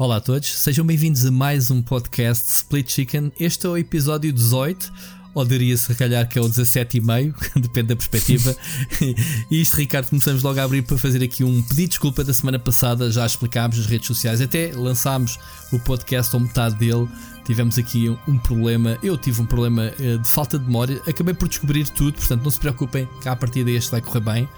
[0.00, 3.32] Olá a todos, sejam bem-vindos a mais um podcast Split Chicken.
[3.36, 4.92] Este é o episódio 18,
[5.34, 8.56] ou diria-se, calhar, que é o 17,5, depende da perspectiva.
[9.50, 12.32] e isto, Ricardo, começamos logo a abrir para fazer aqui um pedido de desculpa da
[12.32, 13.10] semana passada.
[13.10, 15.38] Já explicámos nas redes sociais, até lançámos
[15.72, 17.08] o podcast ou metade dele.
[17.44, 21.00] Tivemos aqui um problema, eu tive um problema eh, de falta de memória.
[21.06, 24.48] Acabei por descobrir tudo, portanto, não se preocupem, que a partir deste vai correr bem.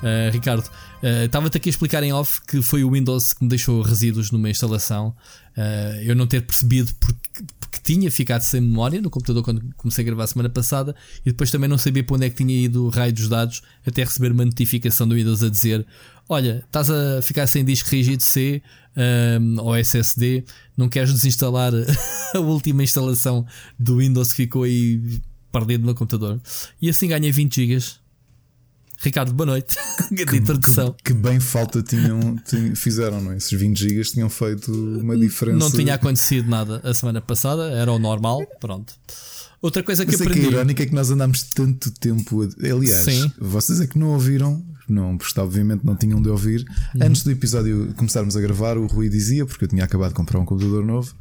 [0.00, 3.50] Uh, Ricardo, uh, estava-te aqui a explicar em off que foi o Windows que me
[3.50, 5.14] deixou resíduos numa instalação.
[5.56, 10.02] Uh, eu não ter percebido porque, porque, tinha ficado sem memória no computador quando comecei
[10.02, 12.54] a gravar a semana passada e depois também não sabia para onde é que tinha
[12.54, 15.86] ido o raio dos dados até receber uma notificação do Windows a dizer:
[16.28, 18.62] Olha, estás a ficar sem disco rígido C
[19.40, 20.44] um, ou SSD,
[20.76, 21.72] não queres desinstalar
[22.34, 23.46] a última instalação
[23.78, 25.20] do Windows que ficou aí
[25.52, 26.40] perdido no computador.
[26.80, 28.00] E assim ganhei 20 GB
[29.02, 29.76] Ricardo, boa noite.
[30.14, 30.92] que, introdução.
[30.92, 32.36] Que, que, bem falta tinham,
[32.76, 33.38] fizeram, não é?
[33.38, 35.58] Esses 20 gigas tinham feito uma diferença.
[35.58, 38.92] Não tinha acontecido nada a semana passada, era o normal, pronto.
[39.62, 40.40] Outra coisa que Mas aprendi.
[40.40, 42.42] É que a irónica é que nós andámos tanto tempo.
[42.42, 42.46] A...
[42.74, 43.32] Aliás, Sim.
[43.38, 46.66] vocês é que não ouviram, não, porque obviamente não tinham de ouvir.
[46.94, 47.06] Uhum.
[47.06, 50.38] Antes do episódio começarmos a gravar, o Rui dizia, porque eu tinha acabado de comprar
[50.38, 51.14] um computador novo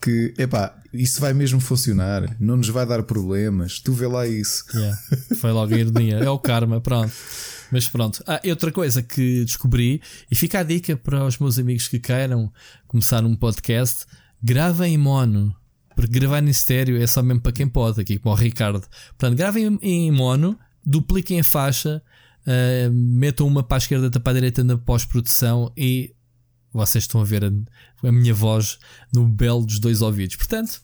[0.00, 4.64] que, epá, isso vai mesmo funcionar, não nos vai dar problemas, tu vê lá isso.
[4.74, 4.98] Yeah,
[5.36, 7.12] foi logo a ironia, é o karma, pronto.
[7.70, 8.22] Mas pronto.
[8.26, 12.52] Ah, outra coisa que descobri, e fica a dica para os meus amigos que queiram
[12.88, 14.06] começar um podcast,
[14.42, 15.54] gravem em mono.
[15.94, 18.86] Porque gravar em estéreo é só mesmo para quem pode, aqui como o Ricardo.
[19.18, 22.02] Portanto, gravem em mono, dupliquem a faixa,
[22.46, 26.14] uh, metam uma para a esquerda, para a direita na pós-produção e
[26.72, 27.50] vocês estão a ver a,
[28.06, 28.78] a minha voz
[29.12, 30.36] no belo dos dois ouvidos.
[30.36, 30.80] Portanto,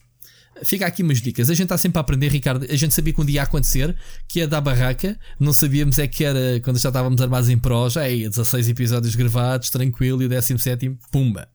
[0.63, 1.49] fica aqui umas dicas.
[1.49, 2.65] A gente está sempre a aprender, Ricardo.
[2.69, 3.95] A gente sabia que um dia ia acontecer,
[4.27, 5.17] que ia dar barraca.
[5.39, 9.15] Não sabíamos é que era quando já estávamos armados em pró, já é 16 episódios
[9.15, 11.47] gravados, tranquilo, e o 17, pumba.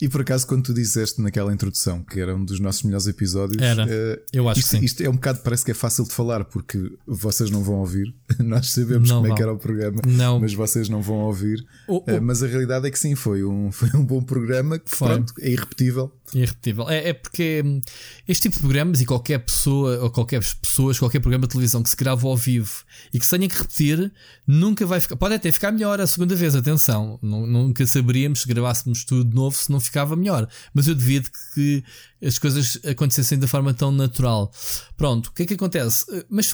[0.00, 3.62] E por acaso, quando tu disseste naquela introdução que era um dos nossos melhores episódios,
[3.62, 3.84] era.
[3.84, 4.84] Uh, eu acho isto, que sim.
[4.84, 8.14] Isto é um bocado, parece que é fácil de falar, porque vocês não vão ouvir.
[8.38, 9.34] Nós sabemos não como vão.
[9.34, 10.40] é que era o programa, não.
[10.40, 11.64] mas vocês não vão ouvir.
[11.86, 12.10] Oh, oh.
[12.10, 15.32] Uh, mas a realidade é que sim, foi um, foi um bom programa que pronto,
[15.40, 16.12] é irrepetível.
[16.34, 16.90] Irrepetível.
[16.90, 17.80] É, é porque hum,
[18.26, 21.88] este tipo de programas e qualquer pessoa, ou qualquer pessoas, qualquer programa de televisão que
[21.88, 24.12] se grava ao vivo e que se tenha que repetir,
[24.46, 25.16] nunca vai ficar.
[25.16, 27.18] Pode até ficar melhor a segunda vez, atenção.
[27.22, 30.48] Nunca saberíamos se gravássemos tudo de novo se não ficava melhor.
[30.72, 31.22] Mas eu devia
[31.54, 31.84] que
[32.22, 34.50] as coisas acontecessem da forma tão natural.
[34.96, 36.04] Pronto, o que é que acontece?
[36.28, 36.46] Mas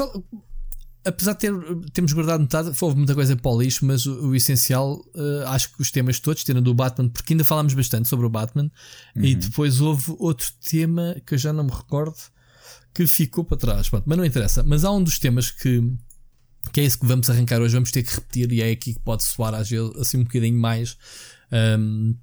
[1.05, 1.53] apesar de ter,
[1.93, 5.73] termos guardado metade, houve muita coisa para o lixo, mas o, o essencial, uh, acho
[5.73, 8.71] que os temas todos, tendo do Batman, porque ainda falámos bastante sobre o Batman,
[9.17, 9.25] uhum.
[9.25, 12.17] e depois houve outro tema que eu já não me recordo
[12.95, 13.89] que ficou para trás.
[13.89, 14.63] Pronto, mas não interessa.
[14.63, 15.83] Mas há um dos temas que,
[16.73, 19.01] que é isso que vamos arrancar hoje, vamos ter que repetir, e é aqui que
[19.01, 20.97] pode soar às vezes assim um bocadinho mais.
[21.53, 22.17] Um,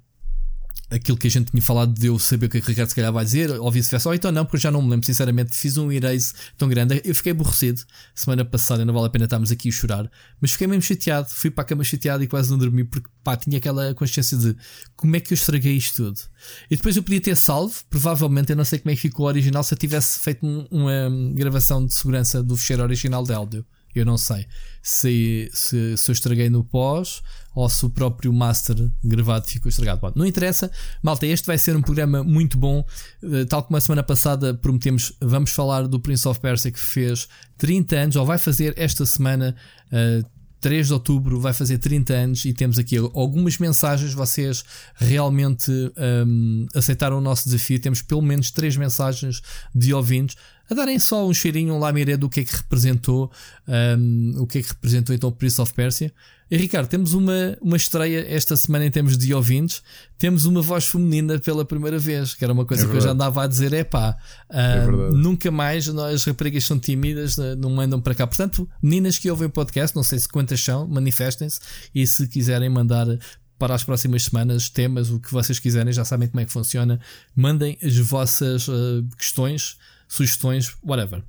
[0.90, 2.88] aquilo que a gente tinha falado de eu saber o que é que o Ricardo
[2.88, 5.06] se calhar vai dizer, ou vice-versa, ou então não, porque eu já não me lembro,
[5.06, 7.82] sinceramente, fiz um erase tão grande, eu fiquei aborrecido
[8.14, 10.10] semana passada, não vale a pena estarmos aqui a chorar,
[10.40, 13.36] mas fiquei mesmo chateado, fui para a cama chateado e quase não dormi, porque pá,
[13.36, 14.56] tinha aquela consciência de
[14.96, 16.20] como é que eu estraguei isto tudo.
[16.70, 19.28] E depois eu podia ter salvo, provavelmente, eu não sei como é que ficou o
[19.28, 23.66] original, se eu tivesse feito uma gravação de segurança do fecheiro original de áudio.
[24.00, 24.46] Eu não sei
[24.82, 27.22] se, se, se eu estraguei no pós
[27.54, 30.00] ou se o próprio master gravado ficou estragado.
[30.00, 30.70] Bom, não interessa,
[31.02, 31.26] malta.
[31.26, 32.84] Este vai ser um programa muito bom.
[33.22, 37.28] Eh, tal como a semana passada prometemos, vamos falar do Prince of Persia que fez
[37.56, 39.56] 30 anos, ou vai fazer esta semana.
[39.92, 44.12] Uh, 3 de outubro vai fazer 30 anos e temos aqui algumas mensagens.
[44.12, 44.64] Vocês
[44.96, 45.70] realmente
[46.26, 47.78] um, aceitaram o nosso desafio.
[47.78, 49.40] Temos pelo menos 3 mensagens
[49.74, 50.36] de ouvintes
[50.70, 53.30] a darem só um cheirinho, um lamiré do que é que representou,
[53.66, 56.12] um, o que é que representou então o Prince of Persia.
[56.50, 59.82] E Ricardo, temos uma, uma estreia esta semana em termos de ouvintes.
[60.16, 63.10] Temos uma voz feminina pela primeira vez, que era uma coisa é que eu já
[63.10, 64.16] andava a dizer: é pá,
[64.50, 68.26] uh, é nunca mais as raparigas são tímidas, não mandam para cá.
[68.26, 71.60] Portanto, meninas que ouvem o podcast, não sei se quantas são, manifestem-se
[71.94, 73.06] e se quiserem mandar
[73.58, 77.00] para as próximas semanas temas, o que vocês quiserem, já sabem como é que funciona.
[77.34, 79.76] Mandem as vossas uh, questões
[80.08, 81.22] sugestões, whatever.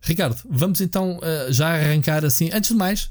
[0.00, 2.50] Ricardo, vamos então uh, já arrancar assim.
[2.52, 3.10] Antes de mais,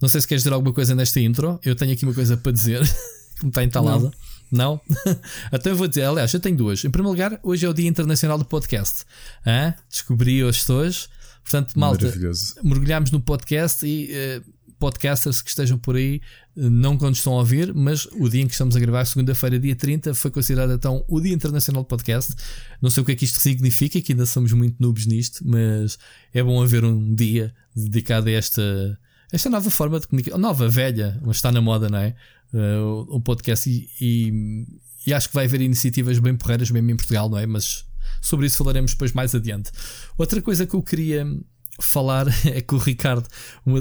[0.00, 1.60] não sei se queres dizer alguma coisa nesta intro.
[1.64, 2.80] Eu tenho aqui uma coisa para dizer
[3.38, 4.10] que me está entalada.
[4.50, 4.80] Não?
[5.04, 5.14] não?
[5.52, 6.84] então vou dizer, aliás, eu tenho duas.
[6.84, 9.04] Em primeiro lugar, hoje é o Dia Internacional do Podcast.
[9.46, 9.74] Hã?
[9.88, 11.08] Descobri hoje hoje.
[11.42, 12.12] Portanto, malta,
[12.62, 14.44] mergulhámos no podcast e uh,
[14.80, 16.20] podcasters que estejam por aí,
[16.56, 19.76] não quando estão a ouvir, mas o dia em que estamos a gravar, segunda-feira, dia
[19.76, 22.34] 30, foi considerado então o Dia Internacional de Podcast.
[22.80, 25.98] Não sei o que é que isto significa, que ainda somos muito noobs nisto, mas
[26.32, 28.98] é bom haver um dia dedicado a esta,
[29.32, 32.14] esta nova forma de comunicar, nova, velha, mas está na moda, não é?
[32.52, 34.66] uh, o, o, podcast e, e,
[35.06, 37.46] e, acho que vai haver iniciativas bem porreiras mesmo em Portugal, não é?
[37.46, 37.86] Mas
[38.20, 39.70] sobre isso falaremos depois mais adiante.
[40.18, 41.26] Outra coisa que eu queria
[41.80, 43.26] falar é que o Ricardo,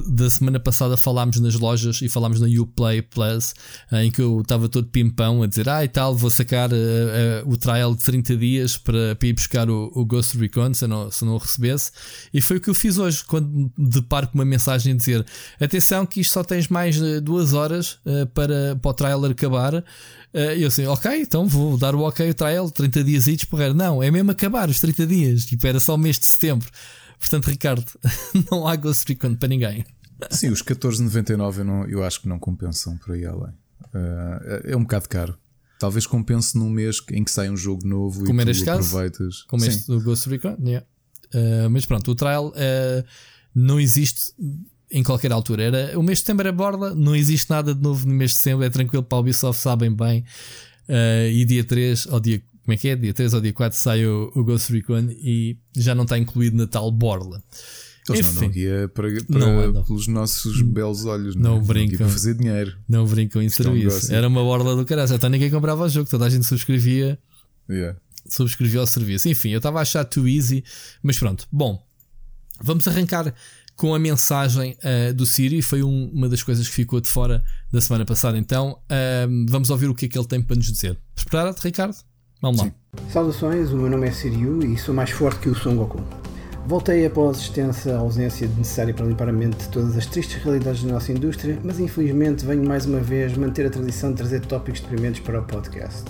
[0.07, 3.54] da semana passada, falámos nas lojas e falámos na Uplay Plus,
[3.92, 6.75] eh, em que eu estava todo pimpão a dizer: Ah, e tal, vou sacar uh,
[6.75, 10.88] uh, o trial de 30 dias para, para ir buscar o, o Ghost Recon se
[10.88, 11.92] não, se não o recebesse.
[12.34, 15.25] E foi o que eu fiz hoje, quando deparo com uma mensagem a dizer:
[15.60, 19.84] Atenção, que isto só tens mais duas horas uh, para, para o trial acabar.
[20.31, 23.74] E eu assim, ok, então vou dar o ok o trial, 30 dias e porra.
[23.74, 26.69] Não, é mesmo acabar os 30 dias, tipo, era só o mês de setembro.
[27.19, 27.86] Portanto, Ricardo,
[28.50, 29.86] não há Ghost Recon para ninguém.
[30.31, 33.54] Sim, os 14,99 eu, não, eu acho que não compensam por aí além.
[33.94, 35.38] Uh, é um bocado caro.
[35.80, 39.36] Talvez compense num mês em que sai um jogo novo Como e tu este aproveitas.
[39.38, 39.48] Caso?
[39.48, 39.69] Como Sim.
[39.69, 40.86] este do Ghost Recon, yeah.
[41.33, 43.06] uh, mas pronto, o trial uh,
[43.56, 44.33] não existe
[44.92, 45.63] em qualquer altura.
[45.63, 48.38] Era, o mês de setembro é borda, não existe nada de novo no mês de
[48.38, 50.25] setembro, é tranquilo para a Ubisoft, sabem bem.
[51.31, 52.95] e dia 3 ao dia como é que é?
[52.95, 56.56] Dia 3 ou dia 4 sai o, o Ghost Recon e já não está incluído
[56.56, 57.44] na tal borla.
[58.07, 61.66] Eles Enfim, mandam guia para, para não pelos nossos belos olhos, não, não é?
[61.66, 62.77] brincam para fazer dinheiro.
[62.88, 64.12] Não brincam em serviço.
[64.12, 65.12] É um Era uma borla do caralho.
[65.12, 67.18] Então ninguém comprava o jogo, toda a gente subscrevia.
[67.68, 67.98] Yeah.
[68.27, 69.27] Subscrevia o serviço.
[69.27, 70.63] Enfim, eu estava a achar too easy,
[71.01, 71.48] mas pronto.
[71.51, 71.83] Bom,
[72.62, 73.33] vamos arrancar
[73.75, 75.63] com a mensagem uh, do Siri.
[75.63, 78.38] Foi um, uma das coisas que ficou de fora da semana passada.
[78.38, 81.00] Então, uh, vamos ouvir o que é que ele tem para nos dizer.
[81.15, 82.08] Preparado, Ricardo?
[82.41, 82.71] Vamos lá.
[83.09, 86.00] Saudações, o meu nome é Siriu e sou mais forte que o Son Goku.
[86.65, 90.94] Voltei após extensa ausência necessária para limpar a mente de todas as tristes realidades da
[90.94, 95.19] nossa indústria, mas infelizmente venho mais uma vez manter a tradição de trazer tópicos deprimentes
[95.19, 96.06] para o podcast.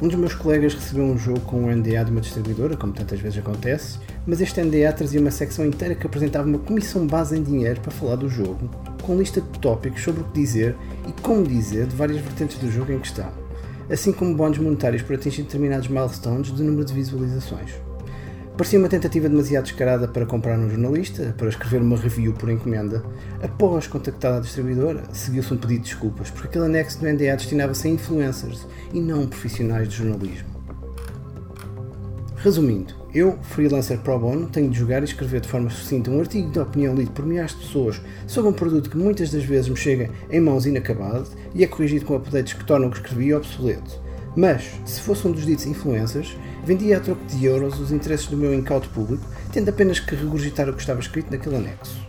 [0.00, 3.18] Um dos meus colegas recebeu um jogo com um NDA de uma distribuidora, como tantas
[3.18, 7.42] vezes acontece, mas este NDA trazia uma secção inteira que apresentava uma comissão base em
[7.42, 8.70] dinheiro para falar do jogo,
[9.02, 10.76] com lista de tópicos sobre o que dizer
[11.08, 13.49] e como dizer de várias vertentes do jogo em questão
[13.90, 17.72] assim como bónus monetários por atingir determinados milestones de número de visualizações.
[18.56, 23.02] Parecia uma tentativa demasiado descarada para comprar um jornalista, para escrever uma review por encomenda.
[23.42, 27.88] Após contactar a distribuidora, seguiu-se um pedido de desculpas, porque aquele anexo do NDA destinava-se
[27.88, 30.59] a influencers e não profissionais de jornalismo.
[32.42, 36.50] Resumindo, eu, freelancer pro bono, tenho de jogar e escrever de forma sucinta um artigo
[36.50, 39.76] de opinião lido por milhares de pessoas sobre um produto que muitas das vezes me
[39.76, 44.00] chega em mãos inacabado e é corrigido com updates que tornam o que escrevi obsoleto.
[44.34, 46.34] Mas, se fosse um dos ditos influencers,
[46.64, 50.66] vendia a troco de euros os interesses do meu incauto público, tendo apenas que regurgitar
[50.66, 52.00] o que estava escrito naquele anexo.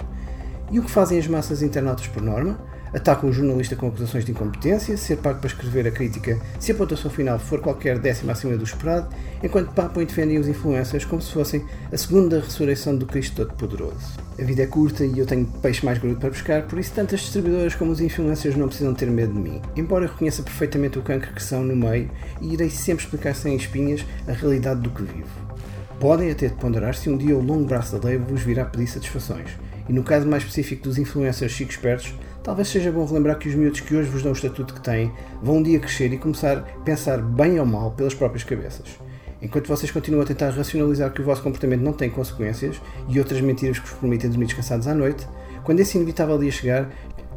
[0.72, 2.58] E o que fazem as massas internautas por norma?
[2.94, 6.76] Atacam o jornalista com acusações de incompetência, ser pago para escrever a crítica se a
[6.76, 9.08] pontuação final for qualquer décima acima do esperado,
[9.42, 14.20] enquanto papam e defendem os influencers como se fossem a segunda ressurreição do Cristo Todo-Poderoso.
[14.38, 17.22] A vida é curta e eu tenho peixe mais grudo para pescar, por isso tantas
[17.22, 21.02] distribuidoras como os influencers não precisam ter medo de mim, embora eu reconheça perfeitamente o
[21.02, 22.10] cancro que são no meio
[22.42, 25.30] e irei sempre explicar sem espinhas a realidade do que vivo.
[26.00, 28.88] Podem até de ponderar se um dia o longo braço da lei vos virá pedir
[28.88, 29.52] satisfações,
[29.88, 33.54] e no caso mais específico dos influencers chico espertos, Talvez seja bom relembrar que os
[33.54, 35.12] miúdos que hoje vos dão o estatuto que têm
[35.44, 39.00] vão um dia crescer e começar a pensar bem ou mal pelas próprias cabeças.
[39.40, 43.42] Enquanto vocês continuam a tentar racionalizar que o vosso comportamento não tem consequências e outras
[43.42, 45.28] mentiras que vos permitem dormir descansados à noite,
[45.64, 46.90] quando esse inevitável dia chegar,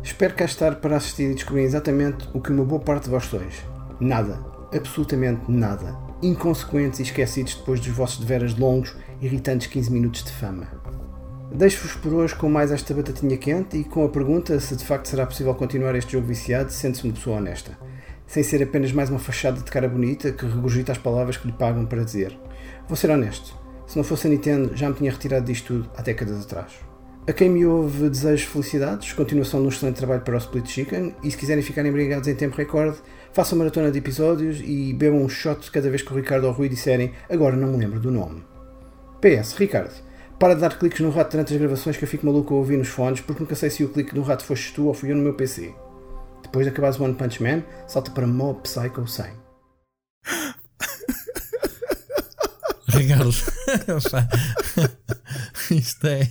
[0.03, 3.25] espero cá estar para assistir e descobrir exatamente o que uma boa parte de vós
[3.25, 3.63] sois.
[4.01, 4.39] Nada.
[4.75, 5.97] Absolutamente nada.
[6.23, 10.84] Inconsequentes e esquecidos depois dos vossos deveras longos, irritantes 15 minutos de fama.
[11.55, 15.07] Deixo-vos por hoje com mais esta batatinha quente e com a pergunta se de facto
[15.07, 17.79] será possível continuar este jogo viciado sendo-se uma pessoa honesta,
[18.27, 21.53] sem ser apenas mais uma fachada de cara bonita que regurgita as palavras que lhe
[21.53, 22.37] pagam para dizer.
[22.89, 23.57] Vou ser honesto,
[23.87, 26.73] se não fosse a Nintendo já me tinha retirado disto tudo há décadas atrás.
[27.25, 31.15] A quem me ouve desejo felicidades, continuação de um excelente trabalho para o Split Chicken
[31.23, 32.99] e se quiserem ficar embriagados em tempo recorde,
[33.33, 36.53] façam maratona de episódios e bebam um shot cada vez que o Ricardo ou o
[36.53, 38.43] Rui disserem agora não me lembro do nome.
[39.21, 39.95] PS, Ricardo,
[40.39, 42.77] para de dar cliques no rato durante as gravações que eu fico maluco a ouvir
[42.77, 45.17] nos fones porque nunca sei se o clique no rato foste tu ou fui eu
[45.17, 45.75] no meu PC.
[46.43, 49.45] Depois de acabares o One Punch Man, salta para Mob Psycho 100.
[52.89, 53.31] Ricardo,
[55.71, 56.29] isto é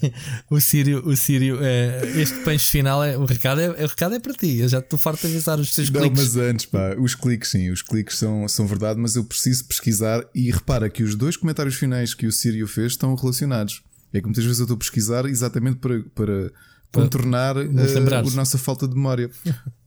[0.50, 4.20] o Sírio, o Sírio, é, este punch final é o recado é, o recado é
[4.20, 4.60] para ti.
[4.60, 6.20] Eu já estou farto de avisar os teus Não, cliques.
[6.20, 10.24] mas antes, pá, os cliques sim, os cliques são, são verdade, mas eu preciso pesquisar
[10.34, 13.84] e repara que os dois comentários finais que o Sírio fez estão relacionados.
[14.14, 16.52] É que muitas vezes eu estou a pesquisar exatamente para, para
[16.92, 19.30] contornar uh, a nossa falta de memória.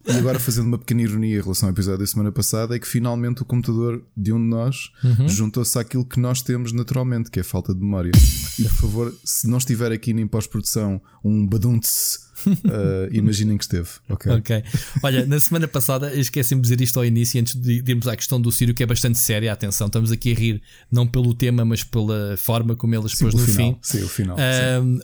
[0.06, 2.86] E agora, fazendo uma pequena ironia em relação ao episódio da semana passada, é que
[2.86, 5.28] finalmente o computador de um de nós uhum.
[5.28, 8.12] juntou-se àquilo que nós temos naturalmente, que é a falta de memória.
[8.58, 13.88] E por favor, se não estiver aqui nem pós-produção um badunce, uh, imaginem que esteve.
[14.08, 14.32] Okay?
[14.32, 14.64] ok.
[15.02, 18.40] Olha, na semana passada esqueci-me de dizer isto ao início, antes de irmos à questão
[18.40, 19.52] do Sírio, que é bastante séria.
[19.52, 23.40] Atenção, estamos aqui a rir, não pelo tema, mas pela forma como ele expôs no
[23.40, 23.72] final.
[23.72, 23.78] fim.
[23.82, 24.36] Sim, o final.
[24.36, 25.00] Uh,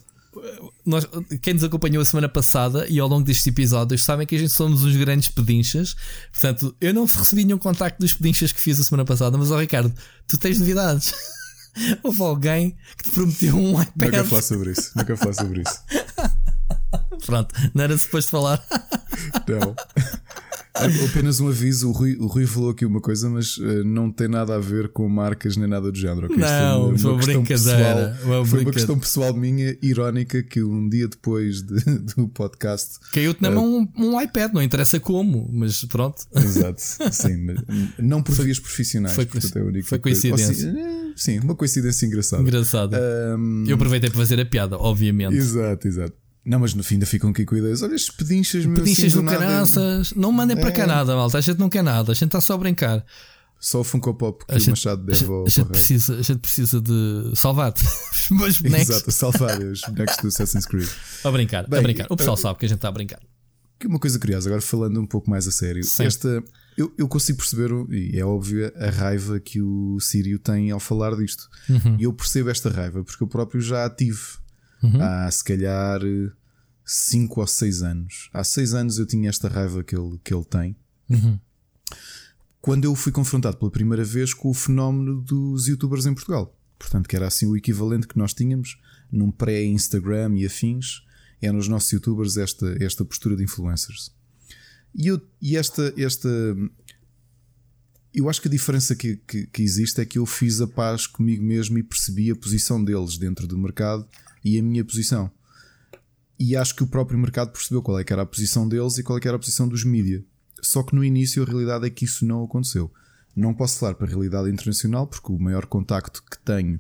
[0.85, 1.07] nós,
[1.43, 4.53] quem nos acompanhou a semana passada e ao longo destes episódios sabem que a gente
[4.53, 5.95] somos os grandes pedinchas.
[6.33, 9.61] Portanto, eu não recebi nenhum contacto dos pedinchas que fiz a semana passada, mas ó
[9.61, 9.93] Ricardo,
[10.27, 11.13] tu tens novidades.
[12.03, 13.97] Houve alguém que te prometeu um iPad.
[13.97, 14.91] Nunca falar sobre isso.
[14.97, 15.83] Nunca falar sobre isso.
[17.25, 18.65] Pronto, não era suposto falar.
[19.49, 19.75] Não.
[20.75, 24.27] Apenas um aviso: o Rui, o Rui falou aqui uma coisa, mas uh, não tem
[24.27, 26.27] nada a ver com marcas nem nada do género.
[26.27, 26.39] Okay?
[26.39, 28.17] Não, uma, uma brincadeira.
[28.17, 31.79] Pessoal, uma foi uma questão pessoal minha, irónica, que um dia depois de,
[32.17, 32.99] do podcast.
[33.13, 36.23] Caiu-te na uh, mão um, um, iPad, não interessa como, mas pronto.
[36.35, 37.55] Exato, sim,
[37.99, 39.15] não por vias profissionais.
[39.15, 40.69] Foi, portanto, é foi coincidência.
[40.69, 42.43] Eh, sim, uma coincidência engraçada.
[42.43, 42.99] Engraçada.
[43.39, 45.37] Um, Eu aproveitei para fazer a piada, obviamente.
[45.37, 46.22] Exato, exato.
[46.45, 47.83] Não, mas no fim ainda ficam aqui com ideias.
[47.83, 50.13] Olha estes pedinchas, meu Pedinchas assim, do, do caraças.
[50.15, 50.61] Não mandem é.
[50.61, 51.39] para cá nada, malta.
[51.39, 52.11] A gente não quer nada.
[52.11, 53.05] A gente está só a brincar.
[53.63, 56.23] Só o Funko Pop que a o gente, Machado deve a, a, gente precisa, a
[56.23, 57.85] gente precisa de salvar-te.
[58.29, 58.91] os bonecos.
[58.91, 60.89] Exato, salvar os bonecos do Assassin's Creed.
[61.23, 62.07] A brincar, Bem, a brincar.
[62.11, 63.21] O pessoal uh, sabe que a gente está a brincar.
[63.85, 65.85] Uma coisa curiosa, agora falando um pouco mais a sério.
[65.85, 66.05] Sim.
[66.05, 66.43] Esta,
[66.77, 71.15] eu, eu consigo perceber, e é óbvio, a raiva que o Sírio tem ao falar
[71.15, 71.49] disto.
[71.69, 71.97] Uhum.
[72.01, 74.21] E eu percebo esta raiva porque eu próprio já a tive.
[74.83, 75.01] Uhum.
[75.01, 76.01] Há se calhar
[76.85, 78.31] 5 ou 6 anos.
[78.33, 80.77] Há 6 anos eu tinha esta raiva que ele, que ele tem.
[81.09, 81.39] Uhum.
[82.61, 86.57] Quando eu fui confrontado pela primeira vez com o fenómeno dos youtubers em Portugal.
[86.79, 91.03] Portanto, que era assim o equivalente que nós tínhamos num pré-Instagram e afins.
[91.41, 94.13] Eram os nossos youtubers esta, esta postura de influencers.
[94.95, 96.29] E, eu, e esta, esta.
[98.15, 101.07] Eu acho que a diferença que, que, que existe é que eu fiz a paz
[101.07, 104.07] comigo mesmo e percebi a posição deles dentro do mercado
[104.45, 105.31] e a minha posição.
[106.39, 109.03] E acho que o próprio mercado percebeu qual é que era a posição deles e
[109.03, 110.25] qual é que era a posição dos mídia.
[110.61, 112.93] Só que no início a realidade é que isso não aconteceu.
[113.35, 116.79] Não posso falar para a realidade internacional, porque o maior contacto que tenho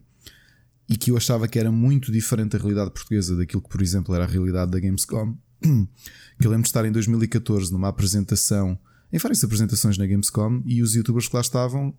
[0.89, 4.15] e que eu achava que era muito diferente da realidade portuguesa daquilo que, por exemplo,
[4.15, 8.79] era a realidade da Gamescom, que eu lembro de estar em 2014 numa apresentação,
[9.13, 11.95] em várias apresentações na Gamescom, e os youtubers que lá estavam,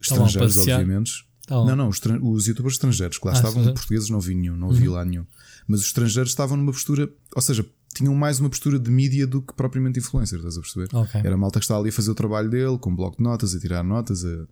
[0.00, 1.25] estrangeiros, obviamente.
[1.48, 4.88] Não, não, os, os, youtubers estrangeiros lá ah, estavam, portugueses não vi nenhum, não vi
[4.88, 4.94] uhum.
[4.94, 5.24] lá nenhum.
[5.68, 9.40] Mas os estrangeiros estavam numa postura, ou seja, tinham mais uma postura de mídia do
[9.40, 10.88] que propriamente influencers, estás a perceber?
[10.92, 11.20] Okay.
[11.20, 13.22] Era a malta que estava ali a fazer o trabalho dele, com um bloco de
[13.22, 14.46] notas, a tirar notas, a,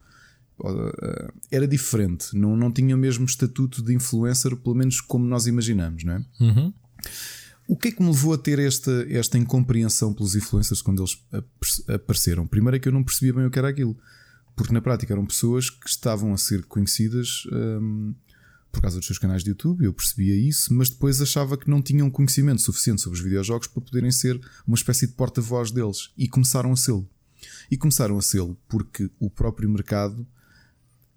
[0.62, 5.26] a, a, era diferente, não, não tinha o mesmo estatuto de influencer, pelo menos como
[5.26, 6.24] nós imaginamos, não é?
[6.40, 6.72] Uhum.
[7.66, 11.18] O que é que me levou a ter esta, esta incompreensão pelos influencers quando eles
[11.88, 12.46] apareceram?
[12.46, 13.96] Primeiro é que eu não percebia bem o que era aquilo,
[14.56, 17.44] porque na prática eram pessoas que estavam a ser conhecidas.
[17.52, 18.14] Hum,
[18.70, 21.80] por causa dos seus canais de YouTube, eu percebia isso, mas depois achava que não
[21.80, 26.26] tinham conhecimento suficiente sobre os videojogos para poderem ser uma espécie de porta-voz deles e
[26.26, 27.08] começaram a sê-lo.
[27.70, 30.26] E começaram a sê-lo porque o próprio mercado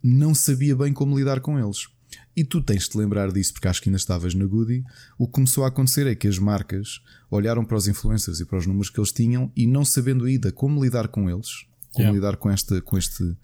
[0.04, 1.88] não sabia bem como lidar com eles.
[2.36, 4.84] E tu tens de te lembrar disso, porque acho que ainda estavas na Goody.
[5.18, 8.60] O que começou a acontecer é que as marcas olharam para os influencers e para
[8.60, 11.66] os números que eles tinham e não sabendo ainda como lidar com eles,
[11.98, 12.16] como yeah.
[12.16, 13.36] lidar com, esta, com este,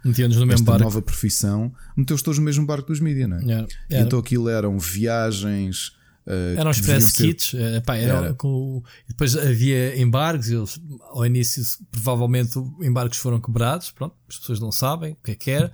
[0.51, 3.41] esta nova profissão, meteu-os todos no mesmo barco dos mídias, não é?
[3.41, 3.67] Yeah.
[3.89, 5.93] Então aquilo eram viagens.
[6.25, 7.53] Uh, eram express kits,
[7.85, 8.33] pá, era, era.
[8.35, 10.79] Com, depois havia embargos, eles,
[11.09, 15.51] ao início provavelmente embargos foram quebrados, pronto, as pessoas não sabem o que é que
[15.51, 15.73] era,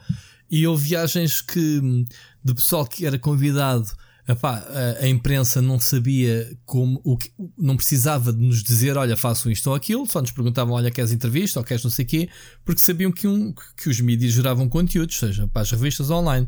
[0.50, 1.82] e houve viagens que
[2.44, 3.86] de pessoal que era convidado
[4.30, 4.64] Epá,
[5.02, 9.72] a, imprensa não sabia como, o que, não precisava de nos dizer, olha, façam isto
[9.72, 12.30] ou aquilo, só nos perguntavam, olha, queres entrevista ou queres não sei o quê,
[12.64, 16.48] porque sabiam que, um, que os mídias geravam conteúdos, seja para as revistas online.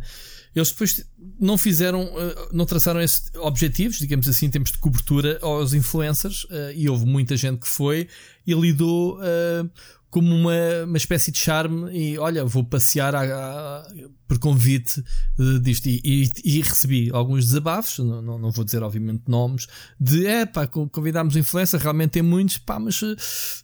[0.53, 1.03] Eles depois
[1.39, 6.45] não fizeram, eh, não traçaram esses objetivos, digamos assim, em termos de cobertura aos influencers,
[6.51, 8.07] eh, e houve muita gente que foi
[8.45, 9.69] e lidou uh,
[10.11, 13.87] como uma, uma espécie de charme e olha, vou passear a, a,
[14.27, 15.01] por convite
[15.39, 19.67] uh, disto e, e, e, recebi alguns desabafos, não, não, não, vou dizer obviamente nomes,
[19.97, 23.15] de é pá, convidámos influência, realmente tem muitos, pá, mas uh,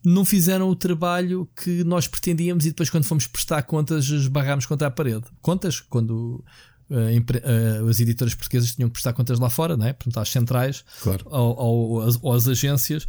[0.06, 4.88] não fizeram o trabalho que nós pretendíamos e depois quando fomos prestar contas esbarrámos contra
[4.88, 5.25] a parede.
[5.42, 6.44] Contas, quando
[6.89, 9.92] Uh, as editoras portuguesas tinham que prestar contas lá fora, né?
[9.92, 11.22] portanto, às centrais claro.
[11.25, 13.06] ou, ou, ou às agências.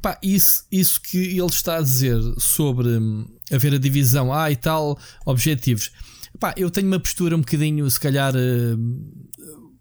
[0.00, 4.56] Pá, isso, isso que ele está a dizer sobre hum, haver a divisão, ah, e
[4.56, 5.90] tal, objetivos.
[6.38, 8.78] Pá, eu tenho uma postura um bocadinho, se calhar, uh,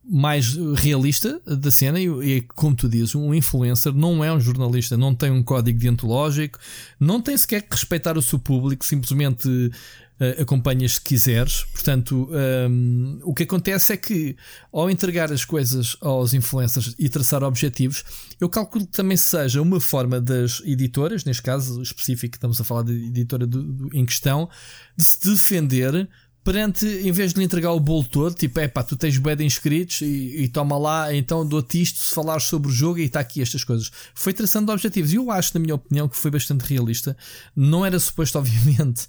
[0.05, 4.97] mais realista da cena e, e, como tu dizes, um influencer não é um jornalista,
[4.97, 6.59] não tem um código deontológico,
[6.99, 9.47] não tem sequer que respeitar o seu público, simplesmente
[10.19, 11.63] uh, acompanhas se quiseres.
[11.65, 12.29] Portanto,
[12.69, 14.35] um, o que acontece é que
[14.71, 18.03] ao entregar as coisas aos influencers e traçar objetivos,
[18.39, 22.83] eu calculo que também seja uma forma das editoras, neste caso específico, estamos a falar
[22.83, 24.49] de editora do, do, em questão,
[24.97, 26.09] de se defender
[26.43, 29.35] perante, em vez de lhe entregar o bolo todo, tipo, é pá, tu tens bué
[29.35, 33.03] de inscritos e, e, toma lá, então dou-te isto se falar sobre o jogo e
[33.03, 33.91] está aqui estas coisas.
[34.13, 37.15] Foi traçando objetivos e eu acho, na minha opinião, que foi bastante realista.
[37.55, 39.07] Não era suposto, obviamente,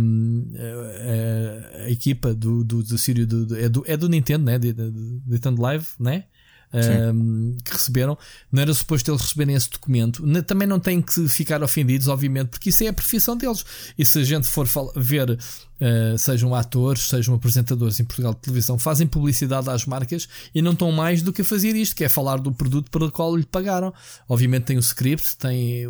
[0.00, 4.44] um, a, a, a, equipa do, do, do Sírio do, é, do, é do Nintendo,
[4.44, 4.58] né?
[4.58, 6.24] De, de, de Nintendo Live, né?
[6.72, 8.16] um, que receberam.
[8.50, 10.22] Não era suposto eles receberem esse documento.
[10.42, 13.64] Também não têm que ficar ofendidos, obviamente, porque isso é a profissão deles.
[13.96, 15.38] E se a gente for ver,
[15.80, 20.72] uh, sejam atores, sejam apresentadores em Portugal de televisão, fazem publicidade às marcas e não
[20.72, 23.36] estão mais do que a fazer isto, que é falar do produto para o qual
[23.36, 23.92] lhe pagaram.
[24.28, 25.84] Obviamente tem o script, tem,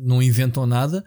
[0.00, 1.04] não inventam nada,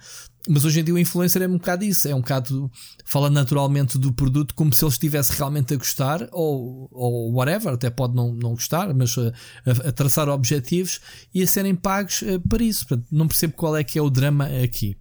[0.47, 2.71] mas hoje em dia o influencer é um bocado isso, é um bocado
[3.03, 7.89] fala naturalmente do produto como se ele estivesse realmente a gostar, ou, ou whatever, até
[7.89, 9.33] pode não, não gostar, mas a,
[9.65, 11.01] a, a traçar objetivos
[11.33, 12.87] e a serem pagos uh, para isso.
[12.87, 14.95] Portanto, não percebo qual é que é o drama aqui.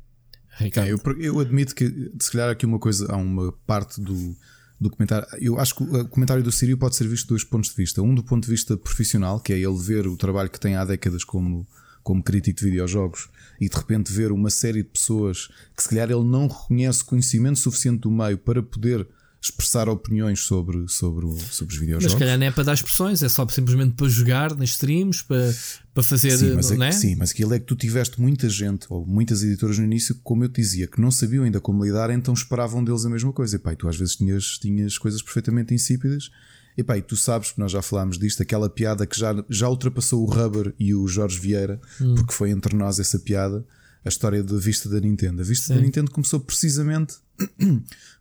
[0.57, 0.89] Ricardo.
[0.89, 4.37] É, eu, eu admito que, se calhar, aqui uma coisa, há uma parte do,
[4.81, 5.27] do comentário.
[5.41, 8.03] Eu acho que o comentário do Sírio pode ser visto de dois pontos de vista.
[8.03, 10.85] Um do ponto de vista profissional, que é ele ver o trabalho que tem há
[10.85, 11.67] décadas como,
[12.03, 13.29] como crítico de videojogos
[13.61, 17.59] e de repente ver uma série de pessoas que se calhar ele não reconhece conhecimento
[17.59, 19.07] suficiente do meio para poder
[19.45, 22.05] expressar opiniões sobre, sobre, sobre os videojogos.
[22.05, 25.23] Mas se calhar não é para dar expressões, é só simplesmente para jogar nas streams,
[25.23, 25.55] para,
[25.93, 26.39] para fazer.
[26.39, 26.93] Sim mas, é, é?
[26.93, 30.45] sim, mas aquilo é que tu tiveste muita gente, ou muitas editoras no início, como
[30.45, 33.57] eu te dizia, que não sabiam ainda como lidar, então esperavam deles a mesma coisa.
[33.57, 36.31] E pá, e tu às vezes tinhas, tinhas coisas perfeitamente insípidas.
[36.77, 39.69] E pá, e tu sabes que nós já falámos disto, aquela piada que já, já
[39.69, 42.15] ultrapassou o Rubber e o Jorge Vieira, hum.
[42.15, 43.65] porque foi entre nós essa piada,
[44.03, 45.43] a história da vista da Nintendo.
[45.43, 45.75] A vista Sim.
[45.75, 47.17] da Nintendo começou precisamente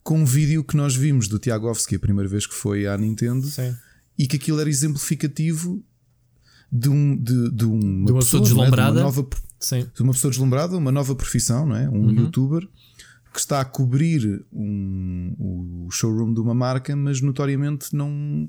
[0.03, 3.45] com um vídeo que nós vimos do Tiagovski a primeira vez que foi à Nintendo
[3.47, 3.75] Sim.
[4.17, 5.83] e que aquilo era exemplificativo
[6.71, 8.89] de, um, de, de uma, de uma pessoa, pessoa deslumbrada.
[8.89, 8.93] É?
[8.93, 9.87] De, uma nova, Sim.
[9.95, 11.89] de uma pessoa deslumbrada, uma nova profissão, não é?
[11.89, 12.11] Um uhum.
[12.11, 12.67] youtuber
[13.33, 18.47] que está a cobrir um, o showroom de uma marca, mas notoriamente não.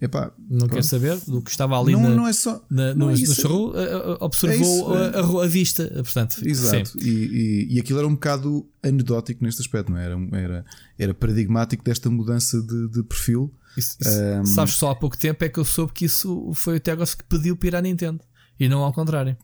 [0.00, 0.74] Epá, não pronto.
[0.74, 3.76] quer saber do que estava ali não, na, não é só, na, no, é no
[3.76, 6.40] eh, eh, observou é isso, a, a, vista, portanto.
[6.42, 10.06] Exato, e, e, e, aquilo era um bocado anedótico neste aspecto, não é?
[10.06, 10.16] era?
[10.32, 10.64] Era,
[10.98, 13.52] era paradigmático desta mudança de, de perfil.
[13.76, 14.22] Isso, isso.
[14.22, 17.04] Um, Sabes, só há pouco tempo é que eu soube que isso foi o Tiago
[17.04, 18.20] que pediu para ir à Nintendo
[18.58, 19.36] e não ao contrário.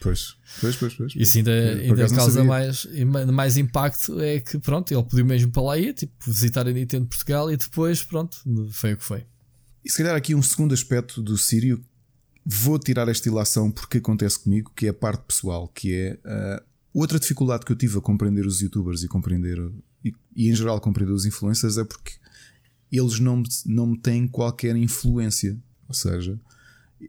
[0.00, 0.94] Pois, pois, pois.
[0.94, 1.14] pois.
[1.16, 2.86] Isso ainda, ainda causa mais,
[3.32, 4.20] mais impacto.
[4.20, 7.56] É que, pronto, ele pediu mesmo para lá ir, tipo, visitar a Nintendo Portugal e
[7.56, 8.38] depois, pronto,
[8.70, 9.24] foi o que foi.
[9.86, 11.80] E se calhar aqui um segundo aspecto do Sírio,
[12.44, 16.64] vou tirar esta ilação porque acontece comigo, que é a parte pessoal, que é uh,
[16.92, 19.56] outra dificuldade que eu tive a compreender os youtubers e compreender,
[20.04, 22.14] e, e em geral compreender os influencers, é porque
[22.90, 25.56] eles não, não me têm qualquer influência.
[25.86, 26.36] Ou seja,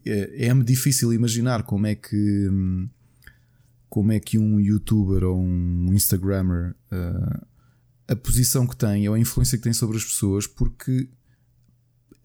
[0.06, 2.48] é, é-me difícil imaginar como é que
[3.88, 7.46] como é que um youtuber ou um instagrammer uh,
[8.06, 11.08] a posição que tem ou a influência que tem sobre as pessoas porque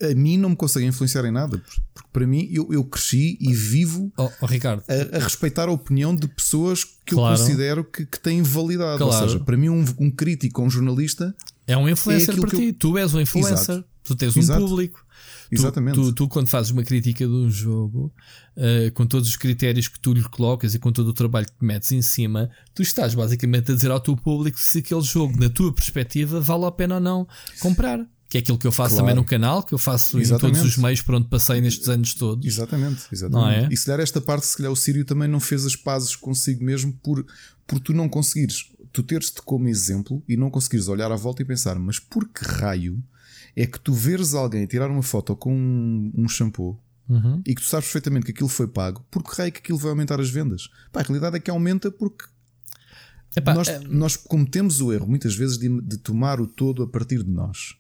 [0.02, 1.62] a mim não me consegue influenciar em nada
[1.94, 4.84] porque para mim eu, eu cresci e vivo oh, oh, Ricardo.
[4.88, 7.36] A, a, respeitar a opinião de pessoas que claro.
[7.36, 9.24] eu considero que, que têm validade claro.
[9.24, 11.36] ou seja, para mim um, um crítico um jornalista
[11.68, 12.74] é um influencer é para ti, eu...
[12.74, 13.86] tu és um influencer Exato.
[14.04, 14.66] tu tens um Exato.
[14.66, 15.04] público
[15.52, 15.96] Exatamente.
[15.96, 18.12] Tu, tu, tu, quando fazes uma crítica de um jogo,
[18.58, 21.54] uh, com todos os critérios que tu lhe colocas e com todo o trabalho que
[21.54, 25.40] te metes em cima, tu estás basicamente a dizer ao teu público se aquele jogo,
[25.40, 27.28] na tua perspectiva, vale a pena ou não
[27.60, 28.06] comprar.
[28.34, 29.04] Que é aquilo que eu faço claro.
[29.04, 30.58] também no canal, que eu faço exatamente.
[30.58, 32.44] em todos os meios por onde passei nestes anos todos.
[32.44, 33.32] Exatamente, exatamente.
[33.32, 33.70] Não é?
[33.72, 36.64] E se calhar esta parte, se calhar o Sírio também não fez as pazes consigo
[36.64, 37.24] mesmo por,
[37.68, 41.46] por tu não conseguires, tu teres-te como exemplo e não conseguires olhar à volta e
[41.46, 43.04] pensar, mas por que raio
[43.56, 47.40] é que tu veres alguém tirar uma foto com um, um shampoo uhum.
[47.46, 50.20] e que tu sabes perfeitamente que aquilo foi pago, porque raio que aquilo vai aumentar
[50.20, 50.72] as vendas?
[50.92, 52.26] Pá, a realidade é que aumenta porque
[53.36, 53.80] Epá, nós, é...
[53.82, 57.76] nós cometemos o erro muitas vezes de, de, tomar o todo a partir de nós.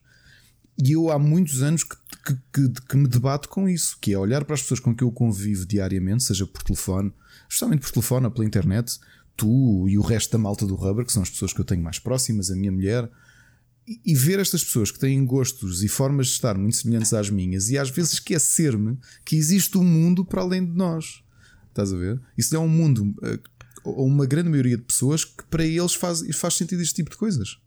[0.77, 4.17] E eu há muitos anos que, que, que, que, me debato com isso, que é
[4.17, 7.13] olhar para as pessoas com que eu convivo diariamente, seja por telefone,
[7.47, 8.99] justamente por telefone ou pela internet,
[9.37, 11.83] tu e o resto da malta do Rubber, que são as pessoas que eu tenho
[11.83, 13.09] mais próximas, a minha mulher,
[13.85, 17.69] e ver estas pessoas que têm gostos e formas de estar muito semelhantes às minhas
[17.69, 21.21] e às vezes esquecer-me que existe um mundo para além de nós.
[21.67, 22.21] Estás a ver?
[22.37, 23.39] Isso é um mundo, eh,
[23.83, 27.17] ou uma grande maioria de pessoas que para eles faz, faz sentido este tipo de
[27.17, 27.59] coisas.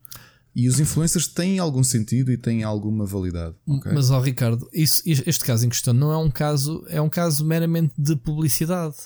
[0.56, 3.54] E os influencers têm algum sentido e têm alguma validade.
[3.68, 3.92] Okay?
[3.92, 7.44] Mas, ó Ricardo, isso, este caso em questão não é um caso, é um caso
[7.44, 8.96] meramente de publicidade.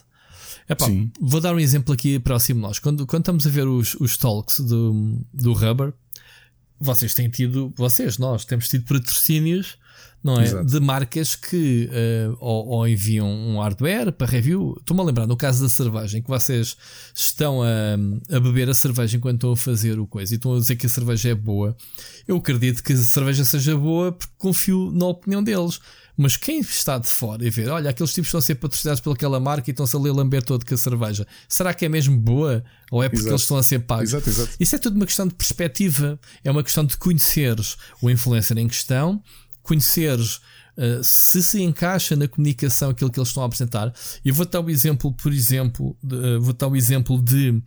[0.69, 1.11] Epá, Sim.
[1.21, 2.79] Vou dar um exemplo aqui próximo nós.
[2.79, 5.93] Quando, quando estamos a ver os, os talks do, do Rubber,
[6.79, 9.77] vocês têm tido, vocês, nós, temos tido patrocínios
[10.22, 10.44] não é?
[10.44, 10.66] Exato.
[10.66, 14.76] De marcas que uh, ou, ou, enviam um hardware para review.
[14.78, 16.76] Estou-me a lembrar, no caso da cerveja, que vocês
[17.14, 20.59] estão a, a beber a cerveja enquanto estão a fazer o coisa e estão a
[20.59, 21.74] dizer que a cerveja é boa.
[22.28, 25.80] Eu acredito que a cerveja seja boa porque confio na opinião deles.
[26.16, 29.40] Mas quem está de fora e ver, olha, aqueles tipos estão a ser patrocinados pelaquela
[29.40, 31.26] marca e estão-se a ler lamber todo com a cerveja.
[31.48, 32.62] Será que é mesmo boa?
[32.90, 33.33] Ou é porque exato.
[33.33, 34.12] eles estão a ser pagos?
[34.12, 34.50] Exato, exato.
[34.61, 36.20] Isso é tudo uma questão de perspectiva.
[36.44, 39.22] É uma questão de conheceres o influencer em questão
[39.70, 40.40] conheceres
[40.76, 43.94] uh, se se encaixa na comunicação aquilo que eles estão a apresentar.
[44.24, 47.62] Eu vou dar o exemplo, por exemplo, de, uh, vou dar o exemplo de uh,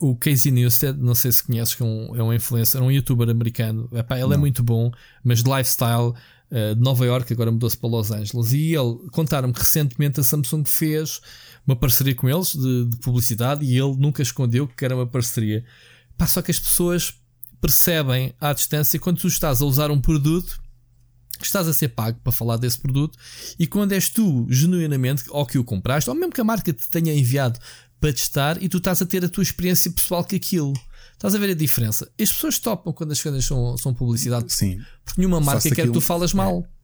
[0.00, 3.30] o Casey Neistat, não sei se conheces, que é um, é um influencer, um youtuber
[3.30, 3.88] americano.
[3.92, 4.34] Epá, ele é não.
[4.34, 4.90] é muito bom,
[5.22, 6.12] mas de lifestyle.
[6.50, 10.64] de Nova York, agora mudou-se para Los Angeles, e ele contaram-me que recentemente a Samsung
[10.64, 11.20] fez
[11.66, 15.64] uma parceria com eles de, de publicidade e ele nunca escondeu que era uma parceria.
[16.16, 17.14] Pá, só que as pessoas
[17.60, 20.62] percebem à distância quando tu estás a usar um produto
[21.46, 23.18] estás a ser pago para falar desse produto
[23.58, 26.88] e quando és tu genuinamente ou que o compraste ou mesmo que a marca te
[26.88, 27.58] tenha enviado
[28.00, 30.72] para testar e tu estás a ter a tua experiência pessoal com aquilo.
[31.12, 32.10] Estás a ver a diferença?
[32.20, 34.52] As pessoas topam quando as coisas são, são publicidade.
[34.52, 34.78] Sim.
[35.04, 36.66] Porque nenhuma marca quer que tu falas mal.
[36.70, 36.74] É.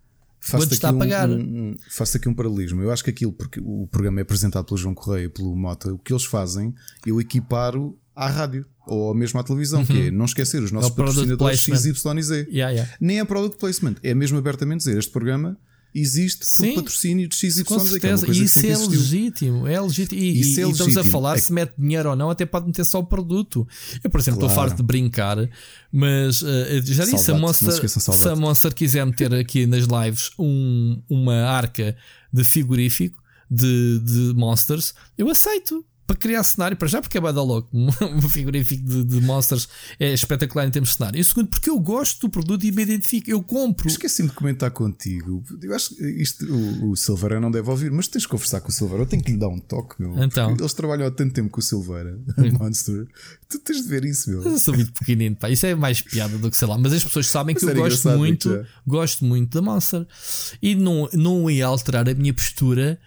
[0.41, 1.29] Faço está a pagar.
[1.29, 2.81] Um, um, faço aqui um paralelismo.
[2.81, 5.93] Eu acho que aquilo, porque o programa é apresentado pelo João Correia e pelo Mota,
[5.93, 9.87] o que eles fazem, eu equiparo à rádio ou mesmo à televisão, uhum.
[9.87, 10.13] que é uhum.
[10.13, 12.31] não esquecer os nossos é patrocinadores XYZ.
[12.51, 12.93] Yeah, yeah.
[13.01, 15.57] Nem é product placement, é mesmo abertamente dizer este programa
[15.95, 17.63] existe Sim, por patrocínio de XYZ.
[17.65, 20.21] Com certeza, é e isso é legítimo, é legítimo.
[20.21, 20.89] E, isso e, é legítimo.
[20.89, 21.41] estamos a falar é...
[21.41, 23.67] se mete dinheiro ou não, até pode meter só o produto.
[24.03, 24.53] Eu, por exemplo, claro.
[24.53, 25.37] estou farto de brincar,
[25.93, 26.47] mas uh,
[26.85, 31.43] já disse, se a, Monster, se a Monster quiser meter aqui nas lives um, uma
[31.45, 31.97] arca
[32.33, 33.21] de frigorífico
[33.51, 38.23] de, de Monsters, eu aceito para criar cenário, para já porque é bada louco, um
[38.23, 39.69] frigorífico de, de, monsters
[39.99, 41.21] é espetacular em termos de cenário.
[41.21, 43.87] E segundo, porque eu gosto do produto e me identifico, eu compro.
[43.87, 45.45] Esqueci-me de comentar contigo.
[45.63, 48.71] Eu acho que isto o, o Silveira não deve ouvir, mas tens de conversar com
[48.71, 49.05] o Silveira.
[49.05, 50.21] Eu tenho que lhe dar um toque, meu.
[50.21, 50.57] Então.
[50.59, 52.19] Eles trabalham há tanto tempo com o Silveira,
[52.59, 53.07] Monster.
[53.49, 54.43] Tu tens de ver isso, meu.
[54.43, 55.49] Eu sou muito pequenino, pá.
[55.49, 56.77] Isso é mais piada do que sei lá.
[56.77, 60.05] Mas as pessoas sabem que eu gosto muito, gosto muito da Monster.
[60.61, 62.99] E não, não ia alterar a minha postura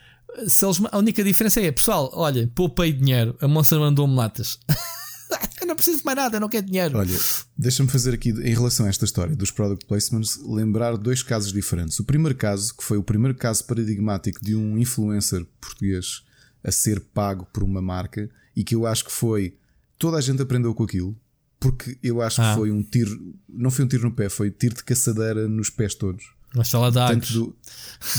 [0.47, 4.59] se eles, a única diferença é, pessoal, olha, poupei dinheiro, a moça mandou-me latas.
[5.61, 6.97] eu não preciso de mais nada, eu não quero dinheiro.
[6.97, 7.19] Olha,
[7.57, 11.99] deixa-me fazer aqui, em relação a esta história dos product placements, lembrar dois casos diferentes.
[11.99, 16.23] O primeiro caso, que foi o primeiro caso paradigmático de um influencer português
[16.63, 19.55] a ser pago por uma marca e que eu acho que foi.
[19.97, 21.15] Toda a gente aprendeu com aquilo,
[21.59, 22.49] porque eu acho ah.
[22.49, 25.69] que foi um tiro, não foi um tiro no pé, foi tiro de caçadeira nos
[25.69, 26.25] pés todos.
[26.55, 27.31] Mas fala da Agros.
[27.31, 27.55] Do,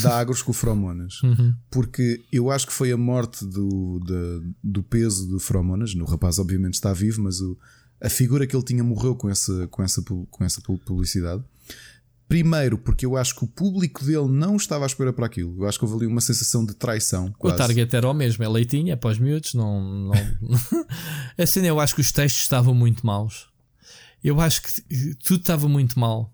[0.02, 1.20] da Agros com o Fromonas.
[1.24, 1.54] Uhum.
[1.70, 5.94] Porque eu acho que foi a morte do, do, do peso do Fromonas.
[5.94, 7.56] O rapaz, obviamente, está vivo, mas o,
[8.00, 11.42] a figura que ele tinha morreu com essa, com, essa, com essa publicidade.
[12.28, 15.62] Primeiro, porque eu acho que o público dele não estava à espera para aquilo.
[15.62, 17.32] Eu acho que houve ali uma sensação de traição.
[17.38, 17.54] Quase.
[17.54, 19.54] O target era o mesmo, é leitinho, é para os miúdos.
[19.54, 20.12] Não, não...
[21.38, 23.48] assim, eu acho que os textos estavam muito maus.
[24.22, 26.33] Eu acho que tudo estava muito mal.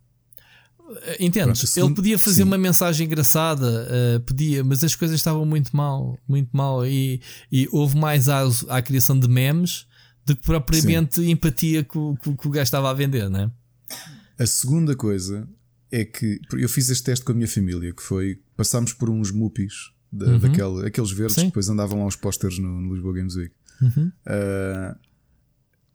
[1.02, 1.76] Eh, entendes?
[1.76, 2.42] Ele podia fazer sim.
[2.42, 6.86] uma mensagem engraçada, uh, podia, mas as coisas estavam muito mal, muito mal.
[6.86, 9.86] E, e houve mais à, à criação de memes
[10.26, 11.30] do que propriamente sim.
[11.30, 13.50] empatia que o, que, que o gajo estava a vender, não é?
[14.38, 15.48] A segunda coisa
[15.90, 19.30] é que eu fiz este teste com a minha família, que foi passámos por uns
[19.30, 20.38] mupis da, uhum.
[20.38, 21.40] daquele, aqueles verdes sim.
[21.42, 23.54] que depois andavam lá os pósteres no, no Lisboa Games Week.
[23.80, 24.12] Uhum.
[24.26, 24.96] Uh,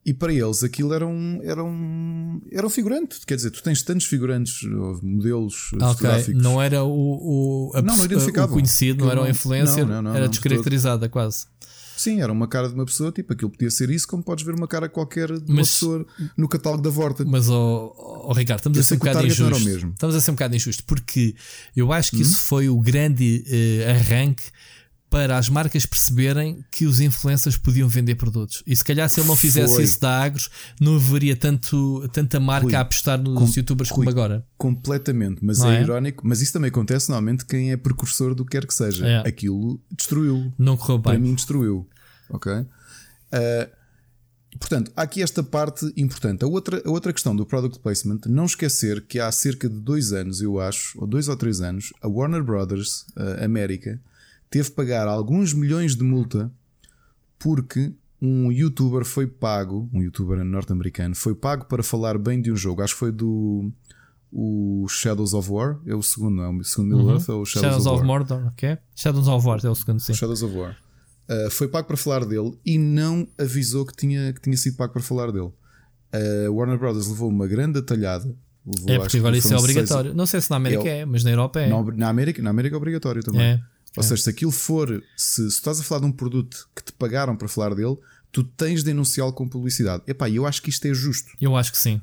[0.06, 3.20] e para eles aquilo era um, era um, era um figurante.
[3.26, 4.62] Quer dizer, tu tens tantos figurantes,
[5.02, 5.88] modelos okay.
[5.88, 6.44] fotográficos.
[6.44, 10.30] Não era o, o, a, não, não o conhecido, não era o influencer, não, era
[10.30, 11.48] descaracterizada quase.
[11.98, 14.54] Sim, era uma cara de uma pessoa, tipo, aquilo podia ser isso, como podes ver
[14.54, 17.24] uma cara qualquer de uma pessoa no catálogo da Vorta.
[17.26, 17.96] Mas, oh,
[18.28, 19.88] oh Ricardo, estamos a ser um bocado injusto.
[19.94, 21.36] Estamos a ser um bocado injusto, porque
[21.76, 22.22] eu acho que hum?
[22.22, 24.44] isso foi o grande uh, arranque
[25.16, 28.62] para as marcas perceberem que os influencers podiam vender produtos.
[28.68, 29.86] E se calhar se ele não fizesse Foi.
[29.86, 34.00] isso da Agros, não haveria tanto, tanta marca Rui, a apostar nos com, youtubers Rui,
[34.00, 34.46] como agora.
[34.58, 38.52] Completamente, mas é, é, irónico, mas isso também acontece normalmente quem é precursor do que
[38.52, 39.08] quer que seja.
[39.08, 39.20] É.
[39.26, 40.52] Aquilo destruiu.
[40.60, 41.14] Não correu bem.
[41.14, 41.88] Para mim destruiu.
[42.30, 42.52] Ok?
[42.52, 42.68] Uh,
[44.60, 46.44] portanto, há aqui esta parte importante.
[46.44, 50.12] A outra, a outra questão do product placement, não esquecer que há cerca de dois
[50.12, 53.98] anos, eu acho, ou dois ou três anos, a Warner Brothers uh, América
[54.56, 56.50] teve que pagar alguns milhões de multa
[57.38, 62.56] porque um youtuber foi pago, um youtuber norte-americano, foi pago para falar bem de um
[62.56, 62.82] jogo.
[62.82, 63.70] Acho que foi do
[64.32, 66.50] o Shadows of War, é o segundo, não é?
[66.50, 67.36] O segundo Middle Earth uhum.
[67.36, 68.78] é o Shadows, Shadows of, of Mordor, ok?
[68.96, 70.14] Shadows of War é o segundo, sim.
[70.14, 70.78] Shadows of War.
[71.30, 74.94] Uh, foi pago para falar dele e não avisou que tinha, que tinha sido pago
[74.94, 75.52] para falar dele.
[76.14, 78.34] Uh, Warner Brothers levou uma grande atalhada.
[78.66, 80.12] Levou, é porque agora isso é obrigatório.
[80.12, 80.16] Seis...
[80.16, 81.68] Não sei se na América é, é, mas na Europa é.
[81.68, 83.42] Na, na, América, na América é obrigatório também.
[83.42, 83.75] É.
[83.98, 86.92] Ou seja, se aquilo for, se, se estás a falar de um produto que te
[86.92, 87.98] pagaram para falar dele,
[88.32, 90.04] tu tens de denunciá-lo com publicidade.
[90.08, 91.32] Epá, eu acho que isto é justo.
[91.40, 92.02] Eu acho que sim.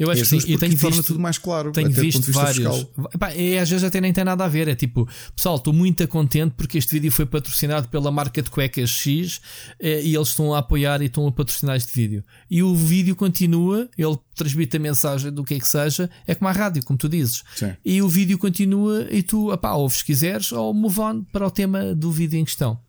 [0.00, 1.72] Eu acho é que sim, e tenho visto tudo mais claro.
[1.72, 2.86] Tenho visto vários.
[3.14, 4.66] Epá, e às vezes até nem tem nada a ver.
[4.66, 8.88] É tipo, pessoal, estou muito contente porque este vídeo foi patrocinado pela marca de cuecas
[8.88, 9.42] X
[9.78, 12.24] eh, e eles estão a apoiar e estão a patrocinar este vídeo.
[12.50, 16.48] E o vídeo continua, ele transmite a mensagem do que é que seja, é como
[16.48, 17.44] a rádio, como tu dizes.
[17.54, 17.76] Sim.
[17.84, 21.50] E o vídeo continua e tu, epá, ouves se quiseres ou move on para o
[21.50, 22.80] tema do vídeo em questão.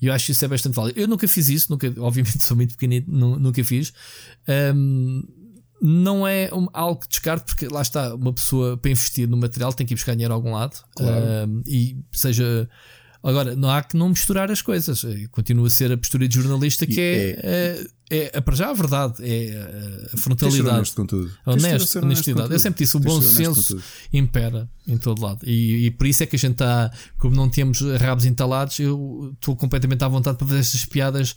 [0.00, 0.98] E eu acho que isso é bastante válido.
[0.98, 3.92] Eu nunca fiz isso, nunca, obviamente sou muito pequenino, nunca fiz.
[4.74, 5.22] Um,
[5.80, 9.72] não é um, algo que descarte, porque lá está, uma pessoa para investir no material
[9.72, 11.16] tem que ir buscar dinheiro a algum lado claro.
[11.48, 12.68] uh, e seja.
[13.20, 15.04] Agora, não há que não misturar as coisas.
[15.32, 18.72] Continua a ser a postura de jornalista que é, é, é, é, para já a
[18.72, 20.76] verdade, é a frontalidade.
[20.76, 21.30] Honesto com tudo.
[21.44, 22.52] Honesto, honestidade.
[22.52, 25.40] Eu sempre disse, o bom senso impera em todo lado.
[25.44, 29.32] E, e, por isso é que a gente está, como não temos rabos entalados, eu
[29.34, 31.34] estou completamente à vontade para fazer estas piadas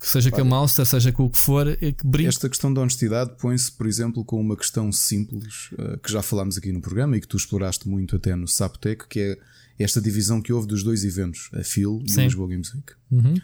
[0.00, 2.28] seja com a Monster, seja com o que for, é que brinque.
[2.28, 6.58] Esta questão da honestidade põe-se, por exemplo, com uma questão simples uh, que já falámos
[6.58, 9.38] aqui no programa e que tu exploraste muito até no Saptec, que é
[9.78, 12.92] esta divisão que houve dos dois eventos, a Phil e o Lisboa Games Week.
[13.10, 13.34] Uhum.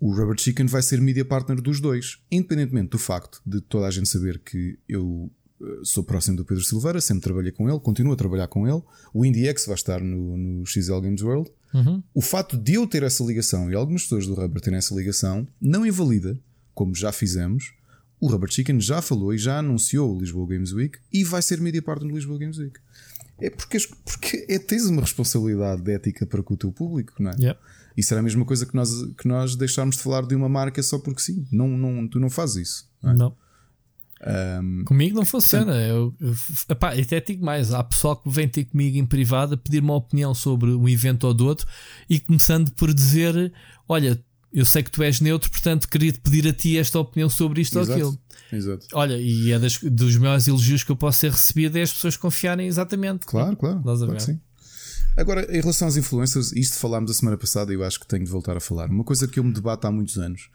[0.00, 3.90] O Rubber Chicken vai ser media partner dos dois, independentemente do facto de toda a
[3.90, 8.12] gente saber que eu eh, sou próximo do Pedro Silveira, sempre trabalhei com ele, continuo
[8.12, 8.82] a trabalhar com ele.
[9.12, 11.50] O IndieX vai estar no, no XL Games World.
[11.72, 12.02] Uhum.
[12.14, 15.46] O facto de eu ter essa ligação e algumas pessoas do Rubber terem essa ligação
[15.60, 16.38] não invalida,
[16.74, 17.72] como já fizemos,
[18.20, 21.60] o Rubber Chicken já falou e já anunciou o Lisboa Games Week e vai ser
[21.60, 22.78] media partner do Lisboa Games Week.
[23.40, 27.30] É porque, porque é, tens uma responsabilidade de ética para com o teu público, não
[27.30, 27.34] é?
[27.38, 27.60] Yeah.
[27.96, 30.82] Isso era a mesma coisa que nós, que nós deixarmos de falar de uma marca
[30.82, 31.46] só porque sim.
[31.50, 32.90] Não, não, tu não fazes isso.
[33.02, 33.10] Não.
[33.10, 33.14] É?
[33.14, 33.36] não.
[34.26, 35.74] Um, comigo não funciona.
[35.74, 36.34] Eu, eu,
[36.68, 39.94] epá, até digo mais: há pessoal que vem ter comigo em privado a pedir uma
[39.94, 41.66] opinião sobre um evento ou do outro
[42.08, 43.52] e começando por dizer:
[43.88, 44.20] Olha,
[44.52, 47.60] eu sei que tu és neutro, portanto queria te pedir a ti esta opinião sobre
[47.60, 48.22] isto exato, ou aquilo.
[48.52, 48.86] Exato.
[48.92, 52.16] Olha, e é das, dos maiores elogios que eu posso ter recebido é as pessoas
[52.16, 53.26] confiarem exatamente.
[53.26, 53.80] Claro, claro.
[53.82, 54.40] claro sim.
[55.16, 58.24] Agora, em relação às influências, isto falámos a semana passada e eu acho que tenho
[58.24, 58.88] de voltar a falar.
[58.88, 60.48] Uma coisa que eu me debato há muitos anos,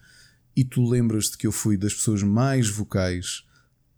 [0.55, 3.43] e tu lembras-te que eu fui das pessoas mais vocais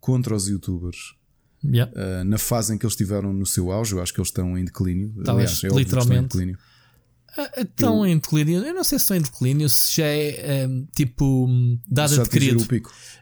[0.06, 1.16] contra os youtubers.
[1.64, 1.92] Yeah.
[1.96, 4.56] Uh, na fase em que eles estiveram no seu auge, eu acho que eles estão
[4.56, 5.12] em declínio.
[5.24, 6.20] Talvez, Aliás, é literalmente.
[6.20, 6.58] Em declínio.
[7.58, 8.12] Estão eu...
[8.12, 8.64] em declínio.
[8.64, 11.50] Eu não sei se estão em declínio, se já é um, tipo
[11.88, 12.66] dada já de querido.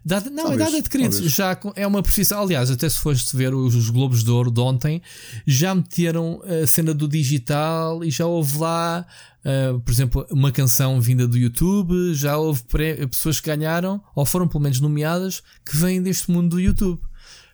[0.06, 1.30] Dada, não, talvez, é dada de querido.
[1.30, 2.42] Já é uma profissão.
[2.42, 5.02] Aliás, até se foste ver os, os Globos de Ouro de ontem,
[5.48, 9.06] já meteram a cena do digital e já houve lá
[9.44, 12.64] Uh, por exemplo, uma canção vinda do YouTube, já houve
[13.12, 17.02] pessoas que ganharam, ou foram pelo menos nomeadas, que vêm deste mundo do YouTube.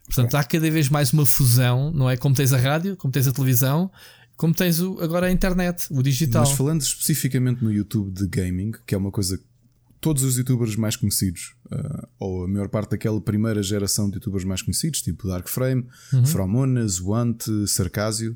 [0.06, 2.15] Portanto, há cada vez mais uma fusão, não é?
[2.15, 3.91] Como tens a rádio, como tens a televisão,
[4.39, 6.45] como tens o, agora a internet, o digital.
[6.45, 9.43] Mas falando especificamente no YouTube de gaming, que é uma coisa que
[9.99, 14.45] todos os youtubers mais conhecidos, uh, ou a maior parte daquela primeira geração de youtubers
[14.45, 16.25] mais conhecidos, tipo Dark Frame, uhum.
[16.25, 18.32] Fromonas, Want, Sarcásio,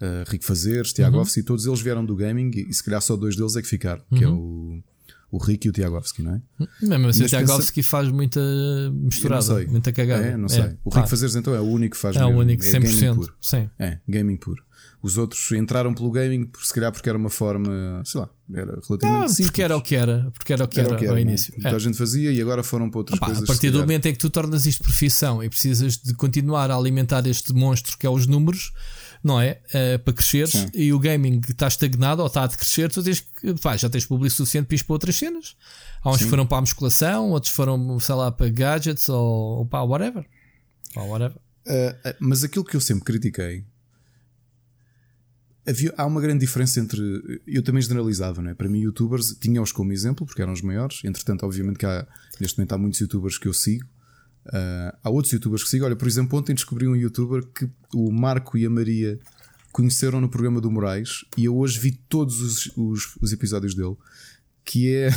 [0.00, 1.42] uh, Rico Fazeres, Tiago uhum.
[1.44, 4.18] todos eles vieram do gaming e, se calhar só dois deles é que ficaram, uhum.
[4.18, 4.80] que é o,
[5.28, 6.42] o Rick e o Tiagovski, não é?
[6.80, 7.88] Não, mas, mas o Tiagovski pensa...
[7.88, 8.40] faz muita
[8.92, 10.24] misturada, muita cagada.
[10.24, 10.62] É, não sei.
[10.62, 12.76] É, o Rico Fazeres então é o único que faz É o único, 100%.
[12.76, 13.34] É gaming puro.
[13.40, 13.70] Sim.
[13.76, 14.67] É, gaming puro.
[15.00, 19.24] Os outros entraram pelo gaming, se calhar porque era uma forma, sei lá, era relativamente
[19.24, 19.46] ah, simples.
[19.46, 21.18] Porque era o que era, porque era o que era, era, o que era ao
[21.18, 21.20] é?
[21.20, 21.54] início.
[21.56, 21.78] Muita é.
[21.78, 23.44] gente fazia e agora foram para outras Opa, coisas.
[23.44, 26.76] A partir do momento em que tu tornas isto profissão e precisas de continuar a
[26.76, 28.72] alimentar este monstro que é os números,
[29.22, 29.60] não é?
[29.68, 30.70] Uh, para cresceres Sim.
[30.74, 34.04] e o gaming está estagnado ou está a decrescer, tu tens que, pá, já tens
[34.04, 35.56] público suficiente para ir para outras cenas.
[36.02, 36.24] Há uns Sim.
[36.24, 40.26] que foram para a musculação, outros foram, sei lá, para gadgets ou, ou para whatever.
[40.96, 41.36] Whatever.
[41.66, 43.64] Uh, mas aquilo que eu sempre critiquei
[45.68, 47.40] havia, há uma grande diferença entre.
[47.46, 48.54] Eu também generalizava, não é?
[48.54, 51.00] Para mim, youtubers, tinha-os como exemplo, porque eram os maiores.
[51.04, 52.06] Entretanto, obviamente, que há,
[52.40, 53.86] neste momento há muitos youtubers que eu sigo.
[54.46, 55.84] Uh, há outros youtubers que sigo.
[55.84, 59.18] Olha, por exemplo, ontem descobri um youtuber que o Marco e a Maria
[59.70, 63.96] conheceram no programa do Moraes e eu hoje vi todos os, os, os episódios dele.
[64.64, 65.10] Que é.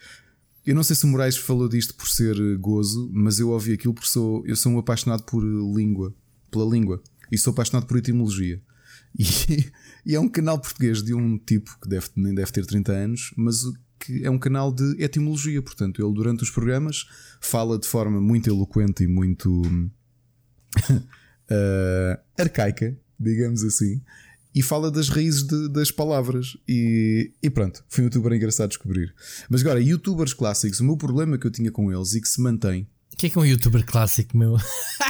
[0.66, 3.94] eu não sei se o Moraes falou disto por ser gozo, mas eu ouvi aquilo
[3.94, 6.14] porque sou, eu sou um apaixonado por língua,
[6.50, 8.60] pela língua, e sou apaixonado por etimologia.
[9.18, 9.70] E,
[10.04, 13.32] e, é um canal português de um tipo que deve, nem deve ter 30 anos,
[13.36, 13.64] mas
[13.98, 15.60] que é um canal de etimologia.
[15.62, 17.06] Portanto, ele durante os programas
[17.40, 19.62] fala de forma muito eloquente e muito
[20.90, 24.00] uh, arcaica, digamos assim,
[24.54, 26.56] e fala das raízes de, das palavras.
[26.66, 29.14] E, e, pronto, foi um youtuber engraçado descobrir.
[29.48, 32.40] Mas agora, youtubers clássicos, o meu problema que eu tinha com eles e que se
[32.40, 32.88] mantém.
[33.18, 34.56] O que é que é um youtuber clássico, meu?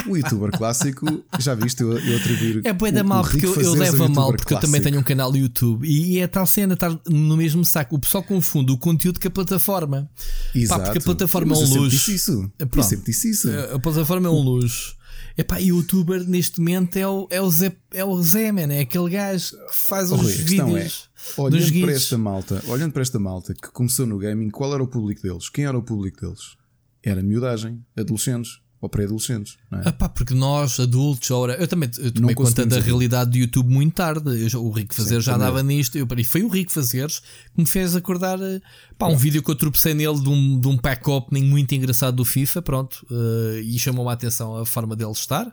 [0.09, 1.05] O youtuber clássico,
[1.39, 2.63] já viste, eu, eu atribuir.
[2.65, 4.55] É boa da mal, porque eu, eu levo a mal, porque clássico.
[4.55, 7.97] eu também tenho um canal no YouTube e é tal cena, estar no mesmo saco.
[7.97, 10.11] O pessoal confunde o conteúdo com a plataforma.
[10.55, 10.81] Exato.
[10.81, 11.89] Pá, porque a plataforma é um luxo.
[11.91, 12.51] Disse isso.
[12.59, 13.51] Eu sempre disse isso.
[13.75, 14.97] A plataforma é um luxo.
[15.37, 18.73] Epá, e o youtuber neste momento é o, é o Zé, é o Zé, man,
[18.73, 21.11] é aquele gajo que faz os vídeos.
[21.37, 24.83] É, olhando para esta malta, olhando para esta malta que começou no gaming, qual era
[24.83, 25.51] o público deles?
[25.51, 26.57] Quem era o público deles?
[27.03, 29.59] Era miudagem, adolescentes ou pré-adolescentes.
[29.73, 29.89] É?
[29.89, 33.69] Ah, pá, porque nós, adultos, ora, eu também eu tomei conta da realidade do YouTube
[33.69, 34.49] muito tarde.
[34.53, 35.99] Eu, o Rico Fazer já andava nisto.
[35.99, 38.41] Eu, e foi o Rico Fazeres que me fez acordar.
[38.41, 38.61] Eh,
[38.97, 42.17] pá, um vídeo que eu tropecei nele de um, de um pack opening muito engraçado
[42.17, 42.63] do FIFA.
[42.63, 45.53] Pronto, uh, e chamou-me a atenção a forma dele estar.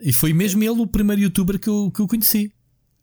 [0.00, 2.52] E foi mesmo ele o primeiro youtuber que eu, que eu conheci.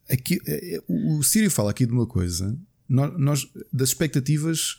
[0.10, 2.58] Aqui, eh, o Sírio fala aqui de uma coisa.
[2.89, 4.77] Nós, nós das expectativas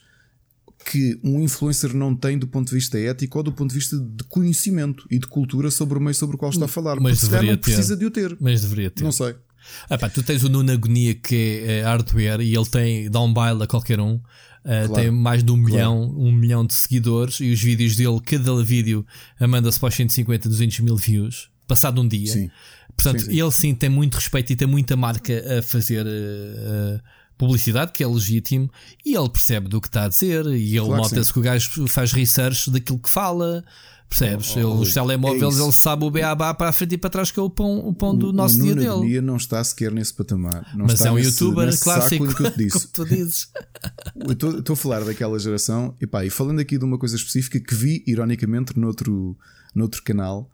[0.84, 3.98] que um influencer não tem do ponto de vista ético ou do ponto de vista
[3.98, 7.00] de conhecimento e de cultura sobre o meio sobre o qual está a falar.
[7.00, 8.36] Mas Porque deveria não precisa de o ter.
[8.40, 9.04] Mas deveria ter.
[9.04, 9.34] Não sei.
[9.90, 13.20] Ah, pá, tu tens o Nuno Agonia que é, é hardware e ele tem, dá
[13.20, 14.14] um baile a qualquer um.
[14.14, 14.20] Uh,
[14.86, 14.94] claro.
[14.94, 15.72] Tem mais de um claro.
[15.72, 19.06] milhão, um milhão de seguidores e os vídeos dele, cada vídeo
[19.40, 22.32] manda-se para os 150, 200 mil views, passado um dia.
[22.32, 22.50] Sim.
[22.96, 23.40] Portanto, sim, sim.
[23.40, 26.06] ele sim tem muito respeito e tem muita marca a fazer.
[26.06, 27.00] Uh,
[27.38, 28.68] publicidade, que é legítimo,
[29.06, 31.42] e ele percebe do que está a dizer, e ele claro nota-se que, que, o
[31.42, 33.64] gajo faz research daquilo que fala.
[34.08, 34.56] Percebes?
[34.56, 37.30] Oh, oh, os telemóveis, é ele sabe o beabá para a frente e para trás,
[37.30, 39.06] que é o pão, o pão do o, nosso o dia dele.
[39.06, 40.66] dia não está sequer nesse patamar.
[40.74, 42.78] Não Mas é um nesse, youtuber nesse clássico, que eu te disse.
[42.78, 43.52] como tu dizes.
[44.30, 47.74] Estou a falar daquela geração, e, pá, e falando aqui de uma coisa específica que
[47.74, 49.36] vi, ironicamente, noutro,
[49.74, 50.50] noutro canal,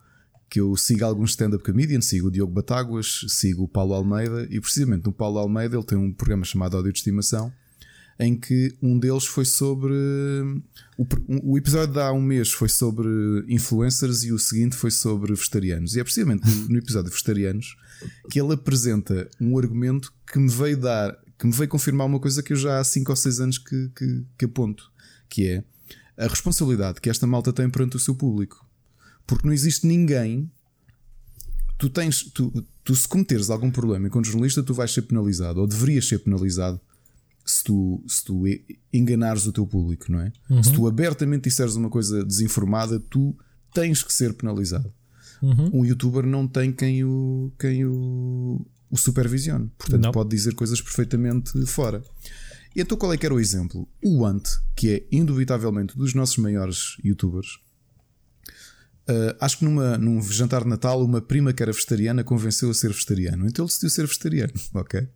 [0.55, 4.61] que eu sigo alguns stand-up comedian, sigo o Diogo Batáguas, sigo o Paulo Almeida, e
[4.61, 7.51] precisamente no Paulo Almeida ele tem um programa chamado Áudio de Estimação,
[8.17, 9.93] em que um deles foi sobre.
[11.43, 13.05] O, episódio de há um mês foi sobre
[13.49, 15.93] influencers e o seguinte foi sobre vegetarianos.
[15.93, 17.75] E é precisamente no, no episódio de vegetarianos
[18.31, 22.41] que ele apresenta um argumento que me veio dar, que me veio confirmar uma coisa
[22.41, 24.89] que eu já há 5 ou 6 anos que, que, que aponto,
[25.27, 25.63] que é
[26.17, 28.65] a responsabilidade que esta malta tem perante o seu público.
[29.25, 30.49] Porque não existe ninguém.
[31.77, 32.23] Tu tens.
[32.23, 36.19] Tu, tu se cometeres algum problema enquanto jornalista, tu vais ser penalizado, ou deverias ser
[36.19, 36.79] penalizado
[37.45, 38.43] se tu, se tu
[38.91, 40.33] enganares o teu público, não é?
[40.49, 40.63] Uhum.
[40.63, 43.37] Se tu abertamente disseres uma coisa desinformada, tu
[43.71, 44.91] tens que ser penalizado.
[45.41, 45.81] Uhum.
[45.81, 50.11] Um youtuber não tem quem o, quem o, o supervisione, portanto não.
[50.11, 52.01] pode dizer coisas perfeitamente fora.
[52.75, 53.87] Então qual é que era o exemplo?
[54.03, 54.43] O Ant,
[54.75, 57.59] que é indubitavelmente dos nossos maiores youtubers,
[59.07, 62.73] Uh, acho que numa, num jantar de Natal, uma prima que era vegetariana convenceu a
[62.73, 63.47] ser vegetariano.
[63.47, 65.07] Então ele decidiu ser vegetariano, ok?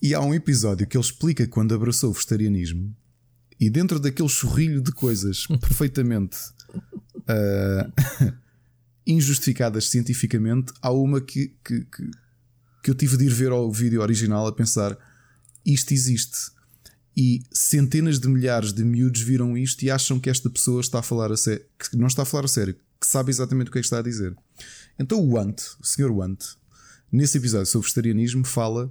[0.00, 2.94] E há um episódio que ele explica quando abraçou o vegetarianismo
[3.60, 6.36] e dentro daquele chorrilho de coisas perfeitamente
[6.74, 8.32] uh,
[9.06, 12.10] injustificadas cientificamente, há uma que, que, que,
[12.82, 14.96] que eu tive de ir ver ao vídeo original a pensar:
[15.64, 16.52] isto existe.
[17.16, 21.02] E centenas de milhares de miúdos viram isto e acham que esta pessoa está a
[21.02, 23.78] falar a sério, que não está a falar a sério, que sabe exatamente o que
[23.78, 24.34] é que está a dizer.
[24.98, 26.10] Então o Ant, o Sr.
[26.10, 26.42] Want,
[27.12, 28.90] nesse episódio sobre vegetarianismo, fala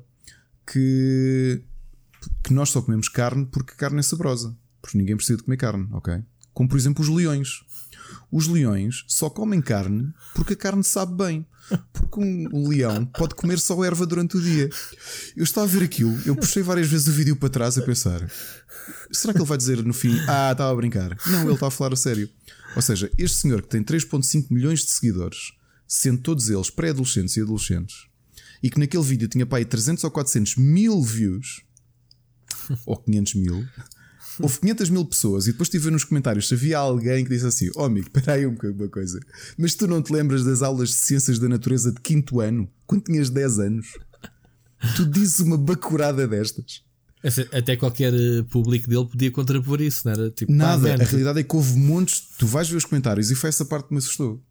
[0.67, 1.63] que,
[2.43, 4.55] que nós só comemos carne porque carne é saborosa.
[4.81, 6.21] Porque ninguém precisa de comer carne, ok?
[6.53, 7.63] Como por exemplo os leões.
[8.31, 11.47] Os leões só comem carne porque a carne sabe bem.
[11.93, 14.69] Porque um, leão pode comer só erva durante o dia.
[15.35, 18.29] Eu estava a ver aquilo, eu puxei várias vezes o vídeo para trás a pensar:
[19.09, 21.17] será que ele vai dizer no fim, ah, estava a brincar?
[21.25, 22.29] Não, ele está a falar a sério.
[22.75, 25.53] Ou seja, este senhor que tem 3,5 milhões de seguidores,
[25.87, 28.07] sendo todos eles pré-adolescentes e adolescentes,
[28.61, 31.61] e que naquele vídeo tinha para aí 300 ou 400 mil views,
[32.85, 33.65] ou 500 mil,
[34.39, 37.69] houve 500 mil pessoas, e depois estive nos comentários se havia alguém que disse assim:
[37.75, 39.19] Oh, amigo, espera aí um uma coisa,
[39.57, 43.03] mas tu não te lembras das aulas de ciências da natureza de quinto ano, quando
[43.03, 43.87] tinhas 10 anos?
[44.95, 46.83] Tu dizes uma bacurada destas.
[47.53, 50.29] Até qualquer eh, público dele podia contrapor isso, não era?
[50.29, 52.27] Tipo, Nada, pá, a realidade é que houve montes.
[52.37, 54.43] Tu vais ver os comentários e foi essa parte que me assustou.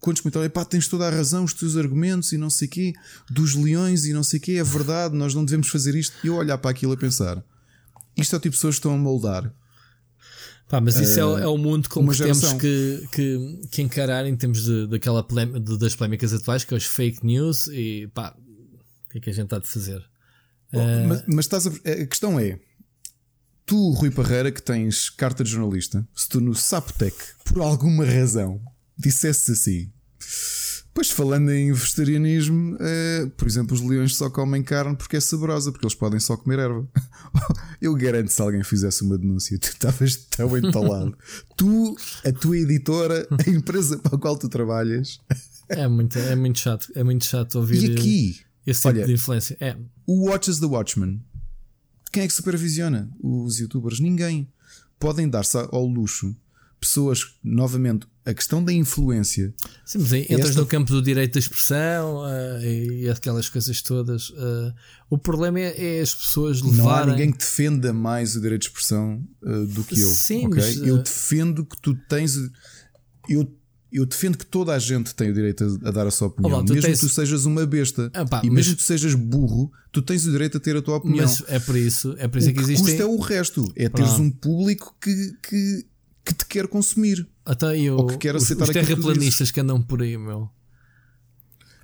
[0.00, 2.92] Quantos comentários, pá, tens toda a razão, os teus argumentos e não sei quê,
[3.30, 6.16] dos leões e não sei quê, é verdade, nós não devemos fazer isto.
[6.24, 7.42] E eu olhar para aquilo a pensar,
[8.16, 9.52] isto é o tipo de pessoas que estão a moldar.
[10.68, 14.26] Pá, mas isso uh, é, é, o mundo como que temos que, que, que, encarar
[14.26, 15.24] em termos de, daquela
[15.60, 18.34] de, das polémicas atuais, que é os fake news e pá,
[19.06, 20.04] o que é que a gente está de fazer?
[20.72, 22.58] Uh, mas, mas estás a, a questão é:
[23.66, 28.60] Tu, Rui Parreira, que tens carta de jornalista, se tu no Sapotec, por alguma razão,
[28.96, 29.90] dissesse assim.
[30.94, 35.70] Pois falando em vegetarianismo, é, por exemplo, os leões só comem carne porque é saborosa,
[35.70, 36.88] porque eles podem só comer erva.
[37.82, 41.18] Eu garanto se alguém fizesse uma denúncia, tu estavas tão entalado.
[41.54, 45.18] tu, a tua editora, a empresa para a qual tu trabalhas.
[45.68, 49.12] É muito, é muito chato, é muito chato ouvir e aqui, esse tipo olha, de
[49.12, 49.56] influência.
[49.60, 49.76] É.
[50.06, 51.20] O Watches the Watchman
[52.16, 54.00] quem é que supervisiona os youtubers?
[54.00, 54.48] Ninguém.
[54.98, 56.34] Podem dar-se ao luxo
[56.80, 59.52] pessoas, novamente, a questão da influência.
[59.84, 60.60] Sim, mas entras esta...
[60.62, 64.30] no campo do direito de expressão uh, e aquelas coisas todas.
[64.30, 64.72] Uh,
[65.10, 66.84] o problema é, é, as pessoas levarem.
[66.84, 70.08] Não há ninguém que defenda mais o direito de expressão uh, do que eu.
[70.08, 70.62] Sim, okay?
[70.62, 72.34] mas, eu defendo que tu tens.
[73.28, 73.44] Eu
[73.92, 76.62] eu defendo que toda a gente tem o direito a, a dar a sua opinião,
[76.62, 77.00] mesmo tens...
[77.00, 80.26] que tu sejas uma besta ah, pá, e mesmo que tu sejas burro, tu tens
[80.26, 81.24] o direito a ter a tua opinião.
[81.24, 82.84] Mas é por isso, é por isso o que, que existe.
[82.84, 85.86] custa é o resto, é teres um público que, que,
[86.24, 87.26] que te quer consumir.
[87.44, 90.50] Até eu, ou que quer aceitar os, os terraplanistas que, que andam por aí, meu.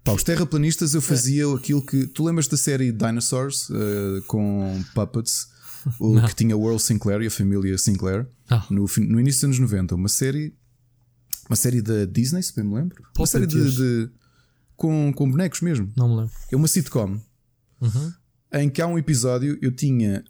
[0.05, 1.55] Pá, os terraplanistas eu fazia é.
[1.55, 2.07] aquilo que.
[2.09, 5.53] Tu lembras da série Dinosaurs uh, com Puppets?
[5.99, 8.25] O, que tinha World Sinclair e a família Sinclair
[8.71, 9.97] no, no início dos anos 90.
[9.97, 10.55] Uma série
[11.53, 13.05] uma série da Disney, se bem me lembro.
[13.17, 14.11] Uma série de, de,
[14.75, 15.93] com, com bonecos mesmo.
[15.95, 16.33] Não me lembro.
[16.51, 17.21] É uma sitcom
[17.79, 18.13] uhum.
[18.55, 19.59] em que há um episódio.
[19.61, 20.25] Eu tinha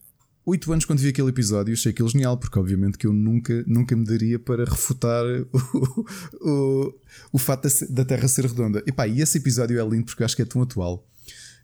[0.44, 3.94] 8 anos quando vi aquele episódio, achei aquilo genial, porque obviamente que eu nunca, nunca
[3.94, 6.06] me daria para refutar o,
[6.40, 6.94] o,
[7.34, 8.82] o fato da Terra ser redonda.
[8.84, 11.06] E pá, e esse episódio é lindo porque acho que é tão atual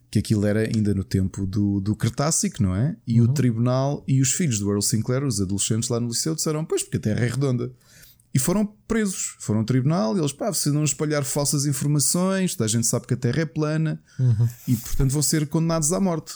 [0.09, 2.97] que aquilo era ainda no tempo do, do Cretácico, não é?
[3.05, 3.27] E uhum.
[3.27, 6.85] o tribunal e os filhos do Earl Sinclair, os adolescentes lá no liceu, disseram: Pois,
[6.85, 7.73] porque a Terra é redonda.
[8.39, 12.67] E foram presos, foram ao tribunal e eles, pá, vocês não espalhar falsas informações, toda
[12.67, 14.49] a gente sabe que a Terra é plana uhum.
[14.69, 16.35] e, portanto, vão ser condenados à morte.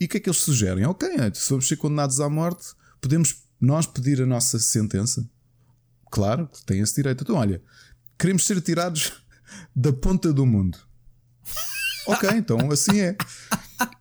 [0.00, 0.86] E o que é que eles sugerem?
[0.86, 2.68] Ok, se vamos ser condenados à morte,
[2.98, 5.28] podemos nós pedir a nossa sentença?
[6.10, 7.24] Claro, que tem esse direito.
[7.24, 7.60] Então, olha,
[8.18, 9.12] queremos ser tirados
[9.76, 10.78] da ponta do mundo.
[12.06, 13.14] ok, então assim é.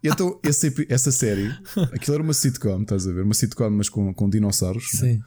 [0.01, 1.53] Então, esse, essa série,
[1.91, 3.23] aquilo era uma sitcom, estás a ver?
[3.23, 4.91] Uma sitcom, mas com, com dinossauros.
[4.91, 5.15] Sim.
[5.15, 5.23] Né?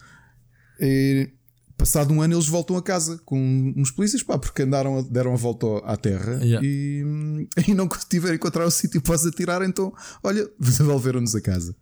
[0.81, 1.40] E,
[1.81, 5.37] Passado um ano eles voltam a casa com uns polícias, pá, porque andaram, deram a
[5.37, 6.61] volta à terra yeah.
[6.63, 9.91] e, e não tiveram encontrar o sítio para os atirar, então,
[10.23, 11.75] olha, devolveram-nos a casa.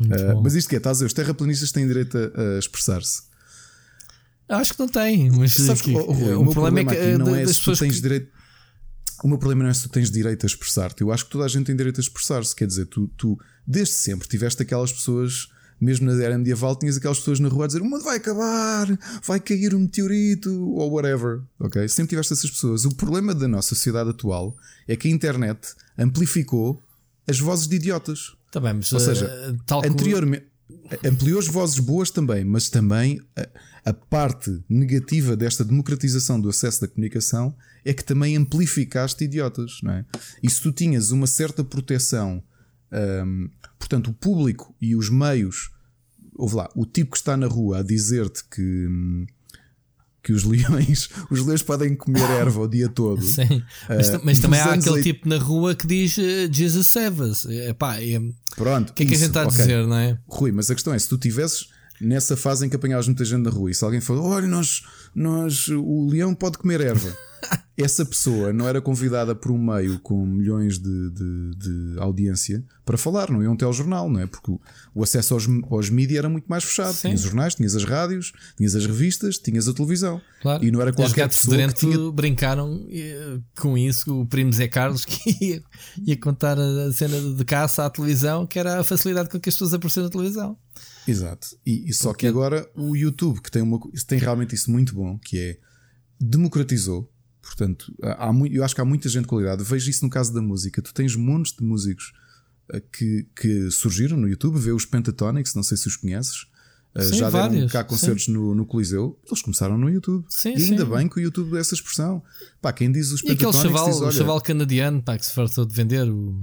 [0.00, 3.22] Uh, mas isto que é, estás a ver, os terraplanistas têm direito a, a expressar-se.
[4.48, 7.18] Acho que não têm, mas Sabes, que, oh, Rui, o, o, problema, problema é que
[7.18, 8.02] não é se tu tens que...
[8.02, 8.30] direito.
[9.24, 11.02] O meu problema não é se tu tens direito a expressar-te.
[11.02, 12.54] Eu acho que toda a gente tem direito a expressar-se.
[12.54, 15.48] Quer dizer, tu, tu desde sempre tiveste aquelas pessoas
[15.80, 18.86] mesmo na era medieval, tinhas aquelas pessoas na rua a dizer o mundo vai acabar,
[19.24, 21.40] vai cair um meteorito ou whatever.
[21.58, 21.88] Ok?
[21.88, 22.84] Sempre tiveste essas pessoas.
[22.84, 24.54] O problema da nossa sociedade atual
[24.86, 26.82] é que a internet amplificou
[27.26, 28.34] as vozes de idiotas.
[28.50, 30.50] Tá bem, mas, ou seja, uh, anteriormente.
[31.04, 36.80] Ampliou as vozes boas também, mas também a, a, parte negativa desta democratização do acesso
[36.80, 37.54] da comunicação
[37.84, 40.04] é que também amplificaste idiotas, não é?
[40.42, 42.42] E se tu tinhas uma certa proteção
[42.92, 43.48] um,
[43.80, 45.70] portanto, o público e os meios,
[46.36, 48.86] ouve lá, o tipo que está na rua a dizer-te que.
[50.22, 53.22] Que os leões, os leões podem comer erva o dia todo.
[53.22, 57.22] Sim, mas, uh, mas também há aquele tipo na rua que diz uh, Jesus save
[57.22, 57.46] us.
[57.46, 57.72] É,
[58.54, 59.56] Pronto, o que é que isso, a gente está a okay.
[59.56, 60.18] dizer, não é?
[60.28, 61.70] Rui, mas a questão é: se tu tivesses
[62.00, 64.82] nessa fase em que apanhavas muita gente na rua e se alguém falou, olha, nós,
[65.14, 67.16] nós, o leão pode comer erva.
[67.76, 72.98] Essa pessoa não era convidada por um meio com milhões de, de, de audiência para
[72.98, 74.26] falar, não é um telejornal, não é?
[74.26, 74.52] Porque
[74.94, 76.92] o acesso aos, aos mídias era muito mais fechado.
[76.92, 77.08] Sim.
[77.08, 80.20] Tinhas os jornais, tinhas as rádios, tinhas as revistas, tinhas a televisão.
[80.42, 80.62] Claro.
[80.62, 82.10] E não era qualquer os pessoa que tinha...
[82.12, 84.20] brincaram eh, com isso.
[84.20, 85.62] O primo Zé Carlos que ia,
[86.04, 89.54] ia contar a cena de caça à televisão, que era a facilidade com que as
[89.54, 90.58] pessoas apareceram na televisão.
[91.06, 91.56] Exato.
[91.64, 95.18] E, e só que agora o YouTube, que tem, uma, tem realmente isso muito bom,
[95.18, 95.58] que é
[96.20, 97.10] democratizou.
[97.40, 99.64] Portanto, há, eu acho que há muita gente de qualidade.
[99.64, 100.82] Vejo isso no caso da música.
[100.82, 102.12] Tu tens montes de músicos
[102.72, 104.58] eh, que, que surgiram no YouTube.
[104.58, 106.46] Vê os Pentatonics, não sei se os conheces.
[106.94, 110.24] Eh, sim, já deram cá concertos no, no, Coliseu, eles começaram no YouTube.
[110.28, 112.22] Sim, e ainda bem que o YouTube dá essa expressão.
[112.60, 115.32] Pá, quem diz os e aquele chaval, diz, olha, o chaval canadiano pá, que se
[115.32, 116.42] fartou de vender o...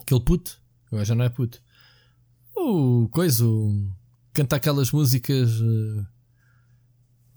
[0.00, 1.62] aquele puto, agora já não é puto.
[2.64, 3.88] O coisa, o...
[4.32, 5.50] canta aquelas músicas.
[5.60, 6.06] Uh...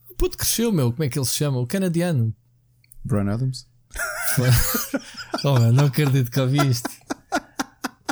[0.09, 1.59] O puto cresceu, meu, como é que ele se chama?
[1.59, 2.33] O canadiano.
[3.03, 3.67] Brian Adams?
[5.43, 6.89] oh, não acredito que ouvi isto.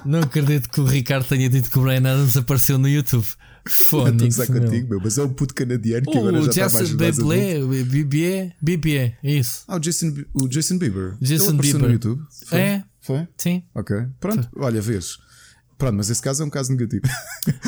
[0.06, 3.26] Não acredito que o Ricardo tenha dito que o Brian Adams apareceu no YouTube.
[3.70, 4.48] Fónix, meu.
[4.48, 7.86] contigo, meu, mas é um puto canadiano que o agora já Jason está mais, Bieber,
[7.86, 9.64] Bieber, Bieber, é isso.
[9.70, 11.16] Ah, o Jason, o Jason Bieber.
[11.22, 11.82] Jason Ele Bieber.
[11.82, 12.22] no YouTube?
[12.46, 12.60] Foi?
[12.60, 12.84] É?
[13.00, 13.28] Foi?
[13.38, 13.64] Sim.
[13.74, 13.96] Ok.
[14.20, 14.64] Pronto, Foi.
[14.64, 15.18] olha, vês.
[15.78, 17.04] Pronto, mas esse caso é um caso negativo.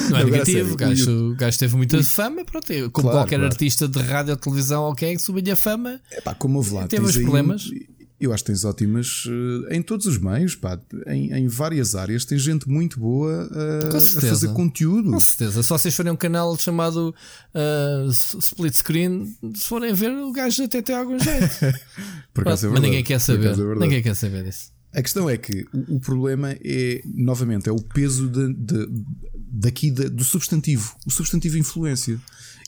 [0.09, 3.37] Não é Agora, negativo, o gajo, o gajo teve muita fama, pronto, como claro, qualquer
[3.37, 3.51] claro.
[3.51, 5.99] artista de rádio ou televisão ou quem é que a fama.
[6.11, 7.69] É pá, como houve lá, teve os problemas.
[8.17, 12.23] Eu acho que tens ótimas eh, em todos os meios, pá, em, em várias áreas.
[12.23, 15.11] Tem gente muito boa uh, a fazer conteúdo.
[15.11, 15.61] Com certeza.
[15.61, 17.13] Só vocês forem um canal chamado
[17.53, 21.77] uh, Split Screen, se forem ver, o gajo até tem algum jeito.
[22.33, 23.51] Acaso é Mas ninguém quer saber.
[23.51, 24.74] É ninguém quer saber disso.
[24.95, 28.87] A questão é que o, o problema é, novamente, é o peso de, de,
[29.35, 32.17] daqui de, do substantivo, o substantivo influência.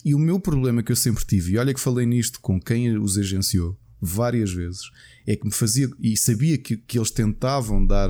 [0.03, 2.97] E o meu problema que eu sempre tive, e olha que falei nisto com quem
[2.97, 4.81] os agenciou várias vezes,
[5.25, 8.09] é que me fazia e sabia que, que eles tentavam dar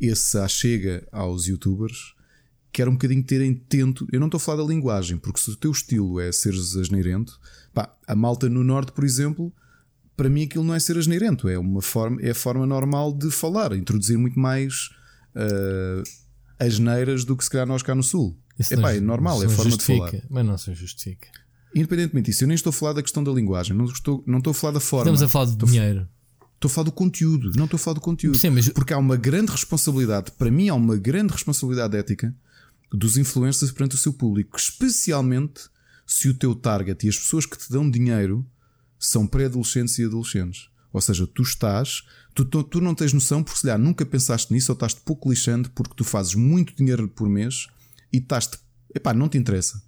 [0.00, 2.14] esse achega aos youtubers,
[2.72, 4.08] que era um bocadinho terem tento.
[4.12, 7.38] Eu não estou a falar da linguagem, porque se o teu estilo é seres asneirento,
[7.72, 9.52] pá, a malta no norte, por exemplo,
[10.16, 13.30] para mim aquilo não é ser asneirento, é uma forma, é a forma normal de
[13.30, 14.90] falar, introduzir muito mais
[15.34, 16.02] uh,
[16.58, 18.38] asneiras do que se calhar nós cá no sul.
[18.58, 20.12] Isso Epá, é normal, é a forma de falar.
[20.30, 21.28] Mas não se justifica.
[21.74, 24.52] Independentemente disso, eu nem estou a falar da questão da linguagem, não estou, não estou
[24.52, 25.02] a falar da forma.
[25.02, 26.08] Estamos a falar de estou dinheiro.
[26.54, 28.38] Estou a falar do conteúdo, não estou a falar do conteúdo.
[28.38, 28.70] Sim, mas...
[28.70, 32.34] Porque há uma grande responsabilidade, para mim, há uma grande responsabilidade ética
[32.90, 35.68] dos influencers perante o seu público, especialmente
[36.06, 38.46] se o teu target e as pessoas que te dão dinheiro
[38.98, 40.68] são pré-adolescentes e adolescentes.
[40.92, 42.02] Ou seja, tu estás,
[42.34, 45.28] tu, tu, tu não tens noção porque se calhar nunca pensaste nisso ou estás-te pouco
[45.28, 47.66] lixando porque tu fazes muito dinheiro por mês
[48.12, 48.58] e estás-te.
[48.94, 49.82] Epá, não te interessa.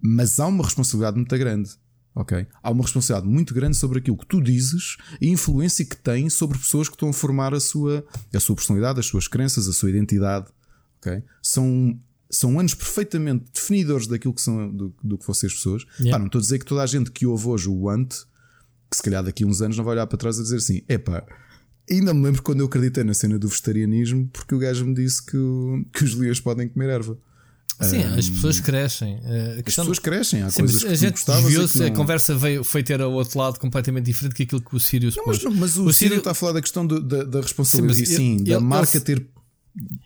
[0.00, 1.70] Mas há uma responsabilidade muito grande.
[2.14, 2.46] Ok?
[2.62, 6.28] Há uma responsabilidade muito grande sobre aquilo que tu dizes e a influência que tem
[6.28, 8.04] sobre pessoas que estão a formar a sua,
[8.34, 10.46] a sua personalidade, as suas crenças, a sua identidade.
[10.98, 11.22] Ok?
[11.42, 11.98] São,
[12.30, 15.84] são anos perfeitamente definidores daquilo que são do, do que vocês pessoas.
[15.98, 16.12] Yeah.
[16.12, 18.08] Pá, não estou a dizer que toda a gente que ouve hoje o Ant,
[18.90, 20.82] que se calhar daqui a uns anos não vai olhar para trás e dizer assim:
[20.88, 21.24] epá,
[21.90, 25.24] ainda me lembro quando eu acreditei na cena do vegetarianismo, porque o gajo me disse
[25.24, 25.36] que,
[25.92, 27.18] que os leões podem comer erva.
[27.80, 29.18] Sim, um, as pessoas crescem.
[29.56, 31.86] as pessoas crescem, há sim, coisas que a gente desviou-se, não...
[31.86, 35.10] a conversa veio, foi ter ao outro lado completamente diferente que aquilo que o Sírio
[35.16, 37.40] não, mas, não, mas o, o Sírio está a falar da questão do, da, da,
[37.40, 39.26] responsabilidade, sim, sim ele, da marca ele, ter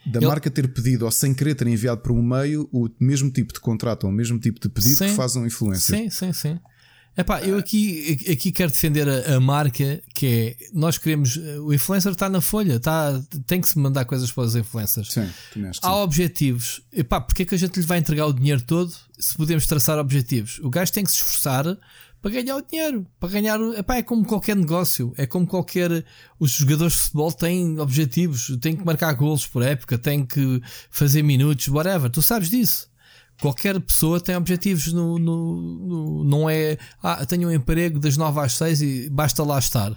[0.06, 3.30] da ele, marca ter pedido ou sem querer ter enviado para um meio o mesmo
[3.30, 5.98] tipo de contrato ou o mesmo tipo de pedido sim, que faz um influencer.
[5.98, 6.60] Sim, sim, sim.
[7.16, 11.36] Epá, eu aqui, aqui quero defender a, a, marca que é nós queremos.
[11.62, 15.12] O influencer está na folha, está, tem que se mandar coisas para os influencers.
[15.12, 15.30] Sim,
[15.80, 16.82] Há objetivos.
[16.92, 19.96] Epá, porque é que a gente lhe vai entregar o dinheiro todo se podemos traçar
[19.96, 20.58] objetivos?
[20.58, 21.64] O gajo tem que se esforçar
[22.24, 23.60] para ganhar o dinheiro, para ganhar.
[23.76, 26.06] Epá, é como qualquer negócio, é como qualquer.
[26.40, 30.58] Os jogadores de futebol têm objetivos, têm que marcar golos por época, têm que
[30.88, 32.10] fazer minutos, whatever.
[32.10, 32.88] Tu sabes disso.
[33.42, 35.56] Qualquer pessoa tem objetivos no, no,
[35.86, 39.94] no, não é ah, tenho um emprego das 9 às 6 e basta lá estar.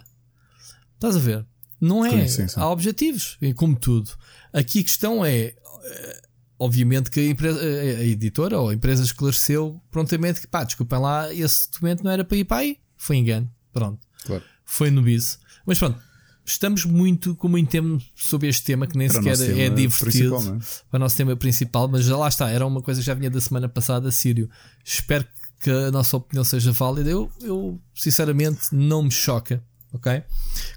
[0.95, 1.45] Estás a ver?
[1.79, 2.09] Não é.
[2.09, 2.59] Sim, sim, sim.
[2.59, 4.11] Há objetivos, como tudo.
[4.51, 5.53] Aqui a questão é,
[5.85, 6.21] eh,
[6.59, 11.33] obviamente que a, empresa, a editora ou a empresa esclareceu prontamente que pá, desculpem lá,
[11.33, 12.77] esse documento não era para ir para aí.
[12.95, 13.49] Foi engano.
[13.71, 13.99] Pronto.
[14.25, 14.43] Claro.
[14.65, 15.39] Foi no bis.
[15.65, 15.99] Mas pronto,
[16.45, 20.59] estamos muito com muito tempo sobre este tema que nem para sequer é divertido é?
[20.89, 23.29] para o nosso tema principal, mas já lá está, era uma coisa que já vinha
[23.29, 24.49] da semana passada, Sírio.
[24.83, 25.25] Espero
[25.59, 27.09] que a nossa opinião seja válida.
[27.09, 30.23] Eu, eu sinceramente não me choca, ok?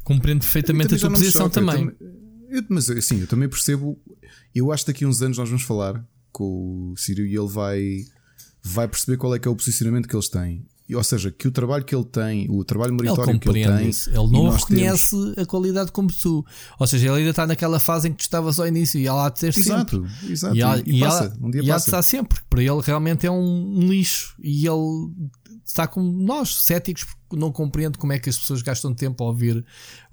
[0.05, 1.85] Compreendo perfeitamente a tua posição também.
[1.85, 2.20] Eu também
[2.51, 3.99] eu, mas assim, eu também percebo.
[4.55, 7.49] Eu acho que daqui a uns anos nós vamos falar com o Sírio e ele
[7.49, 8.05] vai,
[8.63, 11.51] vai perceber qual é que é o posicionamento que eles têm ou seja, que o
[11.51, 14.11] trabalho que ele tem, o trabalho meritório ele que ele tem, isso.
[14.11, 15.39] ele não reconhece temos...
[15.39, 16.45] a qualidade como tu.
[16.79, 19.27] Ou seja, ele ainda está naquela fase em que tu estavas ao início e ela
[19.27, 20.33] há de ter exato, sempre.
[20.33, 21.89] Exato, e, há, e, e passa, um dia e passa.
[21.89, 25.13] estar sempre, para ele realmente é um, um lixo e ele
[25.65, 29.29] está como nós, céticos, porque não compreende como é que as pessoas gastam tempo a
[29.29, 29.65] ouvir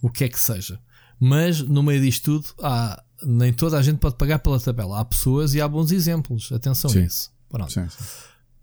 [0.01, 0.79] o que é que seja.
[1.19, 4.99] Mas no meio disto tudo, há, nem toda a gente pode pagar pela tabela.
[4.99, 6.51] Há pessoas e há bons exemplos.
[6.51, 6.99] Atenção sim.
[6.99, 7.31] a isso.
[7.49, 7.71] Pronto.
[7.71, 8.03] Sim, sim.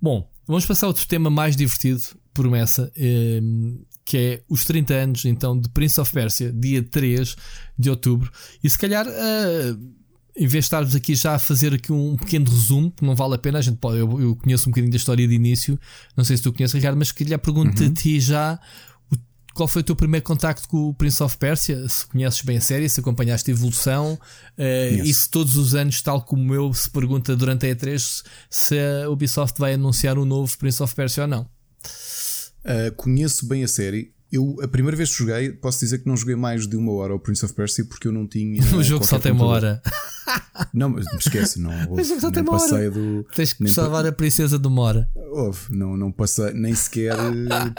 [0.00, 2.02] Bom, vamos passar a outro tema mais divertido,
[2.32, 7.36] promessa, ehm, que é os 30 anos então de Prince of Persia, dia 3
[7.78, 8.30] de outubro.
[8.62, 9.94] E se calhar, uh,
[10.36, 13.34] em vez de estarmos aqui já a fazer aqui um pequeno resumo, que não vale
[13.34, 15.78] a pena, a gente pode, eu, eu conheço um bocadinho da história de início,
[16.16, 17.88] não sei se tu conheces, Ricardo, mas que lhe pergunto uhum.
[17.88, 18.60] a ti já
[19.54, 21.88] qual foi o teu primeiro contacto com o Prince of Persia?
[21.88, 24.14] Se conheces bem a série, se acompanhaste a evolução
[24.58, 28.76] uh, e se todos os anos, tal como eu, se pergunta durante a E3 se
[28.78, 31.42] a Ubisoft vai anunciar um novo Prince of Persia ou não?
[32.64, 34.13] Uh, conheço bem a série.
[34.34, 37.14] Eu, a primeira vez que joguei, posso dizer que não joguei mais de uma hora
[37.14, 38.60] o Prince of Persia porque eu não tinha.
[38.74, 39.80] o jogo só tem uma hora.
[40.72, 41.70] Não, mas esquece, não.
[41.90, 42.90] Houve, o jogo só tem uma hora.
[42.90, 44.08] Do, Tens que salvar pa...
[44.08, 45.10] a princesa de uma hora.
[45.14, 47.14] Houve, não, não passei, nem sequer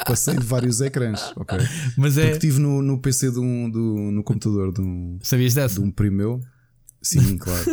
[0.05, 1.57] passei de vários ecrãs, ok?
[1.97, 2.21] Mas é.
[2.21, 5.17] Porque estive no, no PC de um, do, no computador de um.
[5.23, 5.75] Sabias dessa?
[5.75, 6.41] De um primo meu.
[7.01, 7.65] Sim, claro.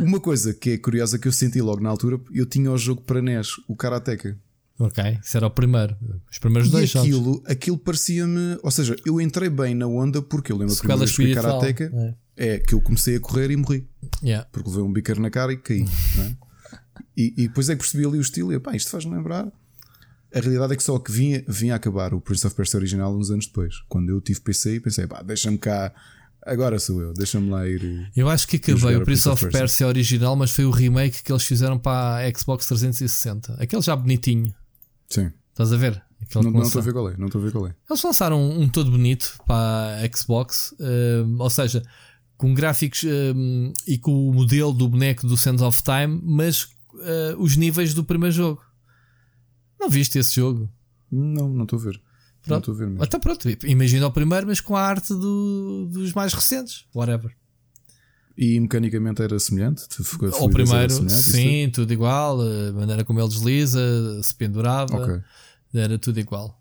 [0.00, 3.02] Uma coisa que é curiosa que eu senti logo na altura, eu tinha o jogo
[3.02, 4.38] para NES, o Karateka.
[4.78, 5.96] Ok, isso era o primeiro.
[6.30, 8.58] Os primeiros dois e aquilo, aquilo parecia-me.
[8.62, 12.16] Ou seja, eu entrei bem na onda porque eu lembro a primeira vez que Karateka
[12.36, 12.54] é.
[12.54, 12.58] é.
[12.58, 13.88] que eu comecei a correr e morri.
[14.22, 14.48] Yeah.
[14.50, 15.84] Porque levei um biqueiro na cara e caí.
[16.18, 16.36] é?
[17.16, 19.46] e, e, depois é que percebi ali o estilo e pá, isto faz-me lembrar.
[20.34, 23.16] A realidade é que só que vinha, vinha a acabar o Prince of Persia original
[23.16, 23.76] uns anos depois.
[23.88, 25.94] Quando eu tive PC e pensei, pá, deixa-me cá
[26.46, 28.10] Agora sou eu, deixa-me lá ir.
[28.14, 29.48] Eu acho que acabei o Prince of.
[29.48, 33.54] Persia original, mas foi o remake que eles fizeram para a Xbox 360.
[33.54, 34.54] Aquele já bonitinho.
[35.08, 35.30] Sim.
[35.50, 36.02] Estás a ver?
[36.20, 37.74] Aquele não estou a ver qual é, não estou a ver qual é.
[37.88, 41.82] Eles lançaram um, um todo bonito para a Xbox, uh, ou seja,
[42.36, 47.36] com gráficos uh, e com o modelo do boneco do Sands of Time, mas uh,
[47.38, 48.62] os níveis do primeiro jogo.
[49.78, 50.68] Não viste esse jogo?
[51.10, 52.00] Não, não estou a ver.
[52.42, 52.48] Pronto.
[52.48, 53.04] Não estou a ver mesmo.
[53.04, 57.34] Então pronto, imagina o primeiro, mas com a arte do, dos mais recentes, whatever.
[58.36, 59.84] E mecanicamente era semelhante?
[60.40, 63.80] O primeiro, sim, tudo igual, a maneira como ele desliza,
[64.22, 65.20] se pendurava, okay.
[65.72, 66.60] era tudo igual.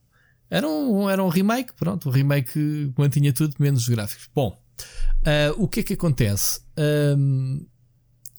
[0.53, 4.29] Era um, era um remake, pronto, um remake que mantinha tudo menos os gráficos.
[4.35, 4.55] Bom,
[5.21, 6.61] uh, o que é que acontece?
[7.17, 7.65] Um,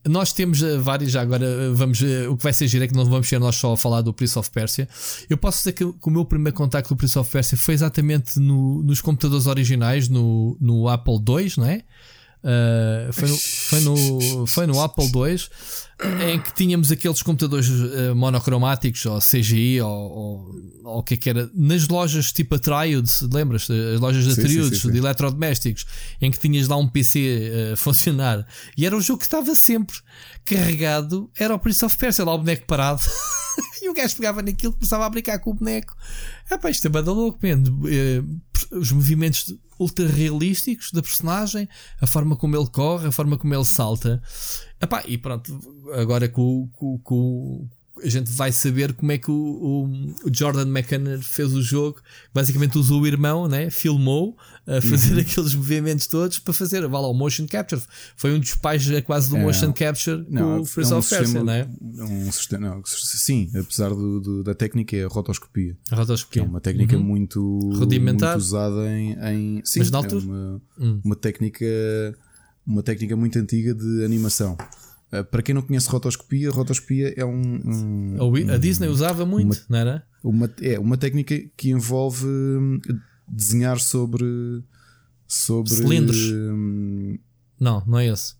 [0.06, 2.00] nós temos uh, vários, já agora uh, vamos.
[2.30, 4.14] O que vai ser giro é que não vamos ser nós só a falar do
[4.14, 4.88] Prince of Persia.
[5.28, 7.74] Eu posso dizer que, que o meu primeiro contacto com o Prince of Persia foi
[7.74, 11.82] exatamente no, nos computadores originais, no, no Apple II, não é?
[12.44, 15.38] Uh, foi, no, foi, no, foi no Apple II
[16.20, 21.16] em que tínhamos aqueles computadores uh, monocromáticos ou CGI ou, ou, ou, o que é
[21.16, 23.66] que era nas lojas tipo a Triuds, lembras?
[23.70, 25.86] As lojas da Triuds de eletrodomésticos
[26.20, 29.54] em que tinhas lá um PC a uh, funcionar e era um jogo que estava
[29.54, 29.96] sempre
[30.44, 31.30] carregado.
[31.38, 33.00] Era o Prince of Persia, lá o boneco parado.
[33.80, 35.96] e o gajo pegava naquilo começava a brincar com o boneco.
[36.50, 37.62] É pá, isto é bada louco, man.
[38.72, 41.68] Os movimentos ultra realísticos da personagem,
[42.00, 44.22] a forma como ele corre, a forma como ele salta.
[44.80, 45.58] Epá, e pronto,
[45.94, 47.68] agora com, com, com,
[48.02, 49.84] a gente vai saber como é que o, o,
[50.28, 52.00] o Jordan McCann fez o jogo.
[52.32, 53.70] Basicamente usou o irmão, né?
[53.70, 54.36] filmou
[54.66, 55.20] a fazer uhum.
[55.22, 57.82] aqueles movimentos todos para fazer vá lá, o motion capture.
[58.16, 60.98] Foi um dos pais quase do é, motion capture não, com o Prince é um
[60.98, 61.68] of Persia, não é?
[61.82, 65.76] Um sistema, não, sim, apesar do, do, da técnica, é a rotoscopia.
[65.90, 66.42] A rotoscopia.
[66.42, 67.02] é uma técnica uhum.
[67.02, 67.40] muito,
[67.74, 71.00] rudimentar, muito usada em, em sim, Mas na altura, é uma, hum.
[71.04, 71.64] uma técnica
[72.66, 74.56] uma técnica muito antiga de animação.
[75.14, 78.16] Uh, para quem não conhece rotoscopia, rotoscopia é um.
[78.20, 80.06] um a Disney usava muito, uma, não era?
[80.22, 82.80] Uma, é uma técnica que envolve hum,
[83.28, 84.24] desenhar sobre.
[85.28, 85.74] sobre.
[85.74, 86.30] Cilindros.
[86.32, 87.18] Um,
[87.60, 88.34] não, não é esse.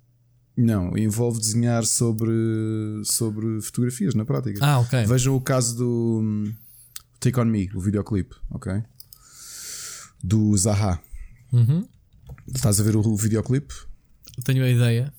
[0.57, 2.33] Não, envolve desenhar sobre,
[3.05, 4.65] sobre fotografias na prática.
[4.65, 5.05] Ah, ok.
[5.05, 6.55] Vejam o caso do hum,
[7.19, 8.83] Take On Me, o videoclipe, ok?
[10.23, 11.01] Do Zaha.
[11.53, 11.87] Uhum.
[12.55, 13.75] Estás a ver o, o videoclipe?
[14.45, 15.13] Tenho a ideia.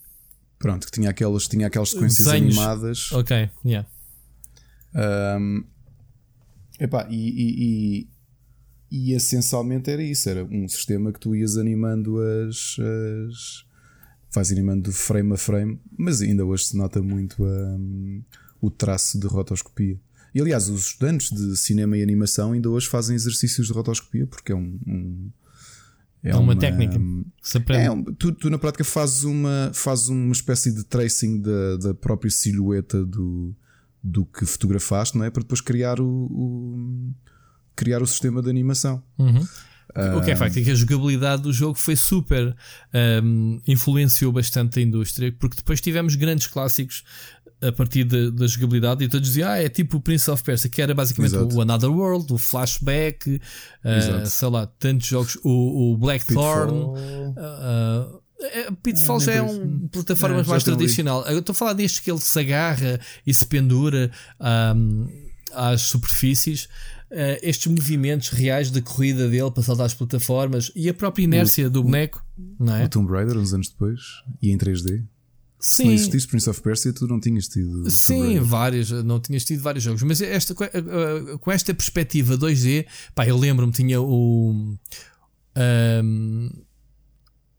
[0.66, 2.58] Pronto, que tinha aquelas, tinha aquelas sequências Desenhos.
[2.58, 3.12] animadas.
[3.12, 3.88] Ok, yeah.
[5.40, 5.64] Um,
[6.80, 8.08] epá, e, e,
[8.90, 12.78] e, e, essencialmente era isso: era um sistema que tu ias animando as.
[12.80, 13.66] as
[14.34, 18.24] vais animando frame a frame, mas ainda hoje se nota muito um,
[18.60, 20.00] o traço de rotoscopia.
[20.34, 24.52] E aliás, os estudantes de cinema e animação ainda hoje fazem exercícios de rotoscopia porque
[24.52, 25.30] é um, um
[26.26, 28.10] é, é uma, uma, técnica que se aprende.
[28.10, 32.32] É, tu, tu, na prática fazes uma, fazes uma espécie de tracing da, da própria
[32.32, 33.56] silhueta do,
[34.04, 35.30] do que fotografaste, não é?
[35.30, 37.14] Para depois criar o, o
[37.76, 39.04] criar o sistema de animação.
[39.20, 39.46] Uhum.
[39.96, 42.56] Uh, o que é facto é que a jogabilidade do jogo foi super.
[43.24, 47.04] Um, influenciou bastante a indústria, porque depois tivemos grandes clássicos
[47.62, 50.82] a partir da jogabilidade e todos diziam, ah, é tipo o Prince of Persia, que
[50.82, 51.56] era basicamente Exato.
[51.56, 56.74] o Another World, o Flashback, uh, sei lá, tantos jogos, o, o Blackthorn.
[56.74, 58.26] Uh,
[58.84, 61.26] Pitfall já é um plataformas é, mais tradicional.
[61.26, 64.12] Eu estou a falar deste que ele se agarra e se pendura
[64.76, 65.08] um,
[65.54, 66.68] às superfícies.
[67.12, 71.68] Uh, estes movimentos reais da corrida dele para saltar as plataformas e a própria inércia
[71.68, 72.26] o, do boneco,
[72.60, 72.86] não é?
[72.86, 74.02] O Tomb Raider, uns anos depois,
[74.42, 75.06] e em 3D.
[75.66, 75.76] Sim.
[75.76, 77.90] Se não existisse Prince of Persia, tu não tinhas tido.
[77.90, 80.04] Sim, vários, não tinhas tido vários jogos.
[80.04, 82.86] Mas esta, com esta perspectiva 2D,
[83.16, 84.78] pá, eu lembro-me, tinha o.
[85.58, 86.50] Um,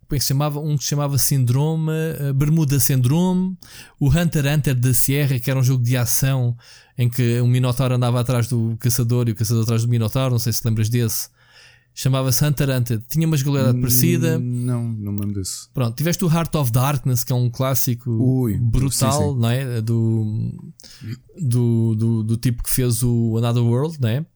[0.07, 0.61] como é que se chamava?
[0.61, 3.59] Um que se chamava Síndrome, uh, Bermuda Syndrome,
[3.99, 6.57] o Hunter x Hunter da Sierra, que era um jogo de ação
[6.97, 10.39] em que um Minotauro andava atrás do caçador e o caçador atrás do Minotauro, não
[10.39, 11.29] sei se lembras desse.
[11.99, 13.03] Chamava-se Hunter Hunter.
[13.09, 14.38] Tinha uma jogabilidade parecida.
[14.38, 15.70] Não, não me lembro disso.
[15.72, 19.40] Pronto, tiveste o Heart of Darkness, que é um clássico Ui, brutal, sim, sim.
[19.40, 19.80] não é?
[19.80, 20.53] Do,
[21.40, 24.26] do, do, do, tipo que fez o Another World, não é?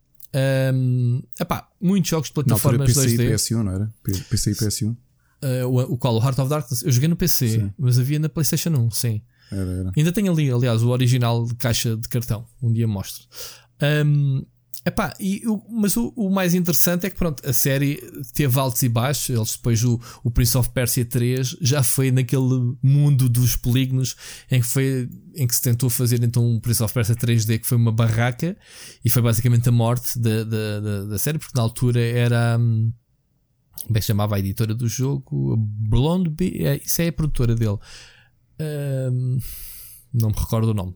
[0.73, 3.21] Um, epá, muitos jogos de plataformas PC 2D.
[3.21, 3.93] e PS1, não era?
[4.31, 4.97] PC e PS1.
[5.43, 6.15] Uh, o, o qual?
[6.17, 6.83] O Heart of Darkness?
[6.83, 7.73] Eu joguei no PC, sim.
[7.79, 9.21] mas havia na PlayStation 1, sim.
[9.53, 9.93] Era, era.
[9.95, 12.47] Ainda tenho ali, aliás, o original de caixa de cartão.
[12.63, 13.25] Um dia mostro.
[13.83, 14.47] Um,
[14.85, 17.97] Epá, e, o, mas o, o, mais interessante é que pronto, a série
[18.33, 19.29] teve altos e baixos.
[19.29, 24.17] Eles depois o, o Prince of Persia 3 já foi naquele mundo dos polígonos
[24.51, 27.67] em que foi em que se tentou fazer então um Prince of Persia 3D que
[27.67, 28.57] foi uma barraca
[29.05, 32.91] e foi basicamente a morte da, da, da, da série, porque na altura era hum,
[33.87, 35.57] como é que chamava a editora do jogo?
[35.57, 37.79] Blonde Bee, é, isso é a produtora dele.
[38.61, 39.39] Um,
[40.13, 40.95] não me recordo o nome.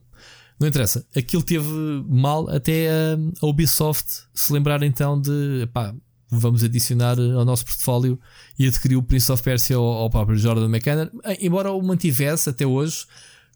[0.59, 1.05] Não interessa.
[1.15, 1.67] Aquilo teve
[2.07, 5.93] mal até a, Ubisoft se lembrar então de pá,
[6.29, 8.19] vamos adicionar ao nosso portfólio
[8.57, 12.65] e adquirir o Prince of Persia ao, ao próprio Jordan McKenna, embora o mantivesse até
[12.65, 13.05] hoje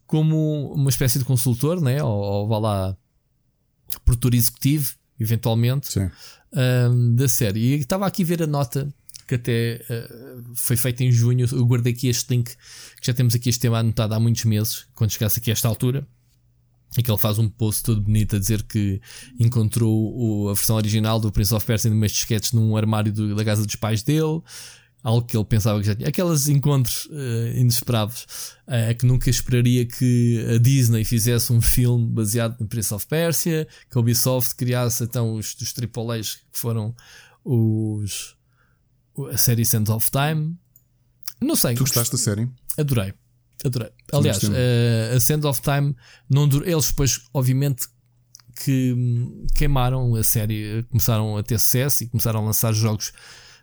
[0.06, 2.02] como uma espécie de consultor, né?
[2.02, 2.96] ou, ou vá lá,
[4.04, 5.98] produtor executivo, eventualmente,
[6.52, 7.60] um, da série.
[7.60, 8.92] E estava aqui a ver a nota
[9.26, 11.46] que até uh, foi feita em junho.
[11.52, 12.50] Eu guardei aqui este link,
[13.00, 15.68] que já temos aqui este tema anotado há muitos meses, quando chegasse aqui a esta
[15.68, 16.04] altura.
[16.98, 19.00] E que ele faz um post todo bonito a dizer que
[19.38, 23.34] encontrou o, a versão original do Prince of Persia em meus disquetes num armário do,
[23.34, 24.42] da casa dos pais dele.
[25.02, 26.08] Algo que ele pensava que já tinha.
[26.08, 28.26] Aqueles encontros uh, inesperados
[28.66, 33.66] uh, que nunca esperaria que a Disney fizesse um filme baseado no Prince of Persia,
[33.90, 36.94] que a Ubisoft criasse então os dos AAAs que foram
[37.42, 38.36] os
[39.32, 40.56] a série Sands of Time.
[41.40, 41.74] Não sei.
[41.74, 42.48] Tu gostaste da série?
[42.76, 43.14] Adorei.
[43.64, 43.90] Adorei.
[44.12, 45.94] Aliás, uh, a Sand of Time
[46.28, 46.66] não durou.
[46.66, 47.86] Eles depois, obviamente,
[48.64, 53.12] que hum, queimaram a série, começaram a ter sucesso e começaram a lançar jogos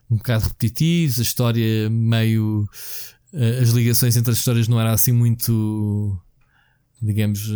[0.09, 2.67] um bocado repetitivos, a história meio.
[3.33, 6.17] Uh, as ligações entre as histórias não era assim muito,
[7.01, 7.51] digamos,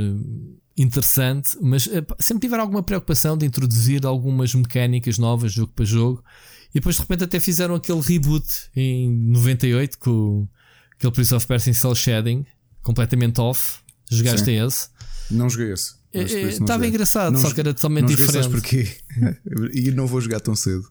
[0.77, 6.23] interessante, mas uh, sempre tiveram alguma preocupação de introduzir algumas mecânicas novas jogo para jogo.
[6.71, 10.47] E depois de repente até fizeram aquele reboot em 98 com
[11.02, 12.45] Aquele Prince of Persia em Cell Shading,
[12.84, 13.80] completamente off.
[14.12, 14.64] Jogaste Sim.
[14.64, 14.88] esse?
[15.32, 15.95] Não joguei esse.
[16.14, 18.49] Estava engraçado, não, só que era totalmente não diferente.
[18.49, 18.88] Porquê?
[19.74, 20.88] e não vou jogar tão cedo.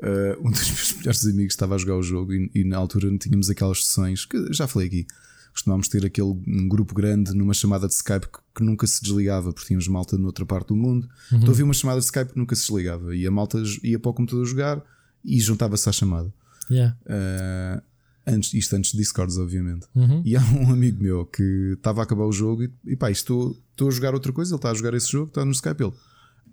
[0.00, 3.16] Uh, um dos meus melhores amigos estava a jogar o jogo e, e, na altura
[3.16, 5.06] tínhamos aquelas sessões que já falei aqui.
[5.52, 9.52] Costumávamos ter aquele um grupo grande numa chamada de Skype que, que, nunca se desligava,
[9.52, 11.08] porque tínhamos malta noutra parte do mundo.
[11.30, 11.38] Uhum.
[11.38, 14.10] Então havia uma chamada de Skype que nunca se desligava e a malta ia para
[14.10, 14.82] o computador jogar
[15.24, 16.34] e juntava-se à chamada.
[16.68, 16.96] Yeah.
[17.06, 17.93] Uh,
[18.26, 19.86] Antes, isto antes de Discords, obviamente.
[19.94, 20.22] Uhum.
[20.24, 23.56] E há um amigo meu que estava a acabar o jogo e, e pá, estou,
[23.70, 24.52] estou a jogar outra coisa.
[24.52, 25.82] Ele está a jogar esse jogo, está no Skype.
[25.82, 25.92] Ele,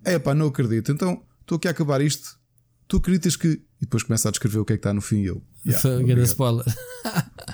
[0.04, 0.92] é pá, não acredito.
[0.92, 2.38] Então estou aqui a acabar isto.
[2.86, 3.48] Tu acreditas que.
[3.48, 5.22] E depois começa a descrever o que é que está no fim.
[5.22, 6.64] E eu, yeah, spoiler.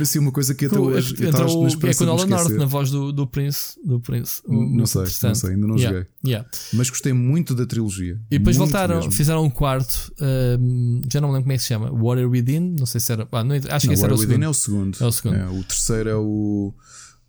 [0.00, 1.14] Assim, uma coisa que até hoje.
[1.14, 3.78] Entra o, é com o Nolan North na voz do, do Prince.
[3.84, 6.10] Do Prince não sei, não sei, ainda não yeah, joguei.
[6.24, 6.48] Yeah.
[6.72, 8.20] Mas gostei muito da trilogia.
[8.30, 9.12] E depois voltaram, mesmo.
[9.12, 11.90] fizeram um quarto, um, já não me lembro como é que se chama.
[11.90, 13.28] Warrior Within, não sei se era.
[13.32, 14.42] Ah, não, acho que esse era o segundo.
[14.44, 14.98] é o segundo.
[15.00, 15.36] É o segundo.
[15.36, 16.74] É, o terceiro é o.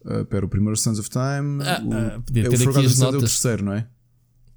[0.05, 1.63] Uh, pera, o primeiro Sons of Time.
[1.63, 3.15] Ah, o, ah, é o as notas.
[3.15, 3.88] é o terceiro, não é?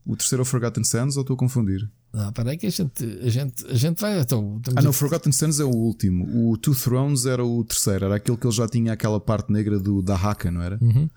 [0.06, 1.88] O terceiro é o Forgotten Sands ou estou a confundir?
[2.12, 4.20] Não, peraí que a gente, a gente, a gente vai.
[4.20, 6.50] Então, ah, não, Forgotten Sands é o último.
[6.50, 8.06] O Two Thrones era o terceiro.
[8.06, 10.78] Era aquele que ele já tinha aquela parte negra do, da Haka, não era?
[10.80, 11.08] Uhum.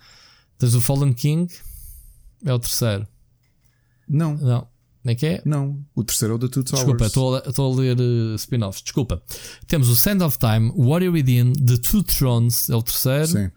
[0.57, 1.51] Tens o Fallen King,
[2.45, 3.07] é o terceiro.
[4.07, 4.37] Não.
[4.37, 4.67] Não.
[5.01, 5.41] Como é que é?
[5.43, 6.85] Não, o terceiro é o The Two Towers.
[6.85, 8.81] Desculpa, estou a, a ler uh, spin-offs.
[8.81, 9.21] Desculpa.
[9.67, 13.27] Temos o Sand of Time, Warrior Within, The Two Thrones, é o terceiro.
[13.27, 13.51] Sim.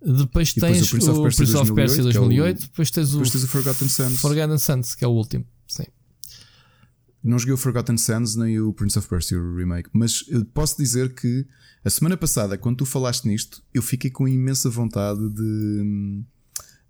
[0.00, 3.08] Depois tens o Prince of Persia, Prince of Persia 2008, 2008 é o, depois tens
[3.08, 4.20] o, depois tens o Forgotten Sands.
[4.20, 5.44] Forgotten Sands, que é o último.
[5.66, 5.86] Sim.
[7.24, 10.22] Não joguei o Forgotten Sands nem o Prince of Persia o remake, mas
[10.52, 11.46] posso dizer que
[11.82, 16.22] a semana passada, quando tu falaste nisto, eu fiquei com imensa vontade de,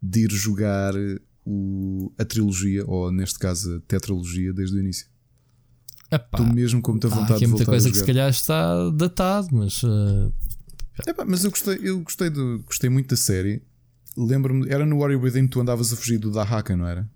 [0.03, 0.93] de ir jogar
[1.47, 5.07] o, a trilogia, ou neste caso a tetralogia, desde o início.
[6.11, 9.49] Estou mesmo com muita vontade aqui de voltar muita coisa que se calhar está datado,
[9.53, 9.83] mas.
[9.83, 10.33] Uh...
[11.07, 12.31] Epá, mas eu gostei, eu gostei,
[12.65, 13.63] gostei muito da série.
[14.17, 17.09] Lembro-me, era no Warrior Within tu andavas a fugir do Dahaka, não era?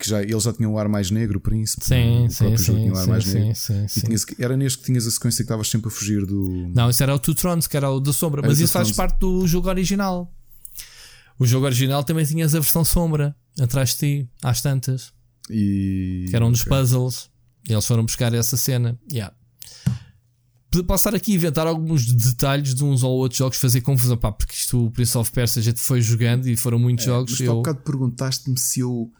[0.00, 1.84] Que já, ele já tinha um ar mais negro, o príncipe.
[1.84, 3.54] Sim, o sim, sim, tinha um ar sim, mais sim, negro.
[3.54, 4.00] sim, sim.
[4.00, 6.72] Tinhas, era neste que tinhas a sequência que estavas sempre a fugir do.
[6.74, 9.18] Não, isso era o Two Thrones, que era o da sombra, mas isso faz parte
[9.20, 10.32] do jogo original.
[11.38, 15.12] O jogo original também tinhas a versão sombra atrás de ti, às tantas.
[15.48, 16.26] E...
[16.28, 16.76] Que era um dos okay.
[16.76, 17.30] puzzles.
[17.68, 18.98] E eles foram buscar essa cena.
[19.12, 19.34] Yeah.
[20.86, 24.30] Posso estar aqui a inventar alguns detalhes de uns ou outros jogos, fazer confusão, pá,
[24.30, 27.32] porque isto, o Prince of Persia, a gente foi jogando e foram muitos é, jogos.
[27.32, 27.52] Mas eu...
[27.52, 29.10] há bocado perguntaste-me se eu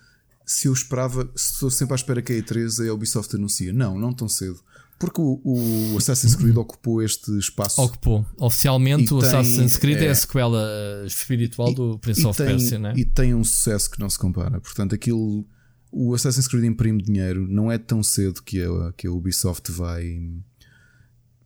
[0.50, 3.72] se eu esperava, se estou sempre à espera que a E3 a Ubisoft anuncia.
[3.72, 4.58] Não, não tão cedo.
[4.98, 7.80] Porque o, o Assassin's Creed ocupou este espaço.
[7.80, 8.26] Ocupou.
[8.36, 10.68] Oficialmente, o tem, Assassin's Creed é, é, a sequela
[11.06, 12.92] espiritual do Prince of tem, Persia, né?
[12.96, 14.60] E tem um sucesso que não se compara.
[14.60, 15.46] Portanto, aquilo.
[15.92, 17.46] O Assassin's Creed imprime dinheiro.
[17.48, 20.20] Não é tão cedo que a, que a Ubisoft vai.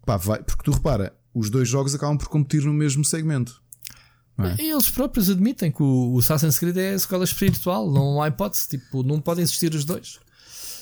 [0.07, 3.62] pá, vai, porque tu repara, os dois jogos acabam por competir no mesmo segmento.
[4.39, 4.62] É?
[4.64, 9.03] Eles próprios admitem que o Assassin's Creed é a escola espiritual, não há hipótese, tipo,
[9.03, 10.18] não podem existir os dois.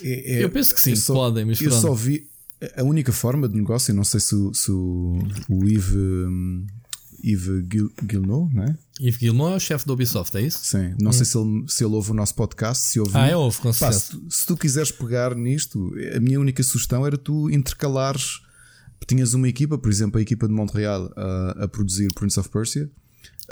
[0.01, 1.83] É, é, eu penso que sim, só, podem, mas eu pronto.
[1.83, 2.27] só vi
[2.77, 6.67] a única forma de negócio, não sei se, se o, o Yves, um,
[7.25, 7.65] Yves
[8.09, 8.77] Gilno, não é?
[9.01, 10.61] Yves é o chefe da Ubisoft, é isso?
[10.65, 11.13] Sim, não hum.
[11.13, 12.85] sei se ele, se ele ouve o nosso podcast.
[12.85, 14.01] Se ouve, ah, eu ouvo, com certeza.
[14.01, 18.41] se, se tu quiseres pegar nisto, a minha única sugestão era tu intercalares.
[19.07, 22.89] Tinhas uma equipa, por exemplo, a equipa de Montreal a, a produzir Prince of Persia,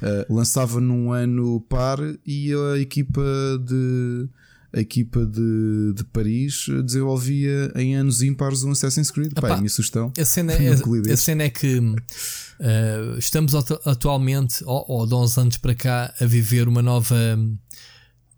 [0.03, 3.23] uh, lançava num ano par e a equipa
[3.65, 4.29] de
[4.73, 9.33] a equipa de, de Paris desenvolvia em anos ímpares um Assassin's Creed.
[9.33, 10.13] Epá, Pá, a minha sugestão.
[10.17, 15.37] A cena, é, a, a cena é que uh, estamos atualmente, ou, ou de uns
[15.37, 17.59] anos para cá, a viver uma nova hum,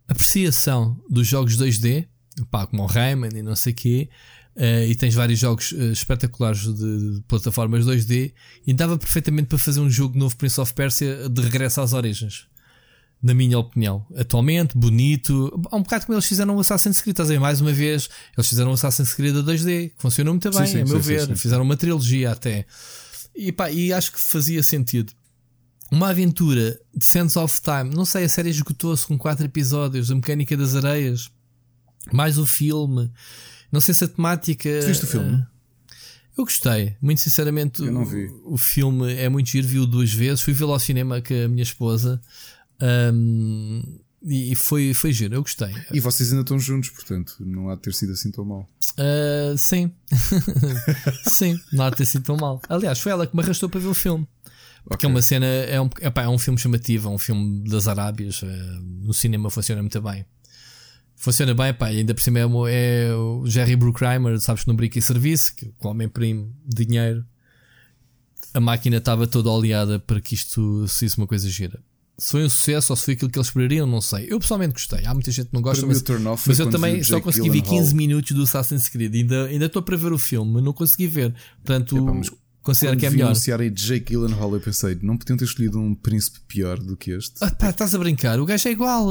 [0.09, 2.07] apreciação dos jogos 2D,
[2.51, 4.09] pá, como o Rayman e não sei o quê.
[4.55, 8.35] Uh, e tens vários jogos uh, espetaculares de, de, plataformas 2D
[8.67, 12.47] e dava perfeitamente para fazer um jogo novo Prince of Persia de regresso às origens
[13.23, 14.05] na minha opinião.
[14.17, 15.53] Atualmente, bonito.
[15.73, 17.39] Um bocado como eles fizeram o Assassin's Creed, estás a ver?
[17.39, 20.73] Mais uma vez, eles fizeram o Assassin's Creed a 2D, que funcionou muito bem, sim,
[20.73, 21.37] sim, a meu sim, ver.
[21.37, 22.67] Fizeram uma trilogia até.
[23.35, 25.13] E, pá, e acho que fazia sentido.
[25.91, 30.15] Uma aventura de Sense of Time, não sei, a série esgotou-se com quatro episódios, a
[30.15, 31.31] mecânica das areias,
[32.13, 33.13] mais o filme.
[33.73, 34.69] Não sei se a temática.
[34.83, 35.37] Viste o filme?
[35.37, 35.47] Uh,
[36.37, 37.83] eu gostei, muito sinceramente.
[37.83, 38.27] Eu não vi.
[38.45, 40.43] O, o filme é muito giro, viu duas vezes.
[40.43, 42.21] Fui vê-lo ao cinema com a minha esposa.
[42.81, 43.83] Um,
[44.25, 45.75] e foi, foi giro, eu gostei.
[45.93, 48.69] E vocês ainda estão juntos, portanto, não há de ter sido assim tão mal.
[48.93, 49.91] Uh, sim,
[51.27, 52.61] sim, não há de ter sido tão mal.
[52.69, 54.27] Aliás, foi ela que me arrastou para ver o filme.
[54.85, 55.09] Porque okay.
[55.09, 58.43] é uma cena, é um, epá, é um filme chamativo, é um filme das Arábias.
[58.43, 58.47] Uh,
[59.01, 60.25] no cinema funciona muito bem.
[61.23, 64.99] Funciona bem, pá, ainda por cima é, é o Jerry Bruckheimer, sabes que não brinca
[64.99, 67.25] em serviço, que o homem imprime dinheiro.
[68.53, 71.81] A máquina estava toda oleada para que isto se uma coisa gira
[72.19, 74.27] se foi um sucesso ou se foi aquilo que eles esperariam, não sei.
[74.29, 75.05] Eu pessoalmente gostei.
[75.05, 76.03] Há muita gente que não gosta, mas,
[76.47, 79.15] mas eu também só consegui ver 15 minutos do Assassin's Creed.
[79.15, 81.35] Ainda, ainda estou para ver o filme, mas não consegui ver.
[81.65, 83.27] Portanto, Epa, considero que é melhor.
[83.27, 87.11] anunciar aí Jake Gyllenhaal, eu pensei, não podiam ter escolhido um príncipe pior do que
[87.13, 87.35] este.
[87.41, 89.09] Ah, pá, estás a brincar, o gajo é igual.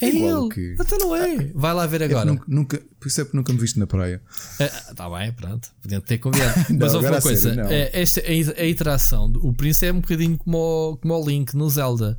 [0.00, 0.76] É, é igual ele.
[0.78, 1.50] Até não é.
[1.54, 2.28] Vai lá ver é agora.
[2.28, 4.22] É nunca, nunca, por isso é que nunca me viste na praia.
[4.58, 5.68] Está ah, bem, pronto.
[5.82, 6.66] Podiam ter convidado.
[6.78, 9.32] Mas houve uma coisa: sério, é, esta, a, a iteração.
[9.36, 12.18] O príncipe é um bocadinho como o, como o Link no Zelda.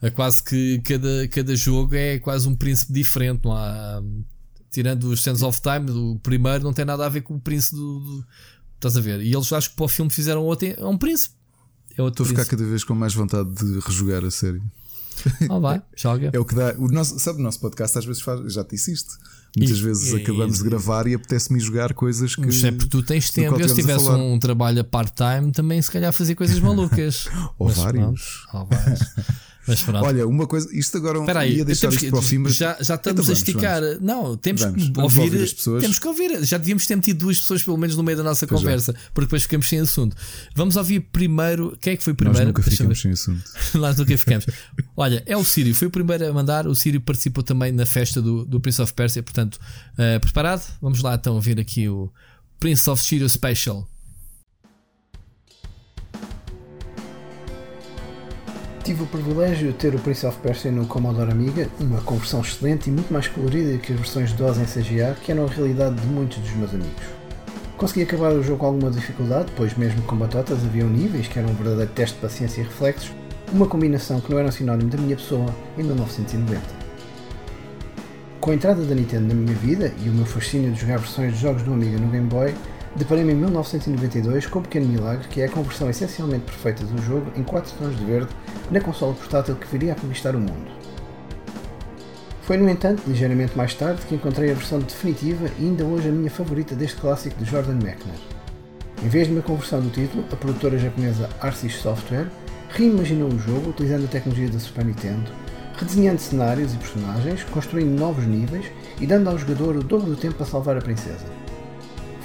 [0.00, 3.44] É quase que cada, cada jogo é quase um príncipe diferente.
[3.44, 4.02] Não há,
[4.70, 7.76] tirando os Sands of Time, o primeiro não tem nada a ver com o príncipe
[7.76, 8.24] do, do
[8.78, 9.20] estás a ver?
[9.20, 11.34] E eles acho que para o filme fizeram outro, é um príncipe.
[11.96, 14.62] É outro Estou a ficar cada vez com mais vontade de rejogar a série.
[15.48, 16.30] Oh, vai, joga.
[16.32, 16.74] É o que dá.
[16.78, 19.16] O nosso, sabe, o nosso podcast às vezes faz, já te disse isto.
[19.56, 22.42] Muitas e, vezes e, acabamos e, de gravar e apetece-me jogar coisas que.
[22.46, 23.58] Mas é porque tu tens tempo.
[23.58, 27.28] Eu, se tivesse um trabalho a part-time, também se calhar fazia coisas malucas.
[27.58, 28.46] ou Mas, vários.
[28.52, 29.00] Ou vários.
[29.68, 30.04] Mas pronto.
[30.04, 32.76] Olha, uma coisa, isto agora Espera aí, ia deixar isto para o fim, mas já,
[32.80, 33.82] já estamos então, a esticar.
[33.82, 34.00] Vamos.
[34.00, 35.82] Não, temos vamos, que ouvir, ouvir, as pessoas.
[35.82, 36.44] Temos que ouvir.
[36.44, 38.98] Já devíamos ter metido duas pessoas pelo menos no meio da nossa pois conversa, já.
[39.12, 40.16] porque depois ficamos sem assunto.
[40.54, 41.76] Vamos ouvir primeiro.
[41.80, 42.38] Quem é que foi primeiro?
[42.38, 43.44] Nós nunca ficamos sem assunto.
[43.78, 44.46] Nós nunca ficamos.
[44.96, 46.66] Olha, é o Sírio, foi o primeiro a mandar.
[46.66, 50.66] O Sírio participou também na festa do, do Prince of Persia, portanto, uh, preparado?
[50.80, 52.10] Vamos lá então ouvir aqui o
[52.58, 53.86] Prince of Sírio Special.
[58.88, 62.88] Tive o privilégio de ter o Prince of Persia no Commodore Amiga, uma conversão excelente
[62.88, 66.06] e muito mais colorida que as versões DOS em CGA, que eram a realidade de
[66.06, 67.04] muitos dos meus amigos.
[67.76, 71.50] Consegui acabar o jogo com alguma dificuldade, pois mesmo com batatas haviam níveis que eram
[71.50, 73.12] um verdadeiro teste de paciência e reflexos,
[73.52, 76.62] uma combinação que não era um sinónimo da minha pessoa em 1990.
[78.40, 81.34] Com a entrada da Nintendo na minha vida e o meu fascínio de jogar versões
[81.34, 82.54] de jogos do Amiga no Game Boy,
[82.96, 87.30] deparei-me em 1992 com um pequeno milagre que é a conversão essencialmente perfeita do jogo
[87.36, 88.28] em 4 tons de verde
[88.70, 90.78] na consola portátil que viria a conquistar o mundo.
[92.42, 96.12] Foi, no entanto, ligeiramente mais tarde que encontrei a versão definitiva e ainda hoje a
[96.12, 98.14] minha favorita deste clássico de Jordan Mechner.
[99.02, 102.26] Em vez de uma conversão do título, a produtora japonesa Arcis Software
[102.70, 105.30] reimaginou o jogo utilizando a tecnologia da Super Nintendo,
[105.76, 108.66] redesenhando cenários e personagens, construindo novos níveis
[108.98, 111.47] e dando ao jogador o dobro do tempo para salvar a princesa.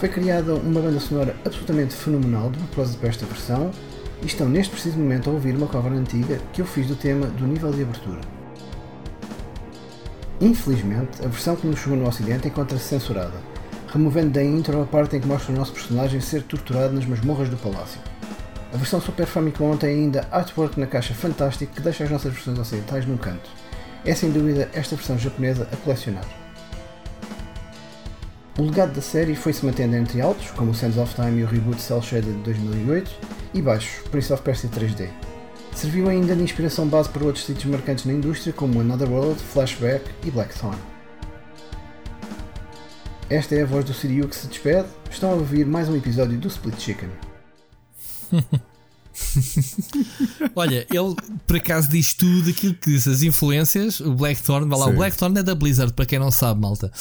[0.03, 3.71] Foi criada uma banda sonora absolutamente fenomenal de propósito para esta versão
[4.21, 7.25] e estão neste preciso momento a ouvir uma cover antiga que eu fiz do tema
[7.27, 8.19] do nível de abertura.
[10.41, 13.39] Infelizmente, a versão que nos chegou no ocidente encontra-se censurada,
[13.93, 17.47] removendo da intro a parte em que mostra o nosso personagem ser torturado nas masmorras
[17.47, 18.01] do palácio.
[18.73, 22.59] A versão Super Famicom tem ainda artwork na caixa fantástico que deixa as nossas versões
[22.59, 23.49] ocidentais num canto.
[24.03, 26.42] É sem dúvida esta versão japonesa a colecionar.
[28.55, 31.47] O legado da série foi-se mantendo entre altos, como o Sands of Time e o
[31.47, 33.11] reboot Cell Shaded de 2008,
[33.55, 35.09] e baixos, Prince of Persia 3D.
[35.73, 40.05] Serviu ainda de inspiração base para outros títulos marcantes na indústria como Another World, Flashback
[40.23, 40.77] e Blackthorn.
[43.27, 44.87] Esta é a voz do Siriu que se despede.
[45.09, 47.09] Estão a ouvir mais um episódio do Split Chicken.
[50.55, 54.87] Olha, ele por acaso diz tudo aquilo que diz, as influências, o Blackthorn, vai lá,
[54.87, 56.91] o Blackthorn é da Blizzard, para quem não sabe, malta.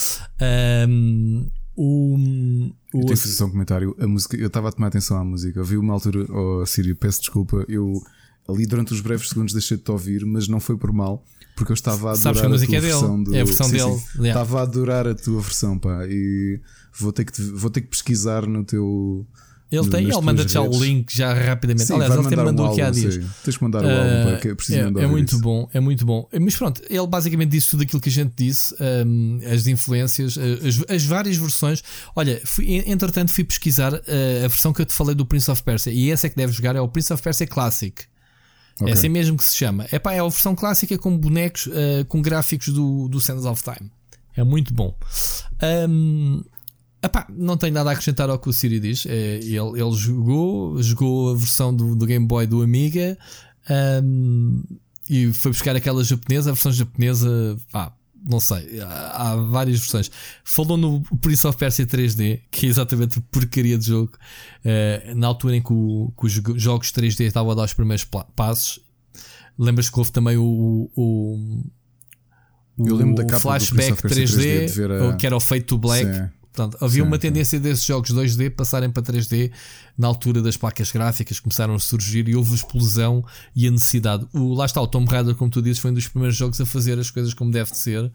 [0.89, 2.99] Um, o, o...
[2.99, 3.97] Eu tenho que fazer um comentário.
[3.99, 5.59] A música, eu estava a tomar atenção à música.
[5.59, 8.03] Eu vi uma altura, oh Sírio, peço desculpa, eu
[8.49, 11.25] ali durante os breves segundos deixei de te ouvir, mas não foi por mal.
[11.55, 12.93] Porque eu estava a adorar a, música a é dele.
[12.93, 13.35] versão do...
[13.35, 13.99] É a versão sim, dele.
[13.99, 14.23] Sim.
[14.23, 14.29] Yeah.
[14.29, 16.07] Estava a adorar a tua versão, pá.
[16.09, 16.61] E
[16.99, 19.27] vou ter que, vou ter que pesquisar no teu
[19.73, 21.87] ele tem, ele manda já o link já rapidamente.
[21.87, 23.15] Sim, Aliás, ele tem mandou um aqui há dias.
[23.15, 23.31] Sim.
[23.43, 25.41] Tens que mandar o álbum, porque é preciso é, mandar é muito isso.
[25.41, 26.29] bom, é muito bom.
[26.39, 28.75] Mas pronto, ele basicamente disse tudo aquilo que a gente disse,
[29.07, 31.83] um, as influências, as, as, várias versões.
[32.15, 35.63] Olha, fui, entretanto fui pesquisar uh, a versão que eu te falei do Prince of
[35.63, 38.05] Persia e essa é que deves jogar é o Prince of Persia Classic.
[38.75, 38.91] Okay.
[38.91, 39.87] É assim mesmo que se chama.
[39.91, 43.63] É, pá, é a versão clássica com bonecos, uh, com gráficos do, do Sands of
[43.63, 43.91] Time.
[44.37, 44.95] É muito bom.
[45.89, 46.43] Um,
[47.05, 49.07] Epá, não tenho nada a acrescentar ao que o Siri diz.
[49.07, 53.19] É, ele, ele jogou, jogou a versão do, do Game Boy do Amiga
[54.05, 54.63] um,
[55.11, 57.59] e foi buscar aquela japonesa, a versão japonesa.
[57.73, 57.93] Pá,
[58.25, 60.11] não sei, há, há, várias versões.
[60.45, 64.13] Falou no Prince of Persia 3D, que é exatamente porcaria de jogo.
[64.65, 66.33] Uh, na altura em que, o, que, os
[66.63, 68.79] jogos 3D estavam a dar os primeiros passos.
[69.59, 71.63] Lembras que houve também o, o,
[72.77, 75.17] o, Eu lembro da capa flashback 3D, 3D a...
[75.17, 76.05] que era o Fate to Black.
[76.05, 76.42] Sim.
[76.53, 77.63] Portanto, havia sim, uma tendência sim.
[77.63, 79.51] desses jogos 2D passarem para 3D
[79.97, 83.25] na altura das placas gráficas, começaram a surgir e houve explosão
[83.57, 84.27] e a necessidade.
[84.35, 86.67] O, lá está, o Tomb Raider, como tu dizes, foi um dos primeiros jogos a
[86.67, 88.13] fazer as coisas como deve de ser.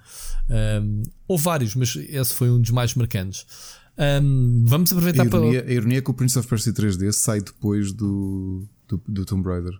[0.81, 3.45] Um, houve vários, mas esse foi um dos mais marcantes.
[3.97, 5.71] Um, vamos aproveitar a ironia, para.
[5.71, 9.47] A ironia é que o Prince of Persia 3D sai depois do, do, do Tomb
[9.47, 9.73] Raider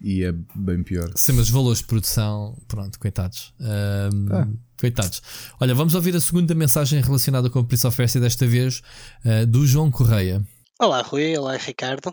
[0.00, 1.10] e é bem pior.
[1.16, 3.54] Sim, mas os valores de produção, pronto, coitados.
[3.60, 4.48] Um, ah.
[4.78, 5.22] Coitados.
[5.58, 8.82] Olha, vamos ouvir a segunda mensagem relacionada com o Prince of Persia, desta vez
[9.24, 10.46] uh, do João Correia.
[10.78, 11.36] Olá, Rui.
[11.36, 12.12] Olá, Ricardo.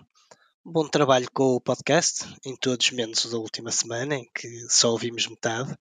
[0.65, 5.27] Bom trabalho com o podcast, em todos menos da última semana, em que só ouvimos
[5.27, 5.77] metade.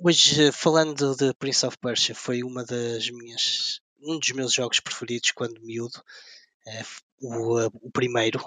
[0.00, 5.32] Hoje, falando de Prince of Persia, foi uma das minhas, um dos meus jogos preferidos
[5.32, 6.00] quando miúdo.
[6.64, 6.84] É,
[7.20, 8.40] o, o primeiro,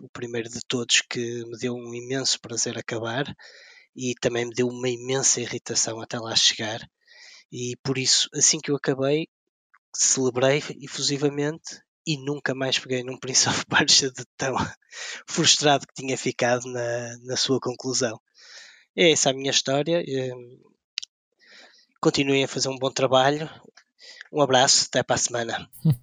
[0.00, 3.24] o primeiro de todos que me deu um imenso prazer acabar
[3.96, 6.80] e também me deu uma imensa irritação até lá chegar.
[7.50, 9.26] E por isso, assim que eu acabei,
[9.94, 14.54] celebrei efusivamente e nunca mais peguei num Prince of Persia de tão
[15.28, 18.20] frustrado que tinha ficado na, na sua conclusão.
[18.96, 20.02] É essa a minha história.
[20.34, 20.62] Hum,
[22.00, 23.48] continuem a fazer um bom trabalho.
[24.32, 25.68] Um abraço, até para a semana.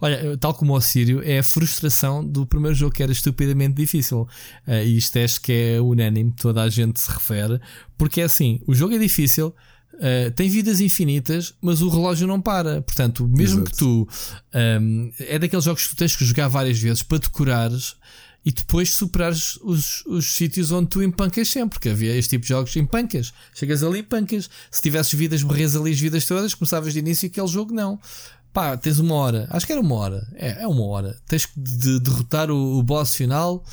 [0.00, 4.28] Olha, tal como o Sírio, é a frustração do primeiro jogo que era estupidamente difícil.
[4.66, 7.60] Uh, e isto acho que é unânime, toda a gente se refere,
[7.96, 9.54] porque é assim: o jogo é difícil.
[9.94, 12.82] Uh, tem vidas infinitas, mas o relógio não para.
[12.82, 13.70] Portanto, mesmo Exato.
[13.70, 14.08] que tu
[14.54, 17.94] um, ehm, é daqueles jogos que tu tens que jogar várias vezes para decorares
[18.44, 22.48] e depois superares os, os sítios onde tu empancas sempre, porque havia este tipo de
[22.48, 23.32] jogos empancas.
[23.54, 24.50] Chegas ali empancas.
[24.70, 28.00] Se tivesses vidas, morres ali as vidas todas, começavas de início aquele jogo não.
[28.52, 31.16] Pá, tens uma hora, acho que era uma hora, é, é uma hora.
[31.26, 33.64] Tens que de, derrotar o, o boss final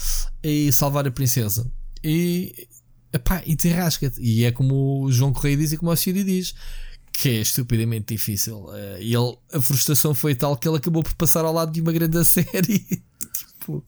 [0.44, 1.70] e salvar a princesa.
[2.04, 2.68] E,
[3.12, 4.22] epá, e te rasca-te.
[4.22, 6.54] E é como o João Correia diz e como o Siri diz
[7.12, 8.68] que é estupidamente difícil.
[8.74, 11.82] Eh, e ele, a frustração foi tal que ele acabou por passar ao lado de
[11.82, 13.04] uma grande série
[13.70, 13.86] tipo.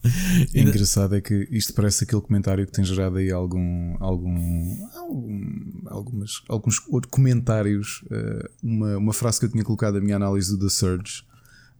[0.53, 3.95] É engraçado é que isto parece aquele comentário que tem gerado aí algum.
[3.99, 6.79] algum, algum algumas, alguns
[7.09, 8.03] comentários.
[8.03, 11.23] Uh, uma, uma frase que eu tinha colocado na minha análise do The Surge.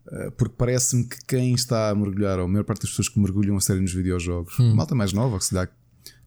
[0.08, 3.20] Uh, porque parece-me que quem está a mergulhar, ou a maior parte das pessoas que
[3.20, 4.74] mergulham a série nos videojogos, hum.
[4.76, 5.68] malta mais nova, que se dá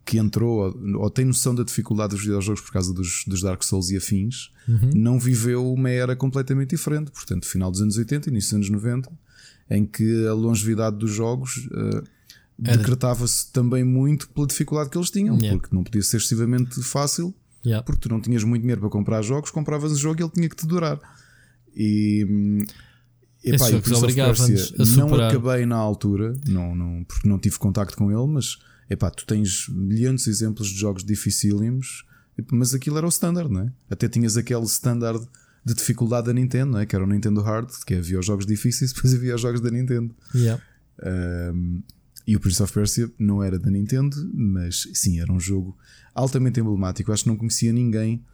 [0.04, 3.62] que entrou ou, ou, tem noção da dificuldade dos videojogos por causa dos, dos Dark
[3.62, 4.90] Souls e afins, uhum.
[4.94, 7.10] não viveu uma era completamente diferente.
[7.10, 9.10] Portanto, final dos anos 80, início dos anos 90,
[9.76, 12.02] em que a longevidade dos jogos uh,
[12.58, 15.58] decretava-se também muito pela dificuldade que eles tinham, yeah.
[15.58, 17.84] porque não podia ser excessivamente fácil, yeah.
[17.84, 20.48] porque tu não tinhas muito dinheiro para comprar jogos, compravas o jogo e ele tinha
[20.48, 21.00] que te durar.
[21.74, 22.64] E.
[23.42, 23.72] Epá, e
[24.96, 28.58] não acabei na altura, não, não, porque não tive contacto com ele, mas
[28.88, 32.06] epá, tu tens milhões de exemplos de jogos dificílimos,
[32.50, 33.72] mas aquilo era o standard, não é?
[33.90, 35.28] Até tinhas aquele standard
[35.64, 36.86] de dificuldade da Nintendo, não é?
[36.86, 39.70] que era o Nintendo Hard, que havia os jogos difíceis, depois havia os jogos da
[39.70, 40.14] Nintendo.
[40.34, 40.62] Yeah.
[41.02, 41.82] Um,
[42.26, 45.76] e o Prince of Persia não era da Nintendo, mas sim, era um jogo
[46.14, 47.12] altamente emblemático.
[47.12, 48.24] Acho que não conhecia ninguém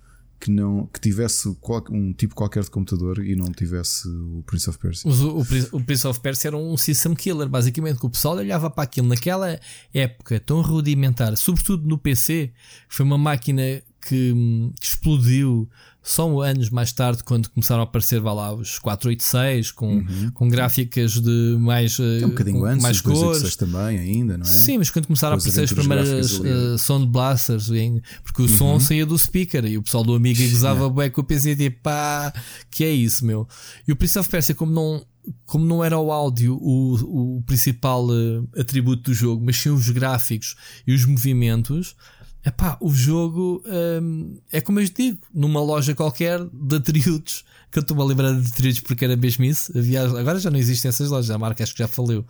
[0.40, 1.54] que, não, que tivesse
[1.90, 5.10] um tipo qualquer de computador e não tivesse o Prince of Persia.
[5.10, 8.70] O, o, o Prince of Persia era um system killer, basicamente, que o pessoal olhava
[8.70, 9.60] para aquilo naquela
[9.92, 12.52] época tão rudimentar, sobretudo no PC,
[12.88, 13.62] foi uma máquina
[14.00, 14.32] que,
[14.80, 15.68] que explodiu
[16.02, 20.30] só anos mais tarde, quando começaram a aparecer vá lá, os 486 com, uhum.
[20.32, 24.48] com gráficas de mais, é um bocadinho antes, mais cores também, ainda, não é?
[24.48, 27.68] Sim, mas quando começaram com a aparecer as primeiras uh, sound blasters,
[28.24, 28.56] porque o uhum.
[28.56, 31.80] som saía do speaker e o pessoal do Amiga gozava bem com o PC tipo,
[31.82, 32.32] pá,
[32.70, 33.46] que é isso, meu.
[33.86, 35.04] E o Prince of Persia, como não,
[35.44, 39.90] como não era o áudio o, o principal uh, atributo do jogo, mas sim os
[39.90, 41.94] gráficos e os movimentos
[42.44, 43.62] Epá, o jogo
[44.02, 48.32] hum, é como eu digo, numa loja qualquer de atributos, que eu estou-me a lembrar
[48.32, 49.76] de atributos porque era mesmo isso.
[49.76, 52.24] Havia, agora já não existem essas lojas, a marca acho que já faleu.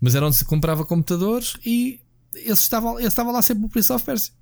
[0.00, 2.00] Mas era onde se comprava computadores e
[2.34, 4.32] esse estava, esse estava lá sempre o Prince of Persia.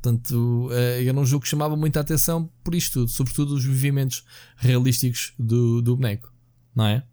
[0.00, 4.24] Portanto, uh, era um jogo que chamava muita atenção por isto tudo, sobretudo os movimentos
[4.56, 6.32] realísticos do, do boneco,
[6.74, 7.04] não é?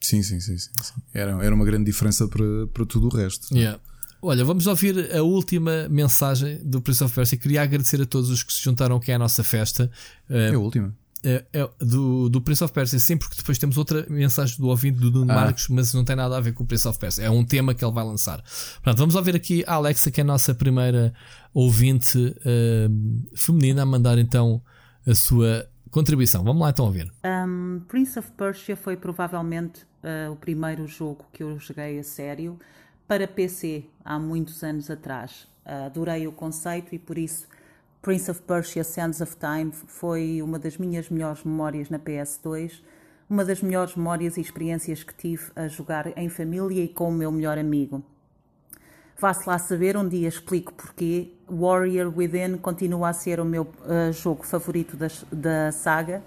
[0.00, 0.56] Sim, sim, sim.
[0.56, 0.94] sim, sim.
[1.12, 3.52] Era, era uma grande diferença para, para tudo o resto.
[3.52, 3.80] Yeah.
[4.28, 7.38] Olha, vamos ouvir a última mensagem do Prince of Persia.
[7.38, 9.88] Queria agradecer a todos os que se juntaram aqui à nossa festa.
[10.28, 10.92] É a última.
[11.22, 14.98] É, é, do, do Prince of Persia, sim, porque depois temos outra mensagem do ouvinte
[14.98, 15.34] do Nuno ah.
[15.36, 17.26] Marcos, mas não tem nada a ver com o Prince of Persia.
[17.26, 18.42] É um tema que ele vai lançar.
[18.82, 21.14] Pronto, vamos ouvir aqui a Alexa, que é a nossa primeira
[21.54, 24.60] ouvinte uh, feminina, a mandar então
[25.06, 26.42] a sua contribuição.
[26.42, 27.12] Vamos lá então ouvir.
[27.24, 32.58] Um, Prince of Persia foi provavelmente uh, o primeiro jogo que eu joguei a sério
[33.06, 35.46] para PC há muitos anos atrás.
[35.64, 37.46] Adorei o conceito e por isso
[38.02, 42.80] Prince of Persia Sands of Time foi uma das minhas melhores memórias na PS2,
[43.28, 47.12] uma das melhores memórias e experiências que tive a jogar em família e com o
[47.12, 48.02] meu melhor amigo.
[49.18, 51.32] Vá-se lá saber, um dia explico porquê.
[51.50, 56.22] Warrior Within continua a ser o meu uh, jogo favorito da, da saga.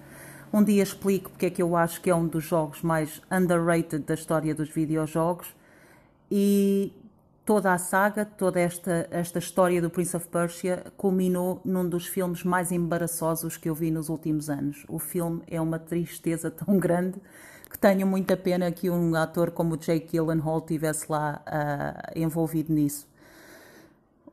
[0.51, 3.99] Um dia explico porque é que eu acho que é um dos jogos mais underrated
[3.99, 5.53] da história dos videojogos
[6.31, 6.93] e
[7.49, 12.43] toda a saga, toda esta, esta história do Prince of Persia culminou num dos filmes
[12.43, 14.85] mais embaraçosos que eu vi nos últimos anos.
[14.87, 17.17] O filme é uma tristeza tão grande
[17.67, 23.07] que tenho muita pena que um ator como Jake Gyllenhaal estivesse lá uh, envolvido nisso.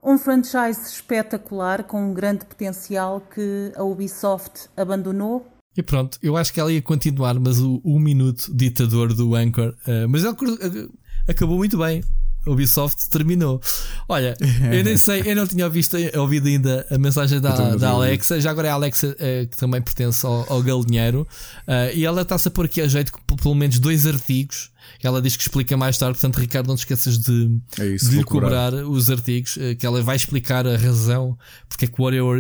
[0.03, 6.55] Um franchise espetacular com um grande potencial que a Ubisoft abandonou e pronto, eu acho
[6.55, 9.75] que ela ia continuar, mas o, o minuto ditador do Anchor.
[9.87, 10.89] Uh, mas ele
[11.29, 12.03] acabou muito bem.
[12.47, 13.61] Ubisoft terminou.
[14.09, 14.37] Olha,
[14.73, 18.41] eu nem sei, eu não tinha visto, ouvido ainda a mensagem da, da Alexa.
[18.41, 21.27] Já agora é a Alexa eh, que também pertence ao, ao Galinheiro.
[21.67, 24.71] Uh, e ela está-se a pôr aqui a jeito com pelo menos dois artigos.
[25.03, 28.19] Ela diz que explica mais tarde, portanto, Ricardo, não te esqueças de, é isso, de
[28.19, 31.37] lhe cobrar os artigos, uh, que ela vai explicar a razão
[31.69, 32.39] porque é que Warrior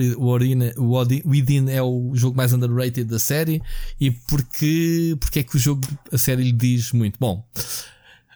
[1.26, 3.60] Within é o jogo mais underrated da série
[4.00, 5.82] e porque, porque é que o jogo,
[6.12, 7.18] a série lhe diz muito.
[7.18, 7.44] Bom.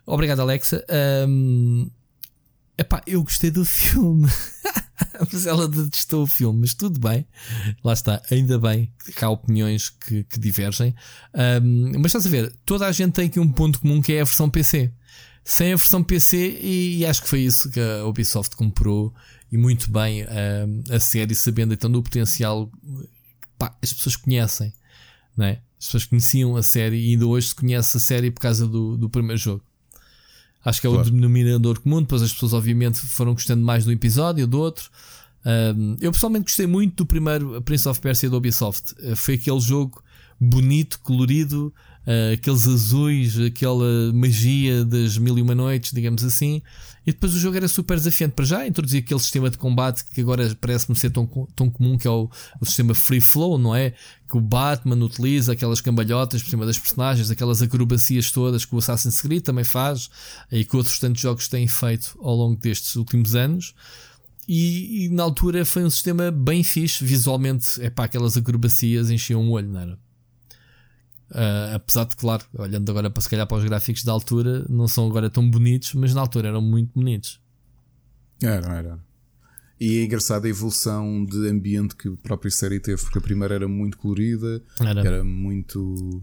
[0.07, 0.85] Obrigado, Alexa.
[1.29, 1.91] Um,
[2.77, 4.29] epá, eu gostei do filme.
[5.33, 7.27] mas ela detestou o filme, mas tudo bem.
[7.85, 10.95] Lá está, ainda bem que há opiniões que, que divergem.
[11.63, 14.21] Um, mas estás a ver, toda a gente tem aqui um ponto comum que é
[14.21, 14.93] a versão PC.
[15.45, 19.13] Sem a versão PC, e, e acho que foi isso que a Ubisoft comprou
[19.51, 22.71] e muito bem um, a série, sabendo então do potencial
[23.59, 24.73] que as pessoas conhecem,
[25.37, 25.61] não é?
[25.79, 28.97] As pessoas conheciam a série e ainda hoje se conhece a série por causa do,
[28.97, 29.65] do primeiro jogo.
[30.65, 31.09] Acho que é claro.
[31.09, 32.01] o denominador comum.
[32.01, 34.91] Depois as pessoas, obviamente, foram gostando mais do episódio, do outro.
[35.45, 38.95] Um, eu pessoalmente gostei muito do primeiro Prince of Persia da Ubisoft.
[39.01, 40.03] Uh, foi aquele jogo
[40.39, 41.73] bonito, colorido,
[42.07, 46.63] uh, aqueles azuis, aquela magia das mil e uma noites, digamos assim.
[47.07, 48.67] E depois o jogo era super desafiante para já.
[48.67, 52.29] Introduzir aquele sistema de combate que agora parece-me ser tão, tão comum, que é o,
[52.61, 53.95] o sistema free flow, não é?
[54.29, 58.79] Que o Batman utiliza, aquelas cambalhotas por cima das personagens, aquelas acrobacias todas que o
[58.79, 60.11] Assassin's Creed também faz
[60.53, 63.75] e que outros tantos jogos têm feito ao longo destes últimos anos.
[64.47, 69.49] E, e na altura foi um sistema bem fixe, visualmente, é pá, aquelas acrobacias enchiam
[69.49, 70.10] o olho, não era?
[71.31, 74.89] Uh, apesar de, claro, olhando agora para se calhar para os gráficos da altura, não
[74.89, 77.41] são agora tão bonitos, mas na altura eram muito bonitos.
[78.43, 78.99] Era, era.
[79.79, 83.55] E é engraçada a evolução de ambiente que a própria série teve, porque a primeira
[83.55, 86.23] era muito colorida, era, era muito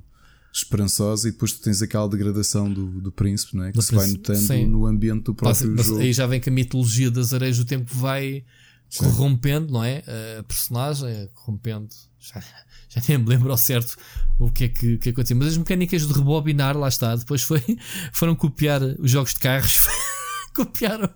[0.54, 3.72] esperançosa, e depois tu tens aquela degradação do, do príncipe, não é?
[3.72, 4.66] que do se príncipe, vai notando sim.
[4.68, 6.02] no ambiente do próprio Passa, jogo.
[6.02, 8.44] Aí já vem que a mitologia das areias do tempo vai
[8.90, 9.06] sim.
[9.06, 10.04] corrompendo, não é?
[10.38, 11.90] A personagem, corrompendo.
[12.20, 12.44] Já
[12.90, 13.98] já nem me lembro ao certo
[14.40, 15.38] o que é que, que aconteceu.
[15.38, 17.62] Mas as mecânicas de rebobinar, lá está, depois foi,
[18.14, 19.88] foram copiar os jogos de carros,
[20.56, 21.10] copiaram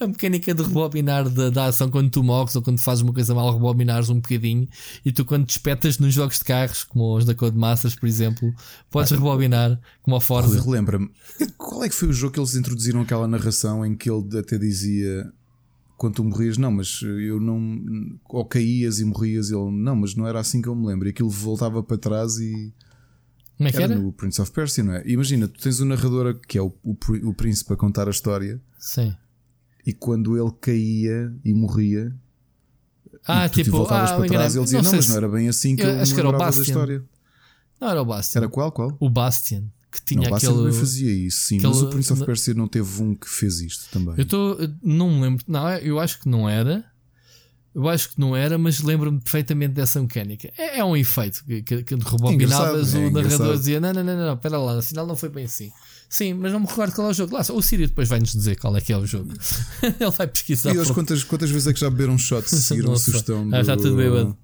[0.00, 3.34] a mecânica de rebobinar da, da ação quando tu morres ou quando fazes uma coisa
[3.34, 4.66] mal, rebobinares um bocadinho
[5.04, 8.52] e tu quando despetas nos jogos de carros, como os da Codemasters, por exemplo,
[8.90, 10.60] podes ah, rebobinar como a Forza.
[10.60, 11.10] Relembra-me,
[11.58, 14.56] qual é que foi o jogo que eles introduziram aquela narração em que ele até
[14.56, 15.30] dizia
[15.98, 18.18] quando tu morrias, não, mas eu não.
[18.28, 21.08] Ou caías e morrias, ele, não, mas não era assim que eu me lembro.
[21.08, 22.72] E aquilo voltava para trás e.
[23.56, 23.94] Como é que era?
[23.94, 24.00] era?
[24.00, 25.02] no Prince of Persia, não é?
[25.04, 28.12] Imagina, tu tens o um narrador que é o, o, o príncipe a contar a
[28.12, 28.60] história.
[28.78, 29.12] Sim.
[29.84, 32.14] E quando ele caía e morria,
[33.26, 35.48] ah, e tu tipo, voltavas ah, para trás, ele dizia: Não, mas não era bem
[35.48, 36.62] assim que eu, eu acho que era o Bastian.
[36.62, 37.04] da história.
[37.80, 38.38] Não era o Bastian.
[38.38, 38.70] Era qual?
[38.70, 38.96] Qual?
[39.00, 39.64] O Bastian.
[39.90, 40.52] Que tinha não, aquele.
[40.52, 41.56] também fazia isso, sim.
[41.56, 44.14] Aquele, mas o Prince of Persia não teve um que fez isto também.
[44.18, 44.58] Eu estou.
[44.82, 45.44] Não me lembro.
[45.48, 46.84] Não, eu acho que não era.
[47.74, 50.52] Eu acho que não era, mas lembro-me perfeitamente dessa mecânica.
[50.58, 54.16] É, é um efeito que, que, que rebobinavas, é o narrador dizia: não, não, não,
[54.16, 55.70] não, espera lá, afinal não foi bem assim.
[56.08, 57.34] Sim, mas não me recordo qual é o jogo.
[57.34, 59.32] Lá, o Sírio depois vai-nos dizer qual é que é o jogo.
[59.82, 60.74] Ele vai pesquisar.
[60.74, 63.48] E hoje, quantas, quantas vezes é que já beberam um shot se seguiram a sugestão?
[63.52, 64.36] Ah, já tudo bêbado.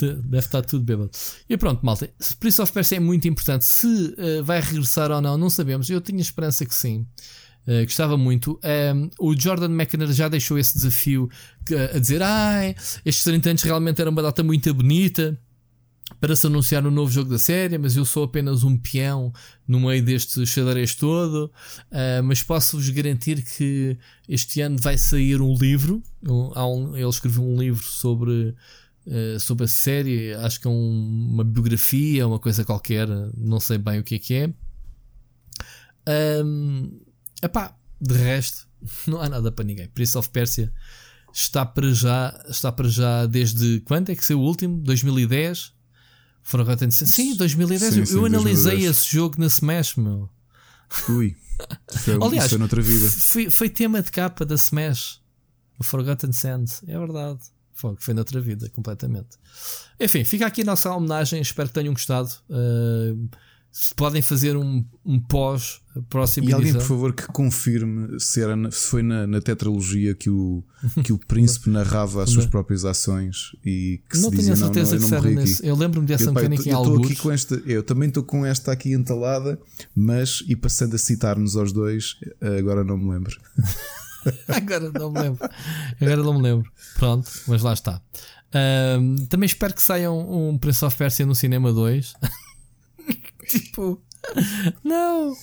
[0.00, 1.10] Deve estar tudo bêbado.
[1.48, 2.10] E pronto, malta.
[2.40, 3.64] Prince of Persia é muito importante.
[3.64, 5.88] Se uh, vai regressar ou não, não sabemos.
[5.88, 7.06] Eu tinha esperança que sim.
[7.66, 8.58] Uh, gostava muito.
[8.94, 11.28] Um, o Jordan McNair já deixou esse desafio
[11.94, 15.38] a dizer: Ai, estes 30 anos realmente era uma data muito bonita
[16.20, 19.32] para se anunciar um novo jogo da série, mas eu sou apenas um peão
[19.66, 21.50] no meio deste xadrez todo.
[21.90, 23.96] Uh, mas posso-vos garantir que
[24.28, 26.02] este ano vai sair um livro.
[26.26, 28.54] Um, um, ele escreveu um livro sobre,
[29.06, 33.78] uh, sobre a série, acho que é um, uma biografia, uma coisa qualquer, não sei
[33.78, 34.54] bem o que é que é.
[36.44, 37.00] Um,
[37.42, 38.68] epá, de resto,
[39.06, 39.88] não há nada para ninguém.
[39.88, 40.72] Prince of Persia
[41.32, 44.80] está para já, está para já desde quando é que saiu o último?
[44.82, 45.72] 2010?
[46.42, 47.12] Forgotten Sands.
[47.12, 47.94] Sim, 2010.
[47.94, 48.90] Sim, sim, eu analisei 2010.
[48.90, 50.28] esse jogo na Smash, meu.
[51.08, 51.36] Ui.
[51.90, 53.08] Foi, Aliás, foi noutra vida.
[53.08, 55.20] Foi, foi tema de capa da Smash.
[55.78, 56.82] O Forgotten Sands.
[56.86, 57.40] É verdade.
[57.74, 59.36] Foi, foi noutra vida, completamente.
[60.00, 61.40] Enfim, fica aqui a nossa homenagem.
[61.40, 62.30] Espero que tenham gostado.
[62.48, 63.28] Uh,
[63.74, 68.54] se podem fazer um, um pós próximo E alguém, por favor, que confirme se, era
[68.54, 70.62] na, se foi na, na, tetralogia que o,
[71.02, 74.72] que o príncipe narrava as suas próprias ações e que não se dizia, tenho a
[74.72, 75.66] certeza não, não, que era nesse.
[75.66, 77.20] Eu lembro-me dessa mecânica em alguns.
[77.20, 79.58] Com esta, eu também estou com esta aqui entalada,
[79.92, 83.36] mas e passando a citar-nos aos dois, agora não me lembro.
[84.48, 85.48] agora não me lembro.
[86.00, 86.70] Agora não me lembro.
[86.96, 88.00] Pronto, mas lá está.
[88.54, 92.14] Um, também espero que saia um, um Prince of Persia no cinema 2.
[93.48, 94.00] tipo,
[94.82, 95.34] não.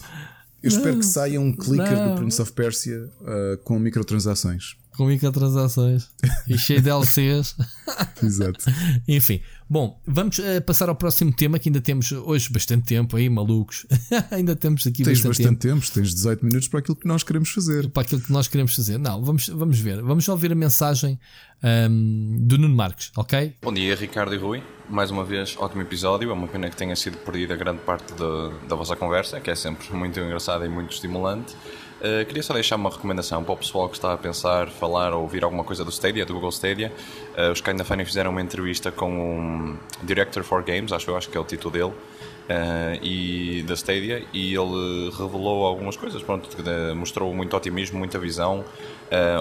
[0.63, 2.11] Eu não, espero que saia um clicker não.
[2.11, 4.75] do Prince of Persia uh, com microtransações.
[5.01, 6.11] Com microtransações
[6.47, 7.55] e cheio de LCs.
[8.21, 8.65] Exato.
[9.07, 13.27] Enfim, bom, vamos uh, passar ao próximo tema que ainda temos hoje bastante tempo aí,
[13.27, 13.87] malucos.
[14.29, 15.81] ainda temos aqui tens bastante, bastante tempo.
[15.81, 15.91] tempo.
[15.91, 17.89] Tens 18 minutos para aquilo que nós queremos fazer.
[17.89, 18.99] Para aquilo que nós queremos fazer.
[18.99, 20.03] Não, vamos, vamos ver.
[20.03, 21.19] Vamos ouvir a mensagem
[21.63, 23.55] um, do Nuno Marques, ok?
[23.59, 24.61] Bom dia, Ricardo e Rui.
[24.87, 26.29] Mais uma vez, ótimo episódio.
[26.29, 29.55] É uma pena que tenha sido perdida grande parte de, da vossa conversa, que é
[29.55, 31.55] sempre muito engraçada e muito estimulante.
[32.01, 35.21] Uh, queria só deixar uma recomendação para o pessoal que está a pensar, falar ou
[35.21, 36.91] ouvir alguma coisa do Stadia, do Google Stadia.
[37.37, 41.29] Uh, os Kinda Funny fizeram uma entrevista com um Director for Games, acho eu acho
[41.29, 46.49] que é o título dele, uh, e da Stadia, e ele revelou algumas coisas, pronto,
[46.95, 48.65] mostrou muito otimismo, muita visão,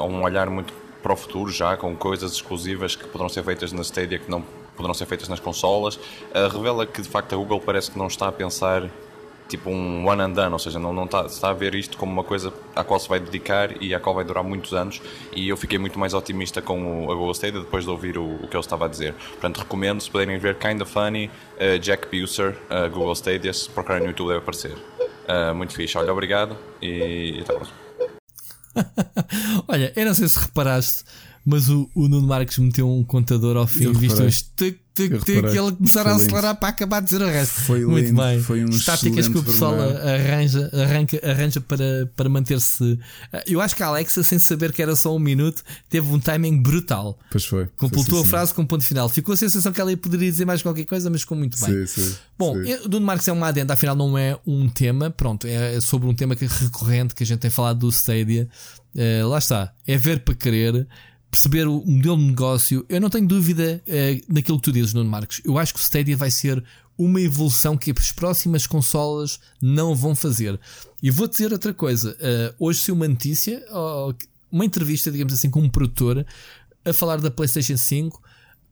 [0.07, 3.81] um olhar muito para o futuro já, com coisas exclusivas que poderão ser feitas na
[3.81, 4.45] Stadia que não
[4.77, 5.99] poderão ser feitas nas consolas.
[6.53, 8.91] revela que de facto a Google parece que não está a pensar
[9.51, 12.13] tipo um one and done, ou seja, não, não está, está a ver isto como
[12.13, 15.03] uma coisa à qual se vai dedicar e à qual vai durar muitos anos.
[15.35, 18.37] E eu fiquei muito mais otimista com o, a Google Stadia depois de ouvir o,
[18.37, 19.15] o, que ele estava a dizer.
[19.15, 24.05] Portanto, recomendo, se puderem ver Kinda Funny, uh, Jack Buser, uh, Google Stadia, se procurarem
[24.05, 24.73] no YouTube deve aparecer.
[24.73, 27.81] Uh, muito fixe, olha, obrigado e, e até a próxima.
[29.69, 31.05] olha, eu não sei se reparaste,
[31.51, 35.45] mas o, o Nuno Marques meteu um contador ao fim, visto os tic, tic, tic,
[35.53, 37.61] e ele começar a acelerar para acabar de dizer o resto.
[37.63, 38.41] Foi Muito lindo, bem.
[38.41, 42.97] Foi um Estáticas que o pessoal arranja, arranca, arranja para, para manter-se.
[43.49, 46.63] Eu acho que a Alexa, sem saber que era só um minuto, teve um timing
[46.63, 47.19] brutal.
[47.33, 47.67] Pois foi.
[47.77, 49.09] Completou foi, a frase com um ponto final.
[49.09, 51.85] Ficou a sensação que ela poderia dizer mais qualquer coisa, mas ficou muito bem.
[51.85, 52.75] Sim, sim, Bom, sim.
[52.85, 56.15] o Nuno Marques é uma adenda, afinal não é um tema, pronto, é sobre um
[56.15, 58.49] tema que é recorrente que a gente tem falado do Stadia.
[58.95, 60.87] Uh, lá está, é ver para querer
[61.31, 65.09] perceber o modelo de negócio, eu não tenho dúvida uh, naquilo que tu dizes, Nuno
[65.09, 65.41] Marcos.
[65.45, 66.63] Eu acho que o Stadia vai ser
[66.99, 70.59] uma evolução que as próximas consolas não vão fazer.
[71.03, 72.17] E vou dizer outra coisa.
[72.21, 73.65] Uh, hoje se uma notícia,
[74.51, 76.27] uma entrevista, digamos assim, com um produtor
[76.85, 78.21] a falar da PlayStation 5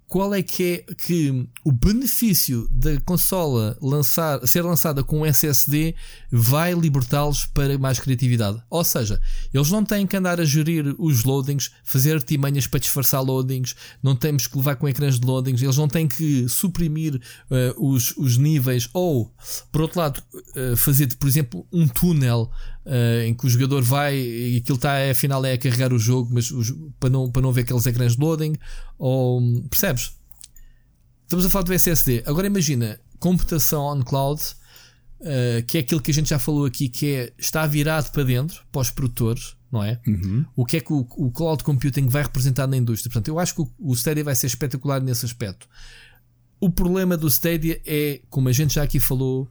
[0.09, 5.95] qual é que é que o benefício da consola lançar, ser lançada com SSD
[6.33, 8.61] vai libertá-los para mais criatividade.
[8.71, 9.21] Ou seja,
[9.53, 14.17] eles não têm que andar a gerir os loadings, fazer artimanhas para disfarçar loadings, não
[14.17, 18.39] temos que levar com ecrãs de loadings, eles não têm que suprimir uh, os, os
[18.39, 19.31] níveis ou,
[19.71, 22.51] por outro lado, uh, fazer, por exemplo, um túnel
[22.89, 26.31] uh, em que o jogador vai e aquilo está, afinal, é a carregar o jogo,
[26.33, 28.57] mas os, para, não, para não ver aqueles ecrãs de loading,
[28.99, 30.13] ou percebes?
[31.23, 32.25] Estamos a falar do SSD.
[32.27, 34.41] Agora imagina computação on cloud,
[35.21, 38.25] uh, que é aquilo que a gente já falou aqui, que é está virado para
[38.25, 40.01] dentro, para os produtores, não é?
[40.07, 40.47] Uhum.
[40.57, 43.11] O que é que o, o, cloud computing vai representar na indústria?
[43.11, 45.69] Portanto, eu acho que o, o Stadia vai ser espetacular nesse aspecto.
[46.59, 49.49] O problema do Stadia é, como a gente já aqui falou,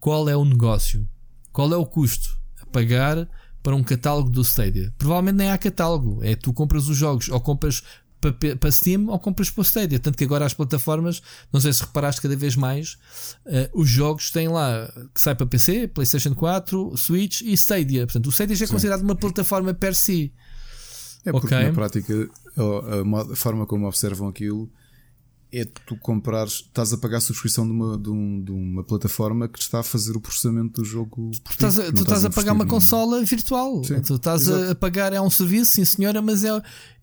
[0.00, 1.06] qual é o negócio?
[1.52, 2.39] Qual é o custo
[2.70, 3.28] pagar
[3.62, 4.92] para um catálogo do Stadia?
[4.98, 6.20] Provavelmente nem há catálogo.
[6.22, 7.82] É tu compras os jogos ou compras
[8.20, 9.98] para, para Steam ou compras para o Stadia.
[9.98, 11.22] Tanto que agora as plataformas,
[11.52, 12.98] não sei se reparaste cada vez mais,
[13.46, 18.06] uh, os jogos têm lá que sai para PC, PlayStation 4, Switch e Stadia.
[18.06, 18.74] Portanto, o Stadia já é Sim.
[18.74, 20.32] considerado uma plataforma per si.
[21.24, 21.66] É porque okay?
[21.66, 24.70] na prática a, a, forma como observam aquilo
[25.52, 29.48] é tu comprares, estás a pagar a subscrição de uma, de, um, de uma plataforma
[29.48, 31.30] que te está a fazer o processamento do jogo.
[31.44, 33.82] Tu estás a, tu estás a pagar uma consola virtual.
[33.84, 34.70] Sim, tu estás exato.
[34.70, 36.50] a pagar, é um serviço, sim senhora, mas é,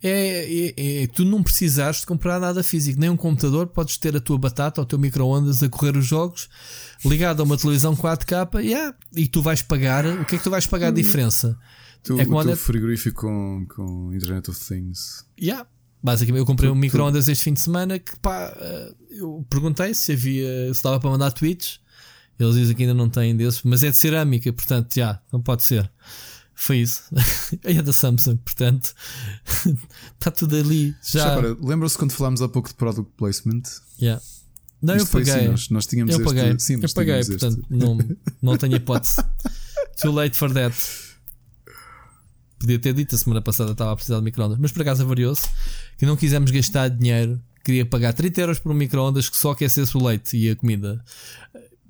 [0.01, 4.15] é, é, é, tu não precisares de comprar nada físico, nem um computador, podes ter
[4.15, 6.49] a tua batata ou o teu micro-ondas a correr os jogos
[7.05, 10.05] ligado a uma televisão 4K yeah, e tu vais pagar.
[10.05, 11.57] O que é que tu vais pagar a diferença?
[12.03, 15.25] Tu, é o teu frigorífico com, com Internet of Things.
[15.39, 15.67] Yeah.
[16.07, 20.13] Basicamente, eu comprei um micro-ondas este fim de semana que pá, eh, eu perguntei se
[20.13, 21.81] havia, se dava para mandar tweets.
[22.39, 25.63] Eles dizem que ainda não têm desses, mas é de cerâmica, portanto, já, não pode
[25.63, 25.91] ser.
[26.55, 27.03] Foi isso.
[27.61, 28.95] é da Samsung, portanto,
[30.13, 30.95] está tudo ali.
[31.03, 33.63] Já, já lembra-se quando falámos há pouco de product placement?
[34.01, 34.23] Yeah.
[34.81, 35.33] Não, Isto eu paguei.
[35.33, 36.57] Assim, nós, nós, tínhamos eu este, paguei.
[36.57, 37.97] Sim, eu paguei, portanto, não,
[38.41, 39.17] não tenho hipótese.
[40.01, 40.73] Too late for that.
[42.59, 45.47] Podia ter dito a semana passada estava a precisar de microondas, mas por acaso avariou-se
[45.97, 47.39] que não quisemos gastar dinheiro.
[47.63, 51.03] Queria pagar 30 euros por um microondas que só aquecesse o leite e a comida.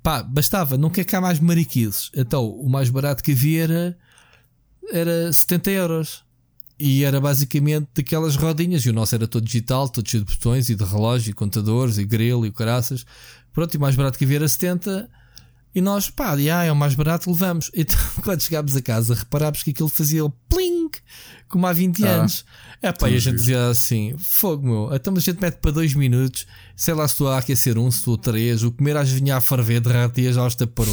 [0.02, 2.10] Pá, bastava, não quer cá mais mariquices.
[2.14, 3.98] Então, o mais barato que havia era,
[4.90, 6.24] era 70 euros.
[6.80, 8.82] E era basicamente daquelas rodinhas.
[8.82, 11.98] E o nosso era todo digital, todo cheio de botões e de relógio, e contadores,
[11.98, 13.04] e grelo e caraças.
[13.52, 15.08] Pronto, e o mais barato que havia era 70.
[15.74, 17.70] E nós, pá, ah, é o mais barato, levamos.
[17.74, 20.90] Então, quando chegámos a casa, reparámos que aquilo fazia o pling,
[21.48, 22.08] como há 20 ah.
[22.08, 22.44] anos.
[22.80, 25.94] É pá, e a gente dizia assim: fogo meu, então a gente mete para 2
[25.94, 26.46] minutos,
[26.76, 29.36] sei lá se estou a aquecer um, se estou a 3, o comer às vinha
[29.36, 30.84] a ferver, derretias já está para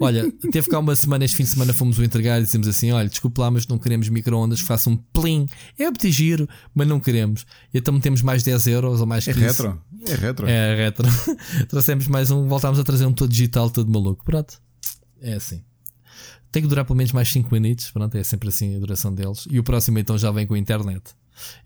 [0.00, 2.90] Olha, teve cá uma semana, este fim de semana fomos o entregar e dizemos assim:
[2.90, 5.46] olha, desculpe lá, mas não queremos micro-ondas que façam um plim.
[5.78, 7.46] É muito giro, mas não queremos.
[7.72, 9.38] E então temos mais 10 euros ou mais 15.
[9.38, 9.82] É retro.
[10.06, 10.48] É retro.
[10.48, 11.08] É retro.
[11.68, 14.24] Trouxemos mais um, voltámos a trazer um todo digital, todo maluco.
[14.24, 14.60] Pronto.
[15.20, 15.62] É assim.
[16.54, 17.90] Tem que durar pelo menos mais 5 minutos.
[17.90, 19.44] Pronto, é sempre assim a duração deles.
[19.50, 21.02] E o próximo então já vem com a internet.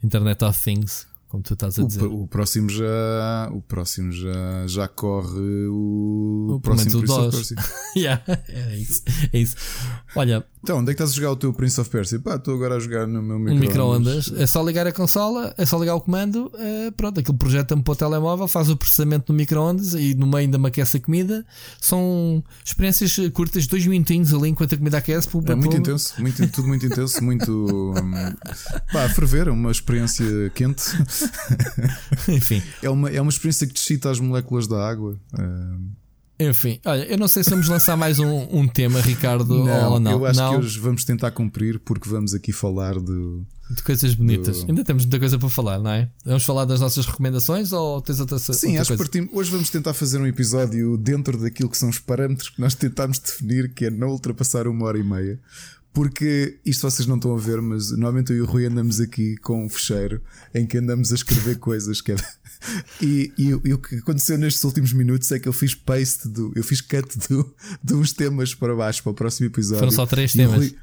[0.02, 2.05] Internet of Things, como tu estás a dizer.
[2.05, 7.57] O, o próximo já, o próximo já, já corre o, o próximo Prince of Persia.
[7.97, 9.03] yeah, é isso.
[9.33, 9.57] É isso.
[10.17, 12.19] Olha, então, onde é que estás a jogar o teu Prince of Persia?
[12.19, 14.29] Pá, estou agora a jogar no meu micro-ondas.
[14.29, 17.83] Micro é só ligar a consola, é só ligar o comando, é, pronto, aquilo projeta-me
[17.83, 21.01] para o telemóvel, faz o processamento no micro-ondas e no meio ainda me aquece a
[21.01, 21.47] comida.
[21.81, 25.29] São experiências curtas, dois minutinhos ali enquanto a comida aquece.
[25.29, 25.79] Pum, é muito pum.
[25.79, 27.49] intenso, muito, tudo muito intenso, muito.
[27.99, 28.13] Hum,
[28.93, 30.83] pá, a ferver, uma experiência quente.
[32.28, 32.62] Enfim.
[32.82, 35.19] É uma, é uma experiência que descita as moléculas da água.
[35.39, 35.99] É...
[36.40, 40.01] Enfim, olha, eu não sei se vamos lançar mais um, um tema, Ricardo, não, ou
[40.01, 40.12] não.
[40.12, 40.51] Eu acho não.
[40.53, 43.40] que hoje vamos tentar cumprir porque vamos aqui falar de,
[43.70, 44.62] de coisas bonitas.
[44.62, 44.70] Do...
[44.70, 46.09] Ainda temos muita coisa para falar, não é?
[46.24, 49.31] Vamos falar das nossas recomendações ou tens outra Sim, outra acho que partimos.
[49.32, 53.19] Hoje vamos tentar fazer um episódio dentro daquilo que são os parâmetros que nós tentámos
[53.19, 55.40] definir, que é não ultrapassar uma hora e meia.
[55.93, 59.36] Porque isto vocês não estão a ver, mas normalmente eu e o Rui andamos aqui
[59.39, 60.23] com um fecheiro
[60.55, 62.16] em que andamos a escrever coisas que é
[63.01, 66.52] e, e, e, o que aconteceu nestes últimos minutos é que eu fiz paste do,
[66.56, 69.78] eu fiz cut do, de uns temas para baixo para o próximo episódio.
[69.78, 70.56] Foram só três temas.
[70.56, 70.77] Rui,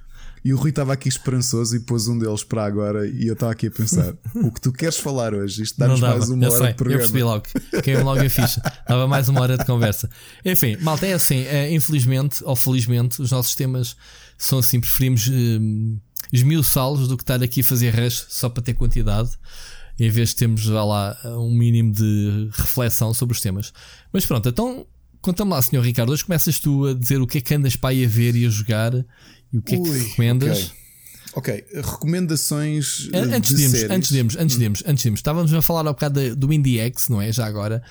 [0.45, 3.07] e o Rui estava aqui esperançoso e pôs um deles para agora.
[3.07, 5.63] E eu estava aqui a pensar: o que tu queres falar hoje?
[5.63, 7.01] Isto dá-nos mais uma eu hora sei, de programa.
[7.01, 7.45] Eu percebi logo,
[7.83, 8.61] caiu logo a ficha.
[8.87, 10.07] Dava mais uma hora de conversa.
[10.45, 13.97] Enfim, malta, é assim: é, infelizmente ou felizmente, os nossos temas
[14.37, 15.97] são assim, preferimos hum,
[16.31, 19.31] esmiuçá-los do que estar aqui a fazer rush só para ter quantidade
[19.99, 23.73] em vez de termos já lá um mínimo de reflexão sobre os temas.
[24.13, 24.85] Mas pronto, então
[25.21, 25.79] conta-me lá, Sr.
[25.79, 26.11] Ricardo.
[26.11, 28.45] Hoje começas tu a dizer o que é que andas para aí a ver e
[28.45, 28.93] a jogar
[29.55, 30.57] e o que Ui, é que recomendas.
[30.57, 30.85] Okay.
[31.35, 33.09] Ok, recomendações.
[33.13, 35.93] Antes de, de antes de irmos, antes irmos, antes de irmos, estávamos a falar ao
[35.93, 37.29] bocado do IndieX, não é?
[37.29, 37.83] Já agora,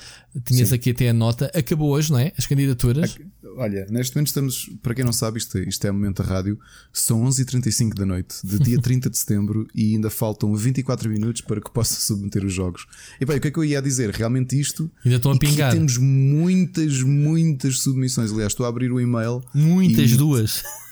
[0.47, 0.74] tinhas Sim.
[0.77, 2.32] aqui até a nota, acabou hoje, não é?
[2.39, 3.19] As candidaturas.
[3.59, 6.59] Olha, neste momento estamos, para quem não sabe, isto, isto é o momento da rádio,
[6.91, 11.61] são 11h35 da noite, de dia 30 de setembro, e ainda faltam 24 minutos para
[11.61, 12.86] que possa submeter os jogos.
[13.20, 14.09] E bem, o que é que eu ia dizer?
[14.09, 14.91] Realmente isto.
[15.05, 15.70] Ainda estão a pingar.
[15.70, 18.32] Temos muitas, muitas submissões.
[18.32, 19.43] Aliás, estou a abrir o e-mail.
[19.53, 20.16] Muitas, e...
[20.16, 20.62] duas.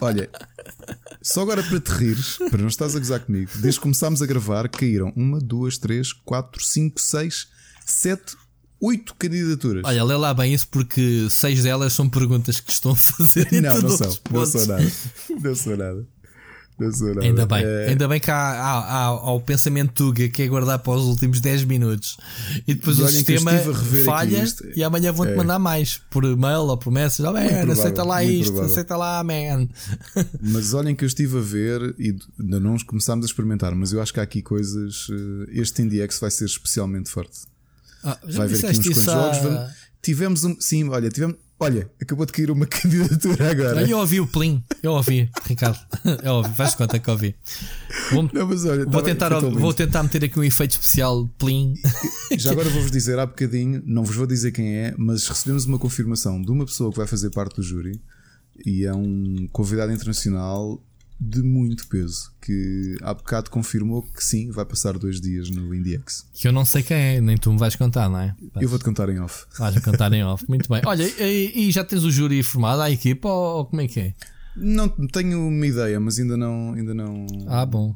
[0.00, 0.30] Olha,
[1.22, 4.26] só agora para te rires, para não estás a gozar comigo, desde que começámos a
[4.26, 7.48] gravar, caíram uma, duas, três, quatro, cinco, seis,
[7.84, 8.36] sete,
[8.80, 9.82] oito candidaturas.
[9.84, 13.48] Olha, lê lá bem isso porque seis delas são perguntas que estão a fazer.
[13.60, 14.92] Não, não são, não são nada.
[15.42, 16.06] Não são nada.
[17.22, 17.88] Ainda bem, é...
[17.88, 21.04] ainda bem que há, há, há, há, o pensamento Tuga que é guardar para os
[21.04, 22.16] últimos 10 minutos
[22.66, 23.50] e depois e o sistema
[24.04, 24.44] falha
[24.76, 25.36] e amanhã vão-te é.
[25.36, 27.28] mandar mais por mail ou por message.
[27.28, 28.72] Oh, man, aceita lá isto, provável.
[28.72, 29.68] aceita lá, man.
[30.40, 34.00] Mas olhem que eu estive a ver e ainda não começámos a experimentar, mas eu
[34.00, 35.08] acho que há aqui coisas.
[35.10, 37.40] Eh, este IndieX vai ser especialmente forte.
[38.04, 39.38] Ah, vai haver aqui uns quantos jogos.
[39.38, 40.60] Vamos, tivemos um.
[40.60, 43.82] Sim, olha, tivemos Olha, acabou de cair uma candidatura agora.
[43.88, 45.78] Eu ouvi o Plim, eu ouvi, Ricardo.
[46.22, 47.34] Eu ouvi, faz conta que ouvi.
[48.12, 51.74] Vou, Não, mas olha, vou, tentar, vou tentar meter aqui um efeito especial Plim.
[52.38, 55.78] Já agora vou-vos dizer há bocadinho, não vos vou dizer quem é, mas recebemos uma
[55.78, 58.00] confirmação de uma pessoa que vai fazer parte do júri
[58.64, 60.82] e é um convidado internacional
[61.20, 66.26] de muito peso, que há bocado confirmou que sim, vai passar dois dias no IndieX.
[66.32, 68.36] Que eu não sei quem é, nem tu me vais contar, não é?
[68.60, 69.46] Eu vou-te contar em off.
[69.58, 70.80] Vais contar em off, muito bem.
[70.86, 74.00] Olha, e, e, já tens o júri formado, a equipa, ou, ou, como é que
[74.00, 74.14] é?
[74.56, 76.74] Não tenho uma ideia, mas ainda não.
[76.74, 77.26] Ainda não...
[77.48, 77.94] Ah, bom.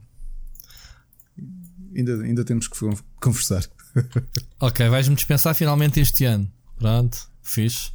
[1.95, 2.77] Ainda, ainda temos que
[3.21, 3.65] conversar.
[4.59, 6.51] ok, vais-me dispensar finalmente este ano.
[6.79, 7.91] Pronto, fixe.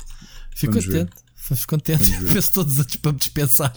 [0.55, 1.11] Fico Vamos contente.
[1.35, 2.11] Fico contente.
[2.11, 3.73] Ver-se todos me dispensar.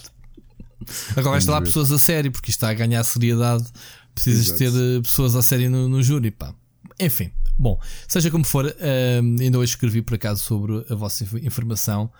[1.11, 3.65] Agora vais lá pessoas a sério, porque isto está a ganhar seriedade.
[4.13, 4.57] Precisas Exato.
[4.59, 6.31] ter eh, pessoas a sério no, no júri.
[6.31, 6.53] Pá.
[6.99, 12.11] Enfim, bom, seja como for, um, ainda hoje escrevi por acaso sobre a vossa informação.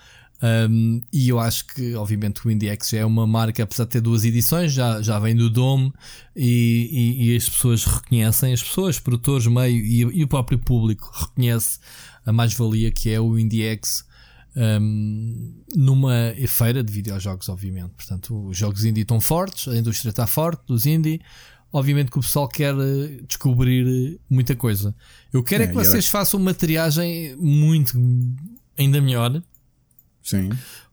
[0.41, 4.25] Um, e eu acho que, obviamente, o IndieX é uma marca, apesar de ter duas
[4.25, 5.93] edições, já, já vem do Dome
[6.35, 11.11] e, e, e as pessoas reconhecem, as pessoas, produtores, meio e, e o próprio público
[11.13, 11.79] reconhece
[12.25, 14.03] a mais-valia que é o IndieX
[14.55, 17.91] um, numa feira de videojogos, obviamente.
[17.95, 21.21] Portanto, os jogos indie estão fortes, a indústria está forte dos indie.
[21.73, 24.93] Obviamente que o pessoal quer eh, descobrir muita coisa.
[25.31, 26.11] Eu quero é, é que vocês acho...
[26.11, 27.97] façam uma triagem muito
[28.77, 29.41] ainda melhor.
[30.21, 30.49] Sim.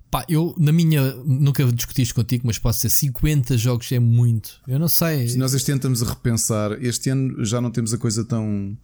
[0.08, 4.60] Pá, eu na minha nunca discuti isto contigo, mas posso ser 50 jogos é muito.
[4.68, 5.28] Eu não sei.
[5.28, 8.78] Se nós este ano estamos a repensar, este ano já não temos a coisa tão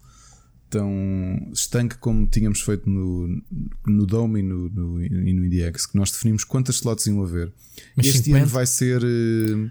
[0.75, 3.41] tão estanque como tínhamos feito no,
[3.87, 7.53] no Dome e no, no, e no IndieX, que nós definimos quantas slots iam haver.
[7.97, 8.43] Mas este 50?
[8.43, 9.01] ano vai ser.
[9.05, 9.71] Eh,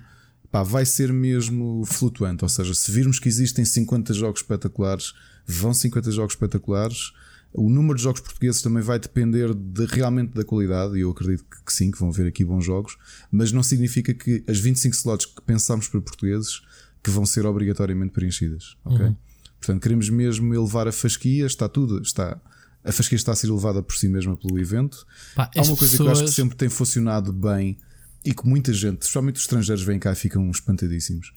[0.49, 5.13] pá, vai ser mesmo flutuante, ou seja, se virmos que existem 50 jogos espetaculares,
[5.45, 7.11] vão 50 jogos espetaculares.
[7.51, 11.43] O número de jogos portugueses também vai depender de, realmente da qualidade, e eu acredito
[11.43, 12.97] que, que sim, que vão haver aqui bons jogos,
[13.29, 16.61] mas não significa que as 25 slots que pensámos para portugueses
[17.03, 18.77] que vão ser obrigatoriamente preenchidas.
[18.85, 19.05] ok?
[19.05, 19.15] Uhum.
[19.63, 22.37] Portanto, queremos mesmo elevar a fasquia, está tudo, está.
[22.83, 25.07] A fasquia está a ser elevada por si mesma pelo evento.
[25.33, 25.95] Pá, Há uma coisa pessoas...
[25.95, 27.77] que eu acho que sempre tem funcionado bem
[28.25, 31.31] e que muita gente, especialmente os estrangeiros, vêm cá e ficam espantadíssimos.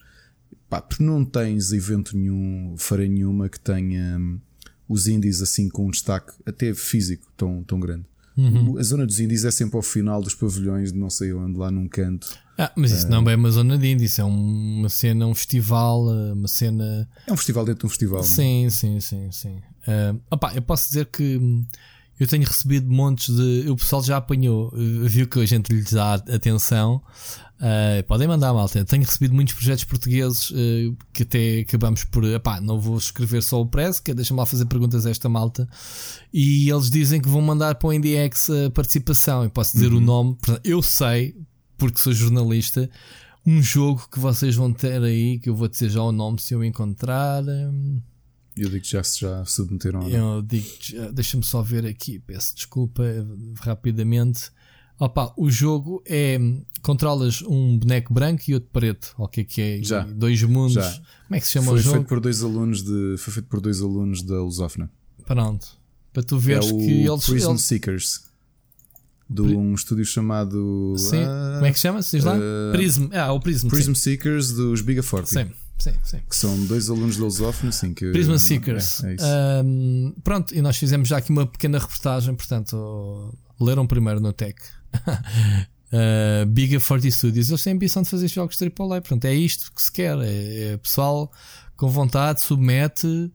[0.69, 4.40] Pá, porque não tens evento nenhum, feira nenhuma que tenha hum,
[4.89, 8.07] os indies assim com um destaque até físico tão, tão grande.
[8.36, 8.78] Uhum.
[8.78, 11.70] A zona dos indies é sempre ao final dos pavilhões de não sei onde, lá
[11.70, 12.28] num canto.
[12.58, 16.06] Ah, mas isso uh, não é uma zona de indies, é uma cena, um festival,
[16.10, 17.08] eh, uma cena.
[17.26, 18.20] É um festival dentro de um festival.
[18.20, 18.22] É?
[18.22, 19.56] Sim, sim, sim, sim.
[19.86, 21.64] Uh, opa, eu posso dizer que hum,
[22.18, 23.68] eu tenho recebido montes de.
[23.68, 27.02] O pessoal já apanhou, eh, viu que a gente lhes dá atenção.
[27.56, 28.84] Uh, podem mandar malta.
[28.84, 32.24] Tenho recebido muitos projetos portugueses uh, que até acabamos por.
[32.24, 35.66] Epá, não vou escrever só o press, que deixa-me lá fazer perguntas a esta malta.
[36.32, 39.44] E eles dizem que vão mandar para o NDX a participação.
[39.44, 39.98] E posso dizer uhum.
[39.98, 40.36] o nome.
[40.62, 41.34] Eu sei,
[41.78, 42.90] porque sou jornalista,
[43.46, 46.52] um jogo que vocês vão ter aí, que eu vou dizer já o nome se
[46.52, 47.42] eu encontrar.
[47.42, 48.02] Hum,
[48.56, 50.08] eu digo que já se já submeteram.
[50.08, 50.66] Eu digo,
[51.12, 53.02] deixa-me só ver aqui, peço desculpa
[53.60, 54.50] rapidamente.
[54.98, 56.39] Opa, o jogo é
[56.82, 59.14] controlas um boneco branco e outro preto.
[59.18, 59.82] O que é que é?
[59.82, 60.02] Já.
[60.02, 60.74] Dois mundos.
[60.74, 60.90] Já.
[61.27, 61.97] Como é que se chama foi o jogo?
[61.97, 64.90] Feito por dois alunos de, foi feito por dois alunos da Lusófona.
[65.24, 65.66] Pronto.
[66.12, 67.27] Para tu veres é que eles.
[67.27, 67.62] Prism eles...
[67.62, 68.27] Seekers
[69.28, 70.94] de um estúdio chamado.
[70.97, 72.01] Sim, uh, como é que se chama?
[72.01, 72.36] Diz lá?
[72.36, 73.09] Uh, Prism.
[73.12, 73.68] Ah, o Prism.
[73.68, 74.01] Prism sim.
[74.01, 75.28] Seekers dos Big Forty.
[75.28, 75.51] Sim.
[75.78, 76.18] Sim, sim.
[76.28, 77.93] Que são dois alunos da Lusófono, sim.
[77.93, 79.05] Que, Prism Seekers.
[79.05, 84.18] É, é um, pronto, e nós fizemos já aqui uma pequena reportagem, portanto, leram primeiro
[84.18, 84.56] no Tech.
[85.93, 89.01] Uh, Big 40 Studios, eles têm a ambição de fazer jogos AAA.
[89.01, 90.16] Portanto, é isto que se quer.
[90.20, 91.31] É, é pessoal
[91.77, 93.31] com vontade, submete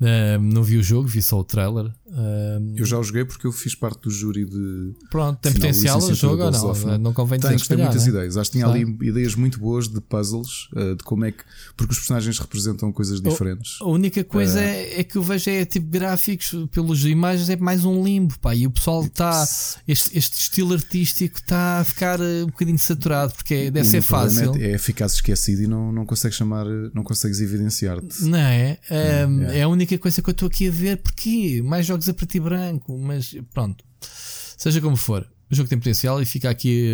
[0.00, 1.90] Uh, não vi o jogo, vi só o trailer.
[2.06, 4.92] Uh, eu já o joguei porque eu fiz parte do júri de.
[5.10, 6.98] Pronto, tem potencial o jogo ou não?
[6.98, 8.10] Não convém dizer tem, tem muitas né?
[8.10, 8.36] ideias.
[8.36, 11.42] Acho que tinha ali ideias muito boas de puzzles, uh, de como é que.
[11.76, 13.78] Porque os personagens representam coisas diferentes.
[13.80, 17.84] A única coisa é, é, que eu vejo é tipo gráficos, pelas imagens, é mais
[17.84, 18.54] um limbo, pá.
[18.54, 19.46] E o pessoal está.
[19.88, 24.54] Este, este estilo artístico está a ficar um bocadinho saturado, porque é, deve ser fácil.
[24.56, 28.24] É, é ficar esquecido e não, não consegues chamar, não consegues evidenciar-te.
[28.24, 28.78] Não é?
[28.90, 32.08] é, é a única única coisa que eu estou aqui a ver, porque mais jogos
[32.08, 36.50] a preto e branco, mas pronto, seja como for, o jogo tem potencial e fica
[36.50, 36.90] aqui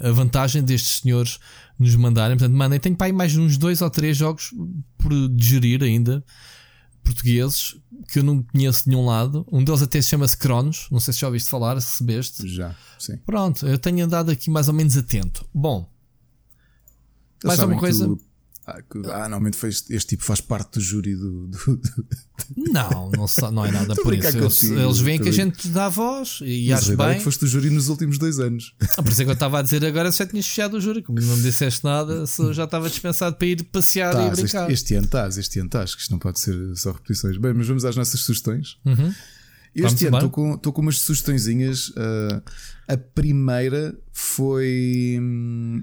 [0.00, 1.38] a, a vantagem destes senhores
[1.78, 2.36] nos mandarem.
[2.36, 4.52] Portanto, mandem, tenho para aí mais uns dois ou três jogos
[4.96, 6.24] por digerir ainda,
[7.02, 7.76] portugueses,
[8.08, 9.46] que eu não conheço de nenhum lado.
[9.50, 12.48] Um deles até se chama-se Cronos, não sei se já ouviste falar, se recebeste.
[12.48, 13.16] Já, sim.
[13.26, 15.48] Pronto, eu tenho andado aqui mais ou menos atento.
[15.52, 15.90] Bom,
[17.42, 18.06] mais alguma coisa?
[18.06, 18.20] Tu
[18.66, 21.48] ah, que, ah, normalmente fez, este tipo faz parte do júri do.
[21.48, 22.06] do, do...
[22.56, 24.36] Não, não, só, não é nada por isso.
[24.36, 27.06] Eles, eles veem que a gente dá voz e Mas acho bem.
[27.08, 28.74] É que foste do júri nos últimos dois anos.
[28.96, 30.80] Ah, por isso é que eu estava a dizer agora se já tinhas fechado o
[30.80, 31.02] júri.
[31.02, 32.24] Como não me disseste nada,
[32.54, 34.70] já estava dispensado para ir passear tás, e brincar.
[34.70, 37.36] Este, este ano estás, este ano estás, que isto não pode ser só repetições.
[37.36, 38.78] Bem, mas vamos às nossas sugestões.
[38.86, 39.12] Uhum.
[39.74, 41.88] Este ano estou com, com umas sugestõezinhas.
[41.88, 42.42] Uh,
[42.88, 45.18] a primeira foi.
[45.20, 45.82] Hum,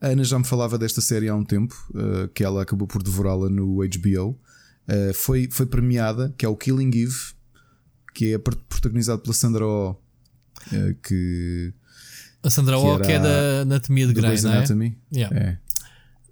[0.00, 3.02] a Ana já me falava desta série há um tempo, uh, que ela acabou por
[3.02, 4.30] devorá-la no HBO.
[4.30, 4.38] Uh,
[4.88, 7.34] eh, foi, foi premiada, que é o Killing Eve,
[8.14, 11.72] que é protagonizado pela Sandra Oh, uh, que.
[12.42, 14.56] A Sandra Oh, que, que é da Anatomia de Grey, não é?
[14.56, 14.98] Anatomy.
[15.14, 15.36] Yeah.
[15.36, 15.58] É.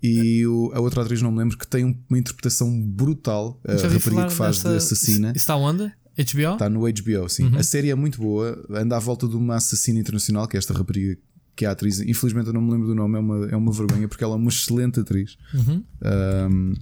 [0.02, 3.60] E o, a outra atriz, não me lembro, que tem uma interpretação brutal.
[3.66, 5.32] A rapariga que faz dessa, de assassina.
[5.36, 5.92] Está onde?
[6.16, 6.54] HBO?
[6.54, 7.44] Está no HBO, sim.
[7.44, 7.58] Uhum.
[7.58, 10.72] A série é muito boa, anda à volta de uma assassina internacional, que é esta
[10.72, 11.16] rapariga
[11.58, 13.72] que é a atriz, infelizmente eu não me lembro do nome, é uma, é uma
[13.72, 15.36] vergonha porque ela é uma excelente atriz.
[15.52, 15.82] Uhum.
[16.48, 16.74] Um,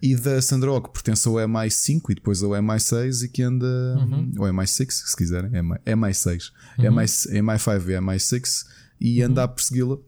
[0.00, 3.66] e da Sandra Oh, que pertence ao MI5 e depois ao MI6 e que anda.
[3.98, 4.32] Uhum.
[4.38, 6.90] Ou MI6, se quiserem, MI6, uhum.
[6.90, 8.66] MI, MI5 e MI6
[8.98, 9.98] e anda a persegui-la.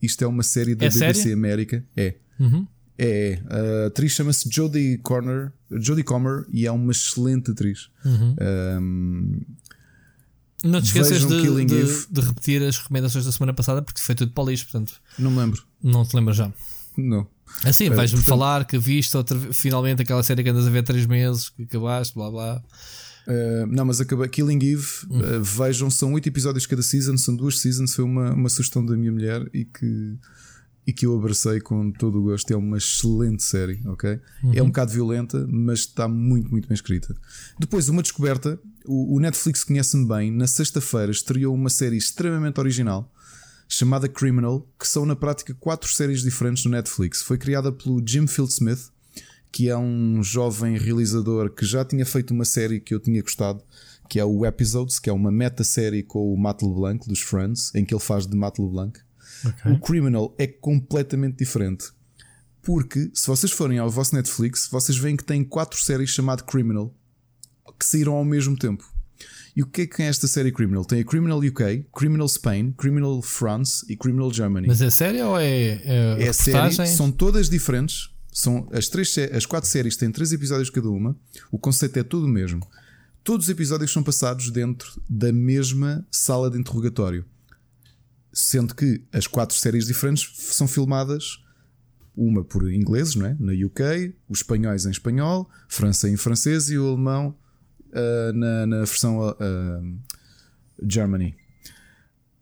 [0.00, 1.34] Isto é uma série da é BBC série?
[1.34, 1.84] América.
[1.94, 2.14] É.
[2.40, 2.66] Uhum.
[2.98, 7.90] É, a atriz chama-se Jodie Corner, Jodie Comer e é uma excelente atriz.
[8.02, 8.34] Uhum.
[8.80, 9.40] Um,
[10.62, 14.32] não te esqueças de, de, de, repetir as recomendações da semana passada porque foi tudo
[14.32, 14.94] para o lixo, portanto.
[15.18, 15.62] Não me lembro.
[15.82, 16.52] Não te lembras já?
[16.96, 17.26] Não.
[17.64, 18.38] Assim, é, vais-me portanto...
[18.38, 21.62] falar que viste outra, finalmente aquela série que andas a ver há 3 meses, que
[21.64, 22.62] acabaste, blá blá.
[23.26, 24.86] Uh, não, mas acaba Killing Eve.
[25.06, 27.94] Uh, vejam, são 8 episódios cada season, são duas seasons.
[27.94, 30.16] Foi uma, uma sugestão da minha mulher e que,
[30.86, 32.50] e que eu abracei com todo o gosto.
[32.52, 34.18] É uma excelente série, ok?
[34.42, 34.52] Uhum.
[34.54, 37.14] É um bocado violenta, mas está muito, muito bem escrita.
[37.58, 40.30] Depois, uma descoberta o, Netflix conhece-me bem.
[40.30, 43.10] Na sexta-feira estreou uma série extremamente original
[43.68, 47.22] chamada Criminal, que são na prática quatro séries diferentes no Netflix.
[47.22, 48.90] Foi criada pelo Jim Field Smith,
[49.50, 53.62] que é um jovem realizador que já tinha feito uma série que eu tinha gostado,
[54.08, 57.84] que é o Episodes, que é uma meta-série com o Matt LeBlanc dos Friends, em
[57.84, 59.00] que ele faz de Matt LeBlanc.
[59.44, 59.72] Okay.
[59.72, 61.86] O Criminal é completamente diferente.
[62.62, 66.94] Porque, se vocês forem ao vosso Netflix, vocês veem que tem quatro séries chamadas Criminal
[67.78, 68.84] que saíram ao mesmo tempo.
[69.54, 70.84] E o que é que é esta série Criminal?
[70.84, 74.66] Tem a Criminal UK, Criminal Spain, Criminal France e Criminal Germany.
[74.66, 76.86] Mas é série ou é, é, é série?
[76.86, 78.10] São todas diferentes.
[78.32, 81.14] São as, três, as quatro séries têm três episódios cada uma.
[81.50, 82.66] O conceito é tudo o mesmo.
[83.22, 87.26] Todos os episódios são passados dentro da mesma sala de interrogatório.
[88.32, 91.42] Sendo que as quatro séries diferentes são filmadas
[92.16, 93.36] uma por ingleses, não é?
[93.38, 97.34] na UK, os espanhóis em espanhol, França em francês e o alemão
[97.92, 99.98] uh, na, na, versão uh,
[100.88, 101.34] Germany.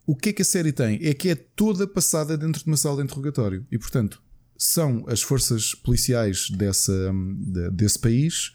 [0.05, 0.99] O que é que a série tem?
[1.03, 3.65] É que é toda passada dentro de uma sala de interrogatório.
[3.71, 4.21] E, portanto,
[4.57, 8.51] são as forças policiais dessa, de, desse país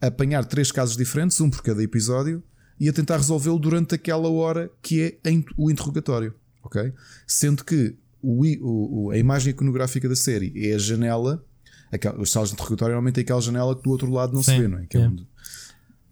[0.00, 2.42] a apanhar três casos diferentes, um por cada episódio,
[2.78, 6.34] e a tentar resolvê-lo durante aquela hora que é o interrogatório.
[6.62, 6.92] ok?
[7.26, 11.44] Sendo que o, o, a imagem iconográfica da série é a janela.
[11.90, 14.52] Aquela, os salas de interrogatório normalmente é aquela janela que do outro lado não Sim,
[14.52, 14.86] se vê, não é?
[14.86, 15.06] Que é, é.
[15.06, 15.26] Onde,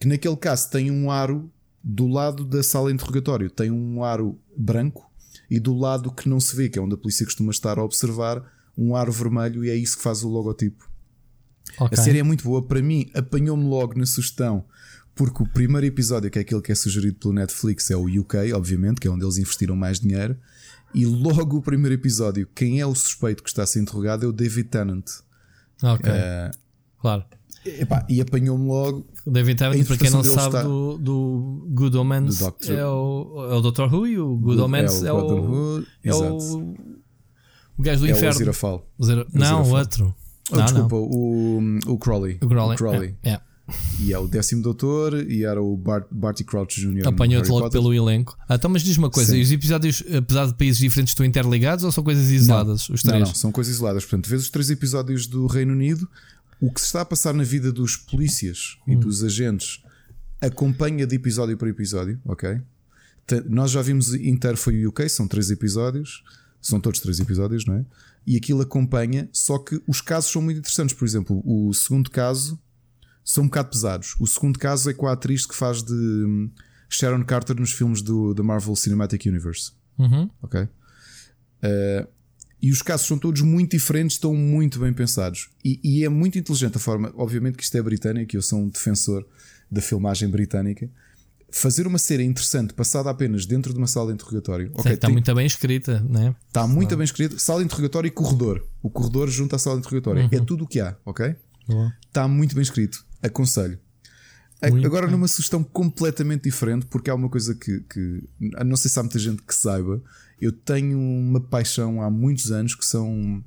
[0.01, 1.52] que naquele caso tem um aro
[1.85, 5.09] do lado da sala de interrogatório, tem um aro branco
[5.48, 7.85] e do lado que não se vê, que é onde a polícia costuma estar a
[7.85, 8.43] observar,
[8.77, 10.89] um aro vermelho e é isso que faz o logotipo.
[11.78, 11.98] Okay.
[11.98, 14.64] A série é muito boa, para mim apanhou-me logo na sugestão,
[15.14, 18.52] porque o primeiro episódio, que é aquele que é sugerido pelo Netflix, é o UK,
[18.55, 20.36] obviamente, que é onde eles investiram mais dinheiro,
[20.94, 24.28] e logo o primeiro episódio, quem é o suspeito que está a ser interrogado é
[24.28, 25.06] o David Tennant.
[25.82, 26.10] Ok.
[26.10, 26.59] Uh,
[26.98, 27.24] claro.
[27.65, 29.07] Epá, e apanhou-me logo.
[29.27, 30.62] David Tennant, para quem não sabe, está...
[30.62, 33.82] do, do Good Omens do é, o, é o Dr.
[33.93, 35.19] Who e o Good Omens é o.
[35.19, 36.74] É o, é o,
[37.78, 38.31] o gajo do é inferno.
[38.31, 38.87] O Zirafal.
[39.03, 39.27] Zira...
[39.32, 40.15] Não, o outro.
[40.51, 41.03] Oh, não, desculpa, não.
[41.03, 42.39] O, o Crowley.
[42.41, 42.74] O Crowley.
[42.74, 43.15] O Crowley.
[43.23, 43.41] É, é.
[44.01, 47.07] E é o décimo doutor e era o Bart, Barty Crouch Jr.
[47.07, 47.81] Apanhou-te logo Potter.
[47.81, 48.37] pelo elenco.
[48.49, 49.41] Ah, então, mas diz-me uma coisa: Sim.
[49.41, 52.89] os episódios, apesar de países diferentes, estão interligados ou são coisas isoladas?
[52.89, 53.20] Não, os três?
[53.20, 54.05] Não, não, são coisas isoladas.
[54.05, 56.09] Portanto, vês os três episódios do Reino Unido,
[56.61, 58.93] o que se está a passar na vida dos polícias hum.
[58.93, 59.82] e dos agentes
[60.41, 62.61] acompanha de episódio para episódio, ok?
[63.49, 66.24] Nós já vimos inteiro foi o UK, são três episódios,
[66.61, 67.85] são todos três episódios, não é?
[68.27, 70.95] E aquilo acompanha, só que os casos são muito interessantes.
[70.95, 72.59] Por exemplo, o segundo caso
[73.24, 74.15] são um bocado pesados.
[74.19, 76.51] O segundo caso é com a atriz que faz de hum,
[76.89, 79.73] Sharon Carter nos filmes do da Marvel Cinematic Universe.
[79.99, 80.28] Uhum.
[80.43, 80.62] Ok?
[80.62, 82.09] Uh,
[82.62, 85.49] e os casos são todos muito diferentes, estão muito bem pensados.
[85.65, 88.69] E, e, é muito inteligente a forma, obviamente que isto é britânico, eu sou um
[88.69, 89.27] defensor
[89.70, 90.91] da filmagem britânica.
[91.53, 94.70] Fazer uma série interessante passada apenas dentro de uma sala de interrogatório.
[94.74, 96.35] Okay, está tem, muito bem escrita, né?
[96.47, 97.39] Está muito bem escrita.
[97.39, 98.65] Sala de interrogatório e corredor.
[98.81, 100.23] O corredor junto à sala de interrogatório.
[100.23, 100.28] Uhum.
[100.31, 101.35] É tudo o que há, ok?
[101.69, 101.91] Uhum.
[102.07, 103.05] Está muito bem escrito.
[103.20, 103.78] Aconselho.
[104.69, 105.16] Muito Agora, bem.
[105.16, 109.19] numa sugestão completamente diferente, porque há uma coisa que, que não sei se há muita
[109.19, 110.03] gente que saiba.
[110.41, 113.45] Eu tenho uma paixão há muitos anos que são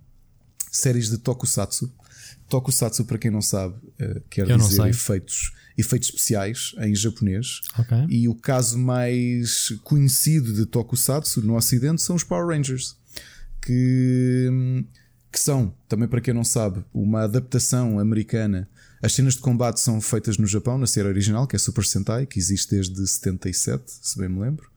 [0.71, 1.91] séries de tokusatsu.
[2.49, 7.61] Tokusatsu, para quem não sabe, eh, quer Eu dizer efeitos, efeitos especiais em japonês.
[7.79, 8.05] Okay.
[8.09, 12.95] E o caso mais conhecido de tokusatsu no Ocidente são os Power Rangers,
[13.61, 14.85] que,
[15.31, 18.69] que são, também para quem não sabe, uma adaptação americana
[19.03, 22.25] as cenas de combate são feitas no Japão, na série original, que é Super Sentai,
[22.25, 24.71] que existe desde 77, se bem me lembro.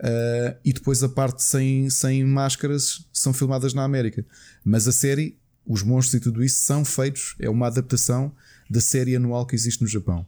[0.00, 4.24] Uh, e depois a parte sem, sem máscaras são filmadas na América.
[4.64, 8.32] Mas a série, os monstros e tudo isso são feitos, é uma adaptação
[8.68, 10.26] da série anual que existe no Japão.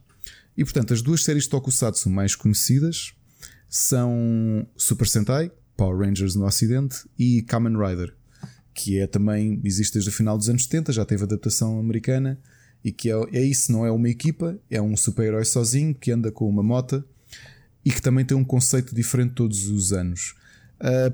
[0.57, 3.13] E portanto, as duas séries de Tokusatsu mais conhecidas
[3.69, 8.13] são Super Sentai, Power Rangers no Ocidente, e Kamen Rider,
[8.73, 12.39] que é também, existe desde o final dos anos 70, já teve adaptação americana
[12.83, 16.31] e que é, é isso, não é uma equipa, é um super-herói sozinho que anda
[16.31, 17.03] com uma moto
[17.83, 20.35] e que também tem um conceito diferente todos os anos.
[20.81, 21.13] Uh,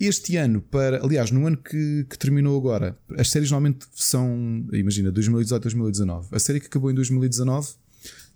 [0.00, 5.10] este ano, para aliás, no ano que, que, terminou agora, as séries normalmente são, imagina,
[5.10, 6.28] 2018, 2019.
[6.30, 7.70] A série que acabou em 2019,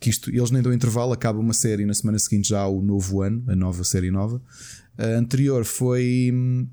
[0.01, 3.23] que isto eles nem dão intervalo, acaba uma série na semana seguinte já o novo
[3.23, 4.43] ano, a nova série nova.
[4.99, 6.67] A anterior foi hum,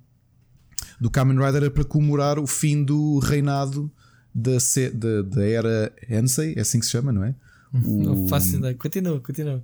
[0.99, 3.91] do Kamen Rider para comemorar o fim do reinado
[4.34, 4.57] da,
[4.93, 7.35] da, da era Hensei, é assim que se chama, não é?
[7.71, 8.73] O, não faço ideia.
[8.73, 9.63] Continua, continua.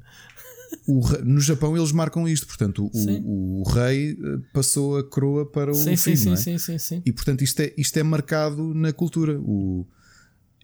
[0.87, 5.71] O, no Japão eles marcam isto, portanto, o, o, rei eh, passou a coroa para
[5.71, 6.35] o sim, filho, sim, é?
[6.35, 9.39] sim, sim, sim, E portanto isto é, isto é marcado na cultura.
[9.39, 9.85] O,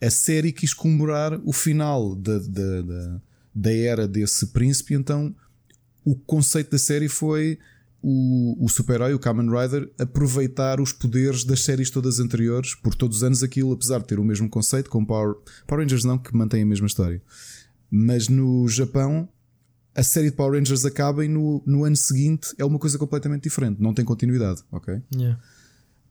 [0.02, 3.20] a série quis comemorar o final da, da, da,
[3.54, 5.34] da era desse príncipe, então
[6.04, 7.58] o conceito da série foi
[8.02, 13.18] o, o super-herói, o Kamen Rider, aproveitar os poderes das séries todas anteriores, por todos
[13.18, 15.36] os anos aquilo, apesar de ter o mesmo conceito, com Power,
[15.66, 17.22] Power Rangers não, que mantém a mesma história.
[17.88, 19.28] Mas no Japão,
[19.94, 23.44] a série de Power Rangers acaba e no, no ano seguinte é uma coisa completamente
[23.44, 25.00] diferente, não tem continuidade, ok?
[25.14, 25.38] Yeah.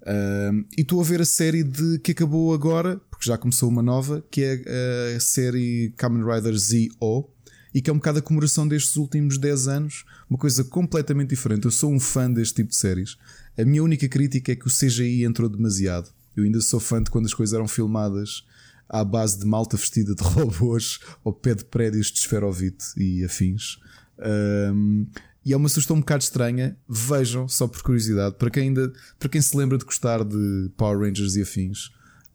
[0.02, 3.84] Uh, e estou a ver a série de que acabou agora, porque já começou uma
[3.84, 7.30] nova, que é a série Kamen Rider Z.O
[7.74, 11.66] e que é um bocado a comemoração destes últimos 10 anos, uma coisa completamente diferente.
[11.66, 13.18] Eu sou um fã deste tipo de séries.
[13.58, 16.10] A minha única crítica é que o CGI entrou demasiado.
[16.36, 18.44] Eu ainda sou fã de quando as coisas eram filmadas
[18.92, 23.80] à base de malta vestida de robôs ao pé de prédios de esferovite e afins.
[24.20, 25.08] Um,
[25.44, 26.78] e é uma sugestão um bocado estranha.
[26.88, 31.00] Vejam, só por curiosidade, para quem ainda para quem se lembra de gostar de Power
[31.00, 31.88] Rangers e afins.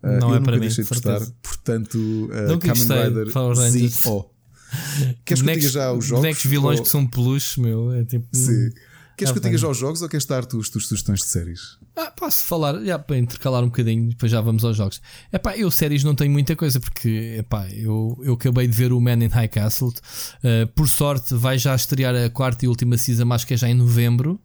[0.02, 4.30] Uh, não é nunca para deixei mim, de gostar, portanto, uh, Kamen Rider Z-O.
[5.24, 6.22] Queres que eu diga já os jogos?
[6.22, 6.84] Bonecos vilões ou...
[6.84, 7.92] que são peluches, meu.
[7.92, 8.26] É tipo.
[8.32, 8.70] Sim.
[9.16, 11.20] Queres ah, que eu diga já os jogos ou queres dar tu as tuas sugestões
[11.20, 11.78] de séries?
[11.96, 15.00] Ah, posso falar, já para intercalar um bocadinho, depois já vamos aos jogos.
[15.32, 18.92] É pá, eu séries não tenho muita coisa, porque epá, eu, eu acabei de ver
[18.92, 19.88] o Man in High Castle.
[19.88, 23.68] Uh, por sorte, vai já estrear a quarta e última season, acho que é já
[23.68, 24.38] em novembro.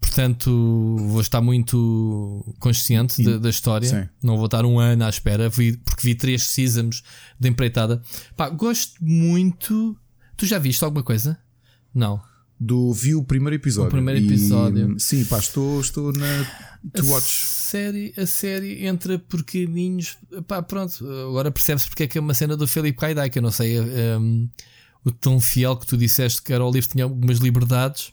[0.00, 3.88] Portanto, vou estar muito consciente da, da, história.
[3.88, 4.08] Sim.
[4.22, 7.02] Não vou estar um ano à espera, vi, porque vi três seasons
[7.38, 8.00] de empreitada.
[8.36, 9.96] Pá, gosto muito.
[10.36, 11.38] Tu já viste alguma coisa?
[11.92, 12.20] Não.
[12.60, 13.88] Do, vi o primeiro episódio.
[13.88, 14.96] O primeiro episódio.
[14.96, 16.44] E, sim, pá, estou, estou na.
[16.94, 17.26] To a watch.
[17.26, 20.16] Série, a série entra por caminhos.
[20.46, 21.06] Pá, pronto.
[21.28, 23.78] Agora percebes porque é que é uma cena do Felipe Kaidai, que eu não sei
[23.80, 24.48] um,
[25.04, 28.12] o tão fiel que tu disseste que era o livro tinha algumas liberdades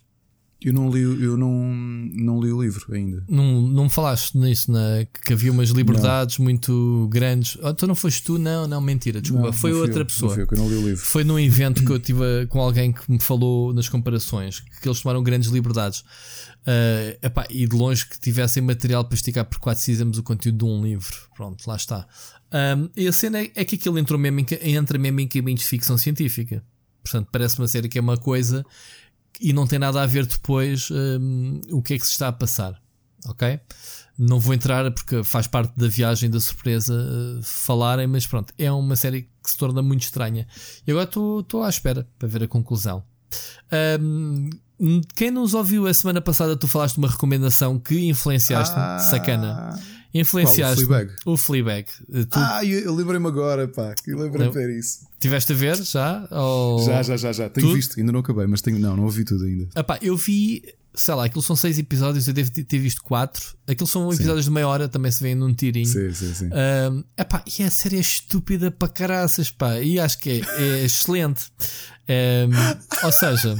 [0.65, 1.63] Eu não li, eu não,
[2.11, 3.23] não li o livro ainda.
[3.29, 6.45] Não, não me falaste nisso, na, que havia umas liberdades não.
[6.45, 7.55] muito grandes.
[7.61, 8.39] Oh, então não foste tu?
[8.39, 9.45] Não, não, mentira, desculpa.
[9.45, 10.33] Não, foi não outra eu, pessoa.
[10.33, 11.05] Foi, eu, que não li o livro.
[11.05, 14.99] foi num evento que eu tive com alguém que me falou nas comparações que eles
[14.99, 15.99] tomaram grandes liberdades.
[15.99, 20.57] Uh, epá, e de longe que tivessem material para esticar por 4 seasons o conteúdo
[20.57, 21.15] de um livro.
[21.35, 22.07] Pronto, lá está.
[22.51, 25.61] Um, e a cena é, é que aquilo entrou mesmo em, entra mesmo em caminhos
[25.61, 26.63] de ficção científica.
[27.03, 28.65] Portanto, parece uma série que é uma coisa
[29.39, 32.31] e não tem nada a ver depois um, o que é que se está a
[32.31, 32.81] passar.
[33.27, 33.59] Ok?
[34.17, 38.71] Não vou entrar porque faz parte da viagem da surpresa uh, falarem, mas pronto, é
[38.71, 40.47] uma série que se torna muito estranha.
[40.85, 43.03] E agora estou à espera para ver a conclusão.
[43.99, 44.49] Um,
[45.15, 49.79] quem nos ouviu a semana passada, tu falaste de uma recomendação que influenciaste, ah, sacana.
[50.15, 51.15] Influenciaste Qual, o Fleabag.
[51.25, 51.85] O Fleabag.
[52.29, 52.39] Tu...
[52.39, 53.93] Ah, eu, eu lembrei-me agora, pá.
[54.07, 54.99] Eu lembrei-me de ver isso.
[55.19, 56.25] Tiveste a ver já?
[56.31, 56.85] Ou...
[56.85, 57.49] Já, já, já, já.
[57.49, 57.75] Tenho Tudo?
[57.75, 59.67] visto, ainda não acabei, mas tenho, não, não ouvi tudo ainda.
[59.75, 60.63] Epá, eu vi,
[60.93, 63.57] sei lá, aquilo são seis episódios, eu devo ter visto quatro.
[63.67, 64.51] Aquilo são episódios sim.
[64.51, 65.85] de meia hora, também se vêem num tirinho.
[65.85, 66.45] Sim, sim, sim.
[66.45, 69.81] Um, epá, e a série é estúpida para caraças, pá.
[69.81, 71.51] E acho que é, é excelente.
[72.07, 73.57] Um, ou seja,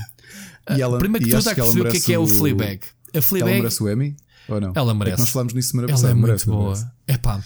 [0.68, 2.80] ela, primeiro que tudo há que perceber o que é, que é o Fleabag.
[3.14, 3.52] A Fleabag.
[3.52, 4.16] Ela merece o Emmy?
[4.48, 4.74] Ou não?
[4.76, 5.18] Ela merece.
[5.18, 6.10] É nós falámos nisso semana passada.
[6.10, 6.92] Ela é muito merece, boa.
[7.08, 7.42] É pá.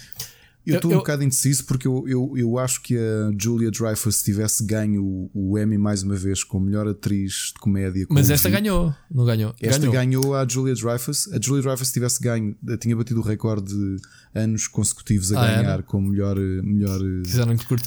[0.66, 4.64] Eu estou um bocado indeciso porque eu, eu, eu acho que a Julia Dreyfus tivesse
[4.64, 8.06] ganho o, o Emmy mais uma vez como melhor atriz de comédia.
[8.10, 9.54] Mas esta ganhou, não ganhou?
[9.60, 9.94] Esta ganhou.
[9.94, 11.32] ganhou a Julia Dreyfus.
[11.34, 13.98] A Julia Dreyfus tivesse ganho, tinha batido o recorde de
[14.36, 15.84] anos consecutivos a ah, ganhar era?
[15.84, 17.00] como melhor, melhor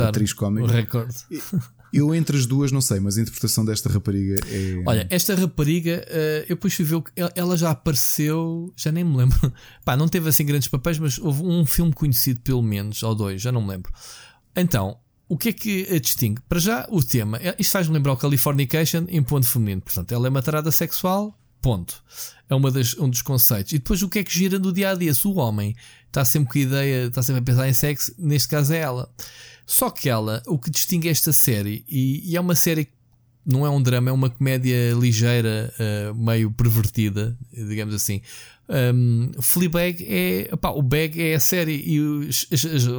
[0.01, 0.65] atriz cómica.
[0.65, 1.15] O recorde.
[1.93, 4.83] Eu entre as duas não sei, mas a interpretação desta rapariga é.
[4.87, 9.17] Olha, esta rapariga, uh, eu depois fui ver que ela já apareceu, já nem me
[9.17, 9.53] lembro.
[9.85, 13.43] Pá, não teve assim grandes papéis, mas houve um filme conhecido pelo menos, ou dois,
[13.43, 13.93] já não me lembro.
[14.57, 14.97] Então,
[15.29, 16.43] o que é que a distingue?
[16.49, 17.39] Para já, o tema.
[17.39, 19.81] É, isto faz-me lembrar o Californication em ponto feminino.
[19.81, 22.03] Portanto, ela é uma tarada sexual, ponto.
[22.51, 23.73] É uma das, um dos conceitos.
[23.73, 25.15] E depois, o que é que gira no dia a dia?
[25.15, 25.75] Se o homem
[26.07, 29.11] está sempre com a ideia, está sempre a pensar em sexo, neste caso é ela.
[29.67, 32.93] Só que ela, o que distingue esta série, e, e é uma série que
[33.45, 38.21] não é um drama, é uma comédia ligeira, uh, meio pervertida, digamos assim.
[38.69, 40.49] Um, Fleabag é.
[40.53, 42.29] Opá, o bag é a série e o,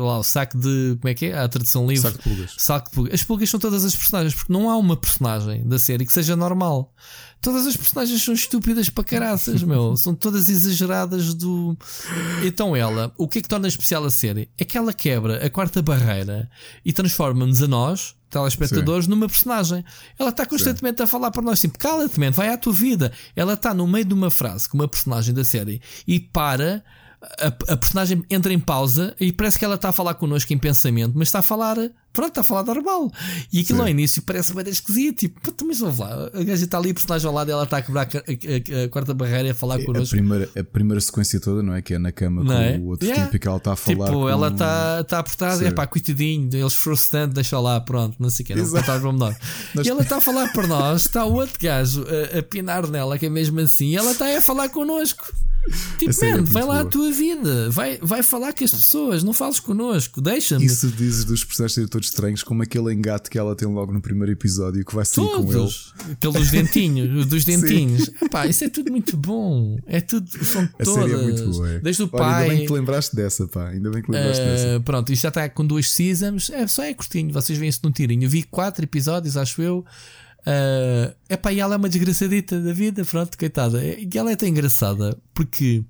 [0.04, 0.98] lá, o saco de.
[1.00, 1.38] Como é que é?
[1.38, 2.04] A tradução livre.
[2.04, 2.56] Saco de pulgas.
[2.58, 3.14] Saco de pulgas.
[3.14, 6.36] As pulgas são todas as personagens, porque não há uma personagem da série que seja
[6.36, 6.94] normal.
[7.44, 9.98] Todas as personagens são estúpidas para caraças, meu.
[9.98, 11.78] São todas exageradas do.
[12.44, 14.50] Então ela, o que é que torna especial a série?
[14.58, 16.50] É que ela quebra a quarta barreira
[16.86, 19.12] e transforma-nos a nós telespectadores Sim.
[19.12, 19.84] numa personagem.
[20.18, 21.04] Ela está constantemente Sim.
[21.04, 23.12] a falar para nós assim: cala-te, vai à tua vida.
[23.36, 26.82] Ela está no meio de uma frase com uma personagem da série e para
[27.40, 30.58] a, a, personagem entra em pausa e parece que ela está a falar connosco em
[30.58, 31.78] pensamento, mas está a falar,
[32.14, 33.12] pronto, está a falar normal.
[33.52, 33.84] E aquilo Sim.
[33.84, 37.28] ao início parece bem esquisito, tipo, mas vamos lá, a gaja está ali, a personagem
[37.28, 39.84] ao lado, ela está a quebrar a, a, a quarta barreira e a falar é,
[39.84, 40.16] connosco.
[40.16, 41.82] A primeira, a primeira sequência toda, não é?
[41.82, 42.78] Que é na cama não com é?
[42.78, 43.26] o outro yeah.
[43.26, 44.06] tipo que ela está a falar.
[44.06, 44.30] Tipo, com...
[44.30, 48.30] ela está, está por trás, é pá, coitadinho, eles foram-se tanto, deixa lá, pronto, não
[48.30, 49.36] sei o que, não contar o menor.
[49.84, 53.18] E ela está a falar para nós, está o outro gajo a, a pinar nela,
[53.18, 55.26] que é mesmo assim, e ela está a falar connosco.
[55.98, 56.82] Tipo, man, é vai lá boa.
[56.82, 60.66] a tua vida, vai, vai falar com as pessoas, não fales connosco, deixa-me.
[60.66, 64.02] Isso dizes dos personagens serem todos estranhos, como aquele engate que ela tem logo no
[64.02, 65.94] primeiro episódio que vai sair todos.
[65.96, 66.16] com ele.
[66.20, 68.10] Dos dentinhos, dos dentinhos.
[68.22, 69.78] Epá, isso é tudo muito bom.
[69.86, 71.10] É tudo, são a todas.
[71.10, 71.70] Série é muito boa.
[71.70, 71.80] É.
[71.80, 72.34] Desde o Olha, pai.
[72.34, 73.70] Ainda bem que te lembraste dessa, pá.
[73.70, 74.80] Ainda bem que lembraste uh, dessa.
[74.82, 76.50] Pronto, isto já está com duas seasons.
[76.50, 78.24] É, só é curtinho, vocês veem isso num tirinho.
[78.24, 79.86] Eu vi quatro episódios, acho eu.
[80.40, 83.84] Uh, epá, e ela é uma desgraçadita da vida, pronto, coitada.
[83.84, 85.84] E ela é tão engraçada porque,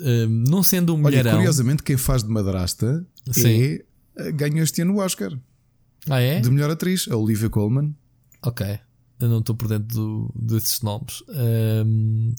[0.00, 1.32] uh, não sendo um Olha, mulherão.
[1.32, 3.62] Curiosamente, quem faz de madrasta Sim.
[3.62, 3.84] é,
[4.32, 5.36] ganhou este ano o Oscar.
[6.08, 6.40] Ah, é?
[6.40, 7.94] De melhor atriz, a Olivia Colman.
[8.42, 8.78] Ok,
[9.20, 11.22] eu não estou por dentro do, desses nomes.
[11.28, 12.34] Um,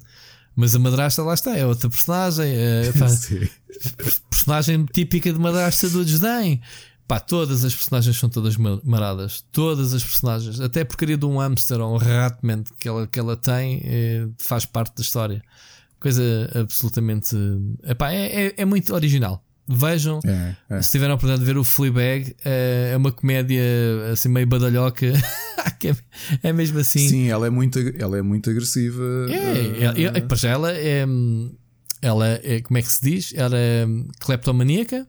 [0.55, 2.53] mas a madrasta lá está, é outra personagem.
[2.55, 3.07] É, pá,
[4.29, 6.61] personagem típica de madrasta do desdém.
[7.07, 9.43] Pá, todas as personagens são todas maradas.
[9.51, 10.59] Todas as personagens.
[10.59, 12.39] Até a porcaria de um hamster ou um rato
[12.79, 15.41] que ela, que ela tem é, faz parte da história.
[15.99, 17.35] Coisa absolutamente.
[17.83, 19.43] Epá, é, é, é muito original.
[19.71, 20.81] Vejam, é, é.
[20.81, 23.61] se tiveram a oportunidade de ver o Fleabag, é, é uma comédia
[24.11, 25.07] assim meio badalhoca.
[26.43, 27.07] É, é mesmo assim.
[27.07, 29.03] Sim, ela é muito, ela é muito agressiva.
[29.29, 31.05] É, é, é, ela é.
[32.01, 33.33] Ela é, como é que se diz?
[33.35, 33.85] Ela é
[34.19, 35.07] cleptomaníaca?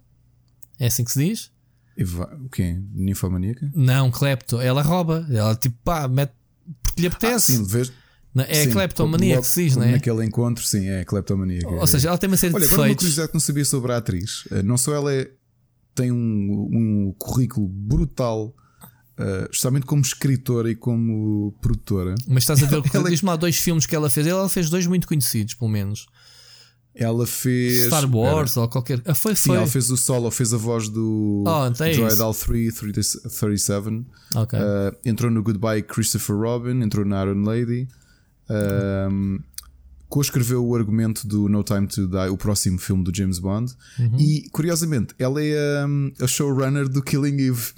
[0.80, 1.50] É assim que se diz?
[2.42, 2.78] O quê?
[2.94, 3.70] Ninfomaníaca?
[3.74, 4.60] Não, clepto.
[4.60, 5.26] Ela rouba.
[5.30, 6.32] Ela tipo, pá, mete
[6.82, 7.52] porque lhe apetece.
[7.52, 7.92] Ah, sim, vês?
[8.34, 9.92] É sim, cleptomania que se diz, não é?
[9.92, 11.60] Naquele encontro, sim, é cleptomania.
[11.66, 12.82] Ou seja, ela tem uma série Olha, de defeitos.
[12.82, 14.44] Olha, uma curiosidade que não sabia sobre a atriz.
[14.50, 15.30] Eh, não só ela é,
[15.94, 18.54] tem um, um currículo brutal
[19.12, 22.14] Uh, justamente como escritora e como produtora.
[22.26, 23.10] Mas estás a ver, ela...
[23.10, 24.26] diz-me lá dois filmes que ela fez.
[24.26, 26.06] Ela fez dois muito conhecidos, pelo menos.
[26.94, 27.86] Ela fez.
[27.86, 28.62] Star Wars Era.
[28.62, 29.00] ou qualquer.
[29.04, 29.56] Ah, foi, Sim, foi.
[29.56, 32.74] ela fez o solo, fez a voz do oh, então é Droid L3
[33.38, 34.04] 37.
[34.34, 34.58] Okay.
[34.58, 37.88] Uh, entrou no Goodbye Christopher Robin, entrou na Iron Lady.
[38.52, 39.40] Um,
[40.08, 43.72] co-escreveu o argumento do No Time to Die, o próximo filme do James Bond.
[43.98, 44.16] Uhum.
[44.18, 47.72] E, curiosamente, ela é um, a showrunner do Killing Eve.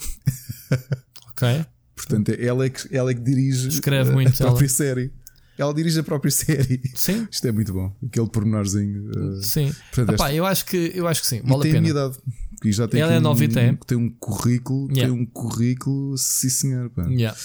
[1.31, 1.65] ok.
[1.95, 4.75] Portanto, ela é que, ela é que dirige Escreve muito a própria ela.
[4.75, 5.13] série.
[5.57, 6.83] Ela dirige a própria série.
[6.97, 7.27] Sim.
[7.31, 7.95] Isto é muito bom.
[8.05, 9.11] Aquele pormenorzinho.
[9.11, 9.73] Uh, sim.
[9.93, 11.41] Portanto, Epá, eu acho que eu acho que sim.
[11.45, 11.79] Vale e tem a pena.
[11.79, 12.19] a minha idade.
[12.65, 13.77] E já tem ela é um, nova e tem.
[13.87, 14.91] tem um currículo.
[14.91, 15.13] Yeah.
[15.15, 16.91] Tem um currículo, sim senhor.
[16.91, 17.07] Pá.
[17.07, 17.37] Yeah.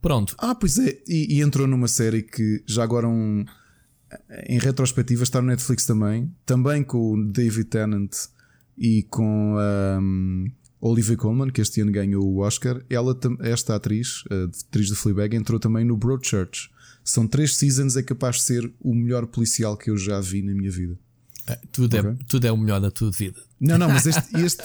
[0.00, 0.34] Pronto.
[0.38, 0.98] Ah, pois é.
[1.06, 3.44] E, e, entrou numa série que já agora um.
[4.46, 6.34] Em retrospectiva está no Netflix também.
[6.44, 8.12] Também com o David Tennant
[8.76, 10.50] e com um,
[10.80, 12.82] Olivia Colman, que este ano ganhou o Oscar.
[12.88, 16.70] Ela, esta atriz, a atriz de Fleabag, entrou também no Broadchurch.
[17.04, 20.54] São três seasons, é capaz de ser o melhor policial que eu já vi na
[20.54, 20.98] minha vida.
[21.46, 22.10] É, tudo, okay.
[22.10, 23.40] é, tudo é o melhor da tua vida.
[23.60, 24.36] Não, não, mas este.
[24.42, 24.62] este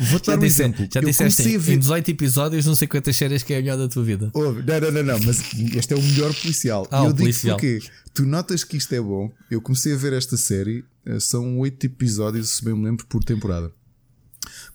[0.00, 0.86] vou-te dar um disse, exemplo.
[0.92, 1.74] Já disseste ver...
[1.74, 4.30] em 18 episódios, não sei quantas séries que é a melhor da tua vida.
[4.32, 5.40] Oh, não, não, não, não, mas
[5.74, 6.86] este é o melhor policial.
[6.92, 7.58] Ah, eu policial.
[7.58, 9.32] digo porque tu notas que isto é bom.
[9.50, 13.24] Eu comecei a ver esta série, eh, são 8 episódios, se bem me lembro, por
[13.24, 13.72] temporada.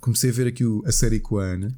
[0.02, 1.74] Comecei a ver aqui a série com a Ana.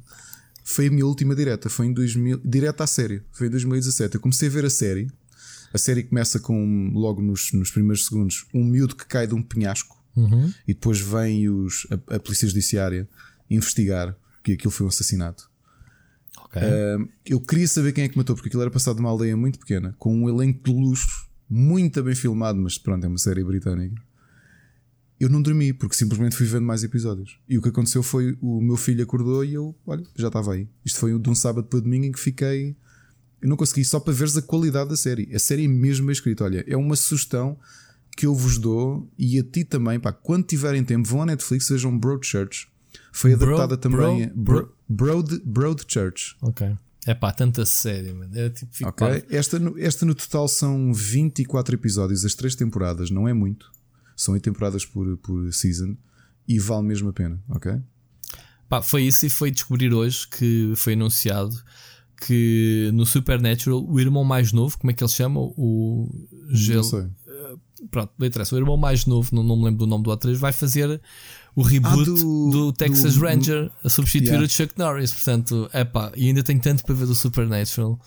[0.64, 4.16] Foi a minha última direta, foi em 2000, direta à série, foi em 2017.
[4.16, 5.08] Eu comecei a ver a série.
[5.72, 9.42] A série começa com, logo nos, nos primeiros segundos, um miúdo que cai de um
[9.42, 10.52] penhasco uhum.
[10.66, 13.08] e depois vem os, a, a, Polícia Judiciária
[13.50, 15.50] investigar que aquilo foi um assassinato.
[16.46, 16.62] Okay.
[16.62, 19.58] Uh, eu queria saber quem é que matou, porque aquilo era passado numa aldeia muito
[19.58, 24.00] pequena, com um elenco de luxo, muito bem filmado, mas pronto, é uma série britânica
[25.18, 27.38] eu não dormi porque simplesmente fui vendo mais episódios.
[27.48, 30.68] E o que aconteceu foi o meu filho acordou e eu, olha, já estava aí.
[30.84, 32.76] Isto foi de um sábado para domingo em que fiquei.
[33.40, 35.34] Eu não consegui só para veres a qualidade da série.
[35.34, 36.44] A série é mesmo bem escrita.
[36.44, 37.58] Olha, é uma sugestão
[38.14, 39.98] que eu vos dou e a ti também.
[39.98, 42.68] Pá, quando tiverem tempo, vão à Netflix, sejam Broadchurch.
[43.12, 44.30] Foi adaptada bro, também.
[44.34, 46.36] Bro, Broad, Broadchurch.
[46.42, 46.76] Ok.
[47.06, 48.30] É pá, tanta série, mano.
[48.34, 49.24] É tipo, ok.
[49.28, 53.70] Esta, esta no total são 24 episódios, as três temporadas, não é muito.
[54.16, 55.96] São 8 temporadas por, por season
[56.46, 57.80] e vale mesmo a pena, ok?
[58.68, 61.54] Pá, foi isso e foi descobrir hoje que foi anunciado
[62.26, 65.40] que no Supernatural o irmão mais novo, como é que ele chama?
[65.40, 66.08] O
[66.48, 66.78] Gelo.
[66.78, 67.06] Não sei.
[67.90, 68.54] Pronto, não interessa.
[68.54, 71.00] O irmão mais novo, não, não me lembro do nome do atriz, vai fazer
[71.56, 74.46] o reboot ah, do, do, Texas do, Ranger a substituir yeah.
[74.46, 75.12] o Chuck Norris.
[75.12, 77.98] Portanto, é pá, e ainda tenho tanto para ver do Supernatural.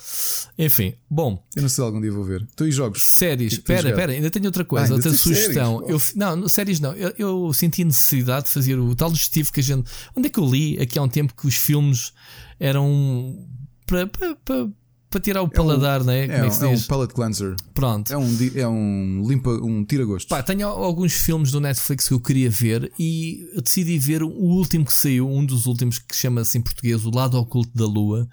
[0.57, 1.43] Enfim, bom.
[1.55, 2.45] Eu não sei se algum dia vou ver.
[2.55, 3.01] Tu e jogos?
[3.01, 5.83] Séries, espera, espera, ainda tenho outra coisa, ah, outra sugestão.
[5.87, 6.93] Eu, não, séries não.
[6.93, 9.89] Eu, eu, senti necessidade de fazer o tal digestivo que a gente.
[10.15, 12.11] Onde é que eu li aqui há um tempo que os filmes
[12.59, 13.47] eram
[13.85, 14.67] para, para, para
[15.09, 16.25] para tirar o paladar, é um, né?
[16.25, 17.55] É, é, é um palate cleanser.
[17.73, 18.11] Pronto.
[18.11, 20.27] É um, é um limpa, um tira-gosto.
[20.27, 24.85] Pá, tenho alguns filmes do Netflix que eu queria ver e decidi ver o último
[24.85, 28.27] que saiu, um dos últimos que chama-se em português O Lado Oculto da Lua.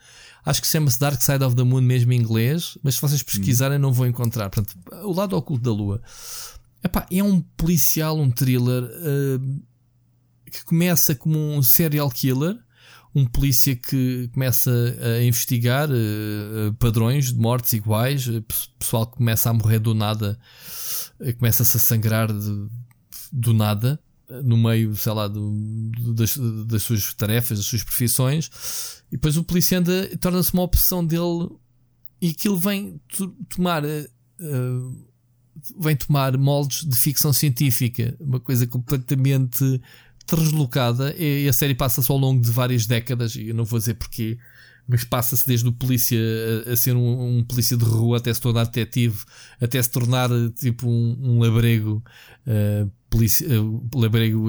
[0.44, 3.78] Acho que chama-se Dark Side of the Moon mesmo em inglês, mas se vocês pesquisarem
[3.78, 3.82] hum.
[3.82, 4.51] não vão encontrar.
[4.51, 6.02] Portanto, O Lado Oculto da Lua.
[6.82, 9.62] Epá, é um policial, um thriller uh,
[10.51, 12.59] que começa como um serial killer
[13.14, 14.70] um polícia que começa
[15.00, 18.44] a investigar uh, padrões de mortes iguais, uh,
[18.78, 20.36] pessoal que começa a morrer do nada,
[21.20, 22.68] uh, começa-se a sangrar de,
[23.32, 24.00] do nada,
[24.42, 25.52] no meio, sei lá, do,
[26.14, 26.36] das,
[26.66, 28.50] das, suas tarefas, das suas profissões,
[29.08, 31.50] e depois o polícia anda, torna-se uma opção dele
[32.20, 33.00] e aquilo vem
[33.50, 33.82] tomar.
[35.78, 39.80] vem tomar moldes de ficção científica, uma coisa completamente
[40.26, 43.94] deslocada e a série passa-se ao longo de várias décadas, e eu não vou dizer
[43.94, 44.38] porquê,
[44.86, 46.18] mas passa-se desde o polícia
[46.66, 49.18] a, a ser um, um, polícia de rua até se tornar detetive,
[49.60, 52.02] até se tornar tipo um, um labrego,
[52.46, 52.90] uh,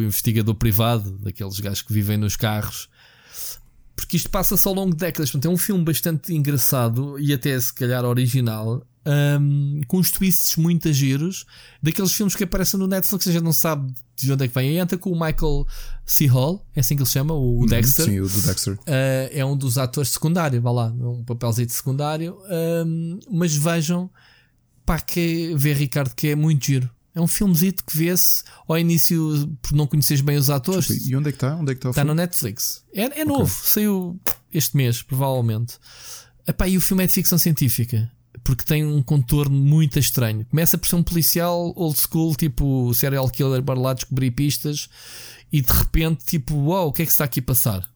[0.01, 2.89] investigador privado, daqueles gajos que vivem nos carros.
[3.95, 5.31] Porque isto passa-se ao longo de décadas.
[5.31, 10.57] Portanto, é um filme bastante engraçado e até se calhar original um, com uns twists
[10.57, 11.45] muito giros,
[11.81, 14.77] daqueles filmes que aparecem no Netflix, a gente não sabe de onde é que vem.
[14.77, 15.67] Entra com o Michael
[16.05, 16.25] C.
[16.25, 18.05] Hall, é assim que ele chama, o uhum, Dexter.
[18.05, 18.73] Sim, o do Dexter.
[18.73, 22.37] Uh, é um dos atores secundários, vá lá, um papelzinho secundário.
[22.85, 24.09] Um, mas vejam,
[24.85, 26.89] pá, que vê Ricardo, que é muito giro.
[27.13, 31.07] É um filmezito que vê-se ao início por não conheceres bem os atores.
[31.07, 31.55] E onde é que está?
[31.55, 32.83] Onde é que está Está no Netflix.
[32.93, 33.61] É, é novo, okay.
[33.63, 34.19] saiu
[34.53, 35.75] este mês, provavelmente.
[36.45, 38.11] Epá, e o filme é de ficção científica
[38.45, 40.45] porque tem um contorno muito estranho.
[40.45, 44.87] Começa por ser um policial old school, tipo serial killer, para lá descobrir pistas,
[45.51, 47.91] e de repente, tipo, uau, wow, o que é que está aqui a passar?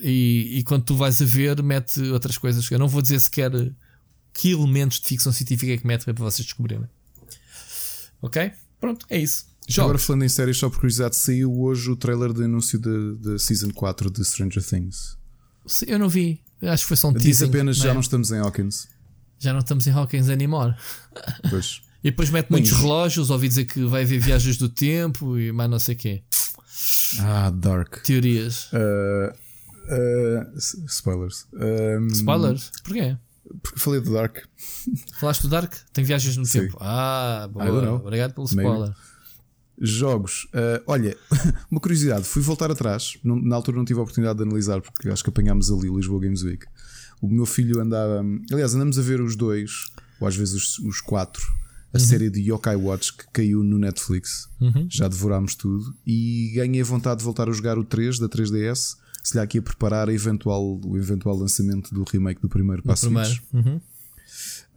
[0.00, 2.70] E, e quando tu vais a ver, mete outras coisas.
[2.70, 3.50] Eu não vou dizer sequer
[4.32, 6.88] que elementos de ficção científica é que mete para vocês descobrirem.
[8.22, 8.52] Ok?
[8.80, 9.46] Pronto, é isso.
[9.66, 9.88] Jogos.
[9.90, 13.70] Agora falando em séries, só por curiosidade, saiu hoje o trailer de anúncio da Season
[13.72, 15.18] 4 de Stranger Things.
[15.84, 16.40] Eu não vi.
[16.62, 17.48] Acho que foi só um teaser.
[17.48, 17.88] apenas não é?
[17.88, 18.86] já não estamos em Hawkins.
[19.38, 20.74] Já não estamos em Hawkins anymore.
[21.48, 21.82] Pois.
[22.02, 25.70] e depois mete muitos relógios, ouvi dizer que vai haver viagens do tempo e mais
[25.70, 26.22] não sei o quê.
[27.20, 28.02] Ah, Dark.
[28.02, 28.70] Teorias.
[28.72, 29.32] Uh,
[29.92, 31.46] uh, spoilers.
[31.52, 32.70] Um, spoilers?
[32.84, 33.16] Porquê?
[33.62, 34.38] Porque falei do Dark.
[35.18, 35.72] Falaste do Dark?
[35.92, 36.60] Tem viagens no Sim.
[36.60, 36.76] tempo.
[36.80, 37.94] Ah, boa.
[37.94, 38.88] Obrigado pelo spoiler.
[38.88, 38.96] Maybe.
[39.80, 40.48] Jogos.
[40.52, 41.16] Uh, olha,
[41.70, 42.24] uma curiosidade.
[42.24, 43.16] Fui voltar atrás.
[43.22, 46.42] na altura não tive a oportunidade de analisar, porque acho que apanhámos ali Lisboa Games
[46.42, 46.66] Week.
[47.20, 48.24] O meu filho andava.
[48.52, 49.70] Aliás, andamos a ver os dois,
[50.20, 51.42] ou às vezes os, os quatro,
[51.92, 52.04] a uhum.
[52.04, 54.48] série de Yokai Watch que caiu no Netflix.
[54.60, 54.86] Uhum.
[54.90, 55.94] Já devorámos tudo.
[56.06, 58.96] E ganhei vontade de voltar a jogar o 3 da 3DS.
[59.22, 62.96] Se lhe aqui a preparar a eventual, o eventual lançamento do remake do primeiro para
[62.96, 63.40] Switch.
[63.52, 63.80] Uhum.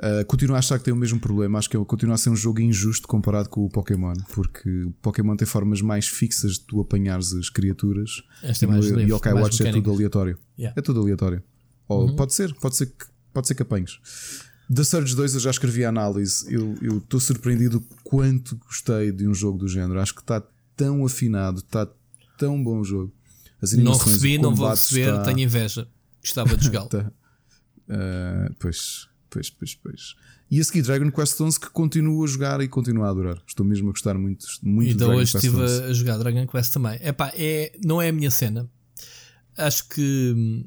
[0.01, 1.59] Uh, continuo a achar que tem o mesmo problema.
[1.59, 4.91] Acho que ele continua a ser um jogo injusto comparado com o Pokémon, porque o
[5.01, 8.23] Pokémon tem formas mais fixas de tu apanhares as criaturas.
[8.41, 10.39] Este é mais e o Yokai Watch é tudo aleatório.
[10.57, 10.80] Yeah.
[10.80, 11.43] É tudo aleatório.
[11.91, 12.15] Ou uhum.
[12.15, 13.99] pode ser, pode ser que, pode ser que apanhes.
[14.69, 16.45] Da Surge 2 eu já escrevi a análise.
[16.53, 19.99] Eu estou surpreendido quanto gostei de um jogo do género.
[19.99, 20.41] Acho que está
[20.77, 21.88] tão afinado, está
[22.38, 23.13] tão bom o jogo.
[23.77, 25.23] não recebi, não vou receber, está...
[25.23, 25.88] tenho inveja.
[26.22, 26.88] Gostava de jogá-lo.
[26.89, 27.11] tá.
[27.89, 30.15] uh, pois, pois, pois, pois.
[30.49, 33.41] E a seguir Dragon Quest 11 que continuo a jogar e continuo a adorar.
[33.45, 35.84] Estou mesmo a gostar muito, muito e de Dragon hoje Quest estive 11.
[35.84, 36.97] a jogar Dragon Quest também.
[37.01, 38.69] Epá, é, não é a minha cena.
[39.57, 40.65] Acho que hum,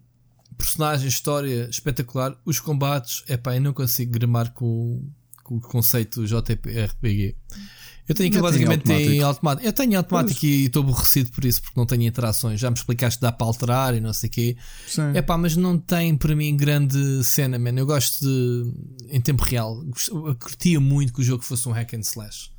[0.57, 2.37] personagem, história espetacular.
[2.45, 5.03] Os combates, é pá, eu não consigo gramar com,
[5.43, 7.37] com o conceito JRPG.
[8.07, 9.67] Eu tenho que basicamente tem automático.
[9.67, 10.53] Eu tenho automático pois.
[10.53, 12.61] e estou aborrecido por isso, porque não tenho interações.
[12.61, 14.57] Já me explicaste que dá para alterar e não sei o quê.
[15.15, 17.71] É pá, mas não tem para mim grande cena, man.
[17.71, 18.73] Eu gosto de.
[19.09, 19.83] em tempo real.
[20.11, 22.51] Eu curtia muito que o jogo fosse um hack and slash.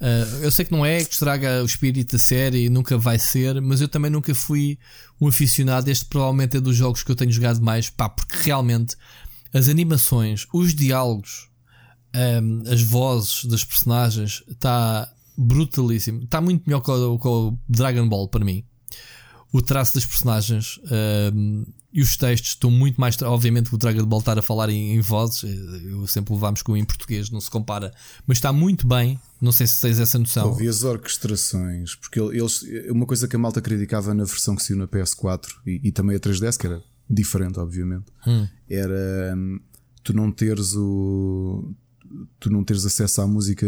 [0.00, 3.60] Uh, eu sei que não é que estraga o espírito da série, nunca vai ser,
[3.62, 4.78] mas eu também nunca fui
[5.20, 5.88] um aficionado.
[5.88, 8.96] Este provavelmente é dos jogos que eu tenho jogado mais, pá, porque realmente
[9.52, 11.48] as animações, os diálogos,
[12.14, 16.24] um, as vozes das personagens, está brutalíssimo.
[16.24, 18.64] Está muito melhor que o, que o Dragon Ball para mim
[19.52, 20.78] o traço das personagens
[21.34, 21.64] um,
[21.96, 23.20] e os textos estão muito mais.
[23.22, 26.76] Obviamente, o Dragon Ball estar a falar em, em, vozes, eh, eu sempre levámos com
[26.76, 27.90] em português, não se compara,
[28.26, 29.18] mas está muito bem.
[29.40, 30.48] Não sei se tens essa noção.
[30.48, 32.62] Ouvi as orquestrações, porque eles.
[32.90, 36.14] Uma coisa que a malta criticava na versão que saiu na PS4 e, e também
[36.14, 38.46] a 3DS, que era diferente, obviamente, hum.
[38.68, 39.58] era hum,
[40.04, 41.74] tu não teres o
[42.38, 43.66] tu não teres acesso à música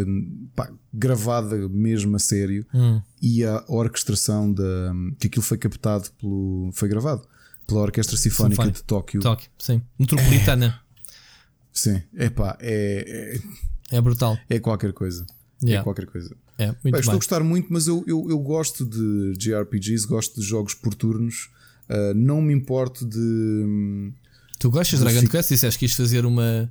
[0.55, 3.01] pá, gravada mesmo a sério hum.
[3.21, 7.27] e a orquestração da que aquilo foi captado pelo foi gravado
[7.69, 8.79] pela Orquestra Sinfónica Sinfónica.
[8.79, 9.21] de Tóquio.
[9.21, 10.81] Tóquio, sim, metropolitana.
[10.85, 10.89] É.
[11.73, 13.41] Sim, Epá, é, é
[13.91, 14.39] é brutal.
[14.49, 15.25] É qualquer coisa.
[15.63, 15.81] É yeah.
[15.81, 16.35] É qualquer coisa.
[16.59, 20.47] É, muito estou a gostar muito, mas eu, eu, eu gosto de JRPGs, gosto de
[20.47, 21.51] jogos por turnos.
[21.89, 24.13] Uh, não me importo de.
[24.59, 25.49] Tu gostas de Dragon Quest?
[25.51, 26.71] Disseste que ias fazer uma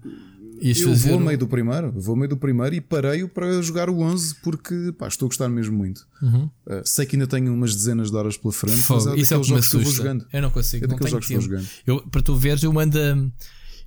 [0.62, 3.90] Ias eu vou ao meio do primeiro, vou meio do primeiro e parei-o para jogar
[3.90, 6.08] o 11 porque pá, estou a gostar mesmo muito.
[6.22, 6.46] Uhum.
[6.66, 9.06] Uh, sei que ainda tenho umas dezenas de horas pela frente, Fogo.
[9.06, 9.78] mas é Isso é o que me assusta.
[9.78, 10.28] Que eu, vou jogando.
[10.34, 11.42] eu não consigo, é não tenho jogos tempo.
[11.42, 11.70] Que vou jogando.
[11.86, 12.98] Eu, para tu veres, eu ando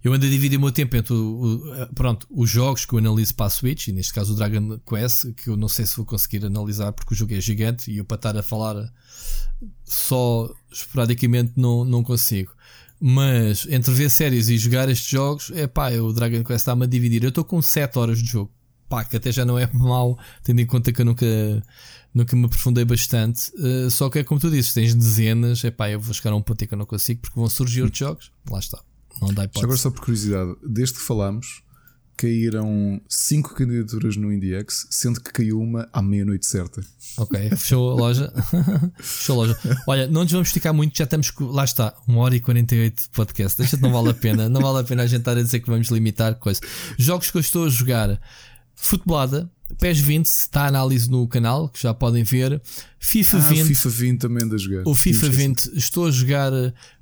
[0.02, 2.98] eu ando a dividir o meu tempo entre o, o, pronto, os jogos que eu
[2.98, 5.96] analiso para a Switch, e neste caso o Dragon Quest, que eu não sei se
[5.96, 8.90] vou conseguir analisar porque o jogo é gigante e eu para estar a falar
[9.84, 12.52] só esporadicamente não, não consigo.
[13.00, 16.86] Mas entre ver séries e jogar estes jogos, é pá, o Dragon Quest está-me a
[16.86, 17.22] dividir.
[17.22, 18.52] Eu estou com 7 horas de jogo.
[18.88, 21.26] Pá, que até já não é mau, tendo em conta que eu nunca,
[22.12, 23.50] nunca me aprofundei bastante.
[23.56, 26.36] Uh, só que é como tu dizes, tens dezenas, é pá, eu vou chegar a
[26.36, 28.32] um ponto que eu não consigo porque vão surgir outros jogos.
[28.50, 28.82] Lá está.
[29.22, 29.64] Não dá hipótese.
[29.64, 31.62] Agora, só por curiosidade, desde que falámos,
[32.20, 36.82] caíram 5 candidaturas no IndieX, sendo que caiu uma à meia-noite certa.
[37.16, 38.30] Ok, fechou a loja.
[39.00, 39.58] fechou a loja.
[39.86, 41.32] Olha, não nos vamos esticar muito, já estamos.
[41.40, 43.56] Lá está, 1 hora e 48 de podcast.
[43.56, 44.50] Deixa-te, não vale a pena.
[44.50, 46.60] Não vale a pena a gente estar a dizer que vamos limitar coisa.
[46.98, 48.20] Jogos que eu estou a jogar:
[48.76, 52.60] Futebolada, PES 20, está a análise no canal, que já podem ver.
[52.98, 53.64] FIFA ah, 20.
[53.64, 54.82] FIFA 20 também a jogar.
[54.84, 56.52] O FIFA 20 estou a jogar,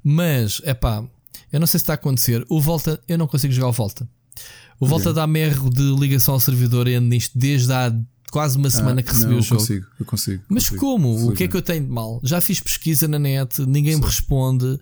[0.05, 1.05] mas é pá,
[1.53, 2.47] eu não sei se está a acontecer.
[2.49, 4.09] O Volta, eu não consigo jogar o Volta.
[4.81, 7.93] O Volta dá merro de ligação ao servidor e nisto desde há
[8.31, 9.55] quase uma semana ah, que recebi não, o jogo.
[9.55, 10.43] Eu consigo, eu consigo.
[10.49, 11.29] Mas consigo, como?
[11.29, 12.21] O que é que eu tenho de mal?
[12.23, 14.01] Já fiz pesquisa na net, ninguém Sim.
[14.01, 14.79] me responde.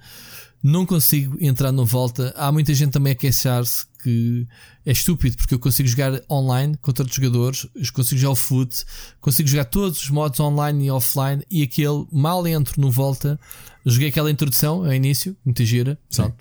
[0.67, 2.35] Não consigo entrar no Volta.
[2.37, 4.47] Há muita gente também a queixar-se que
[4.85, 8.85] é estúpido porque eu consigo jogar online contra outros jogadores, consigo jogar o foot,
[9.21, 13.39] consigo jogar todos os modos online e offline e aquele mal entro no Volta.
[13.85, 15.97] Joguei aquela introdução ao início, muita gira.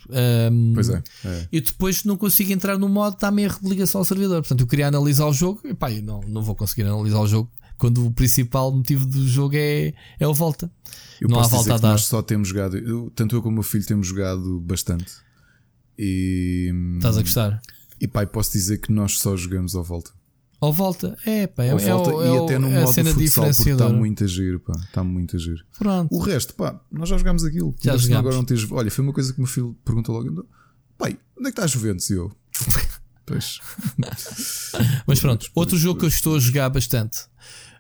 [0.10, 4.06] Um, pois é, é, E depois não consigo entrar no modo, está-me a religação ao
[4.06, 4.42] servidor.
[4.42, 7.52] Portanto, eu queria analisar o jogo e pá, não, não vou conseguir analisar o jogo
[7.78, 10.72] quando o principal motivo do jogo é, é o volta.
[11.20, 11.92] Eu não há volta a dar.
[11.92, 15.14] Nós só temos jogado, eu, tanto eu como o meu filho temos jogado bastante.
[15.98, 16.72] E.
[16.98, 17.62] Estás a gostar?
[18.00, 20.12] E pai, posso dizer que nós só jogamos ao volta.
[20.60, 23.46] Ao volta, é pá, é, ao volta, é, e até no é modo cena futsal,
[23.54, 25.64] porque está muito a giro, pá, está muito a giro.
[25.78, 26.16] Pronto.
[26.16, 27.76] O resto, pá, nós já jogámos aquilo.
[27.82, 28.20] Já jogamos.
[28.20, 30.48] Agora não tens, olha, foi uma coisa que o meu filho perguntou logo:
[30.98, 32.10] pai, onde é que está a Juventus?
[32.10, 32.32] E eu,
[33.26, 33.60] pois.
[35.06, 37.28] Mas pronto, outro jogo que eu estou a jogar bastante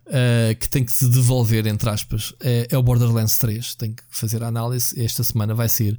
[0.07, 3.76] uh, que tem que se devolver, entre aspas, é, é o Borderlands 3.
[3.76, 4.99] Tenho que fazer a análise.
[5.02, 5.98] Esta semana vai ser.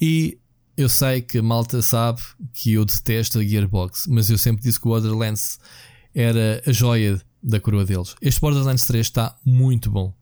[0.00, 0.38] E
[0.76, 2.20] eu sei que a malta sabe
[2.52, 5.58] que eu detesto a Gearbox, mas eu sempre disse que o Borderlands
[6.14, 8.14] era a joia da coroa deles.
[8.20, 10.14] Este Borderlands 3 está muito bom.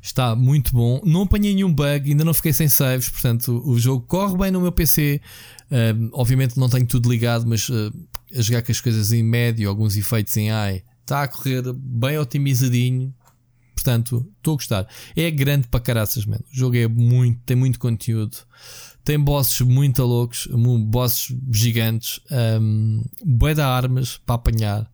[0.00, 1.00] Está muito bom.
[1.04, 4.60] Não apanhei nenhum bug, ainda não fiquei sem saves, portanto o jogo corre bem no
[4.60, 5.20] meu PC.
[5.64, 7.92] Uh, obviamente não tenho tudo ligado, mas uh,
[8.36, 12.18] a jogar com as coisas em médio, alguns efeitos em AI, Está a correr bem
[12.18, 13.14] otimizadinho.
[13.76, 14.88] Portanto, estou a gostar.
[15.14, 16.44] É grande para caraças, mano.
[16.52, 18.36] O jogo é muito, tem muito conteúdo.
[19.04, 20.48] Tem bosses muito loucos,
[20.86, 22.18] bosses gigantes,
[22.60, 24.90] um, bué de armas para apanhar,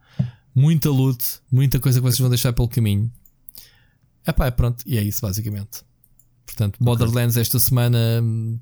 [0.55, 3.11] muita loot, muita coisa que vocês vão deixar pelo caminho.
[4.27, 5.83] Epá, é pronto, e é isso basicamente.
[6.53, 7.99] Portanto, Borderlands esta semana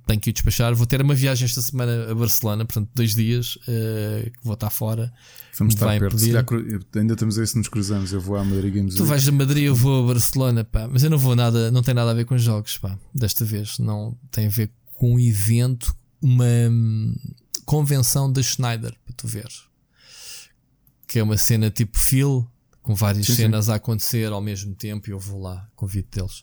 [0.06, 0.72] tenho que ir despachar.
[0.76, 4.70] Vou ter uma viagem esta semana a Barcelona, portanto, dois dias uh, que vou estar
[4.70, 5.12] fora.
[5.58, 6.16] Vamos estar perto.
[6.16, 6.46] Calhar,
[6.94, 8.12] ainda estamos a ver se nos cruzamos.
[8.12, 10.86] Eu vou a Madrid Games Tu vais a Madrid, eu vou a Barcelona, pá.
[10.86, 12.96] Mas eu não vou nada, não tem nada a ver com jogos, pá.
[13.12, 13.80] Desta vez.
[13.80, 15.92] Não tem a ver com um evento,
[16.22, 17.12] uma hum,
[17.64, 19.64] convenção da Schneider, para tu veres.
[21.08, 22.48] Que é uma cena tipo Phil,
[22.82, 23.72] com várias sim, cenas sim.
[23.72, 26.42] a acontecer ao mesmo tempo e eu vou lá, convido deles.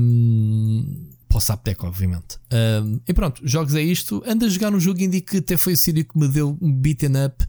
[0.00, 2.38] Um, para o Saptec, obviamente.
[2.52, 4.22] Um, e pronto, jogos é isto.
[4.26, 6.72] Anda a jogar um jogo indie que até foi o Sírio que me deu um
[6.72, 7.46] beaten up.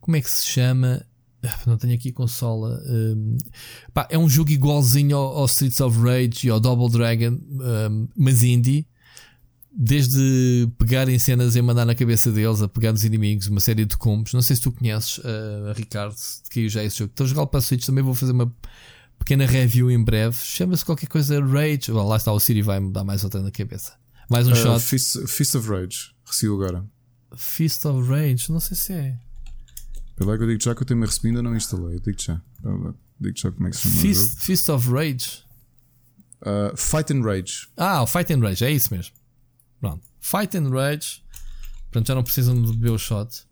[0.00, 1.04] Como é que se chama?
[1.42, 2.82] Ah, não tenho aqui consola.
[2.86, 3.38] Um,
[3.94, 7.38] pá, é um jogo igualzinho ao, ao, Streets of Rage e ao Double Dragon,
[7.90, 8.86] um, mas indie
[9.72, 13.96] desde pegarem cenas e mandar na cabeça deles, a pegar nos inimigos, uma série de
[13.96, 14.32] combos.
[14.32, 16.16] Não sei se tu conheces, uh, Ricardo,
[16.50, 17.10] que já esse jogo.
[17.10, 18.52] Estou a jogar para a Switch, também vou fazer uma
[19.18, 20.36] pequena review em breve.
[20.36, 21.90] Chama-se qualquer coisa Rage.
[21.90, 23.94] Lá está, o Siri vai-me dar mais outra na cabeça.
[24.28, 24.80] Mais um uh, shot.
[24.80, 26.84] Fist, Fist of Rage, recebo agora.
[27.36, 29.18] Fist of Rage, não sei se é.
[30.16, 31.96] Pela que eu digo já que eu tenho-me recebido ainda não instalei.
[31.96, 32.40] Eu digo já.
[33.20, 34.00] digo já como é que se chama.
[34.00, 35.44] Fist, Fist of Rage.
[36.42, 37.68] Uh, Fight and Rage.
[37.76, 39.19] Ah, o Fight and Rage, é isso mesmo.
[39.80, 40.02] Pronto.
[40.20, 41.22] Fight and Rage.
[41.90, 43.44] Portanto, já não precisam de beber o shot.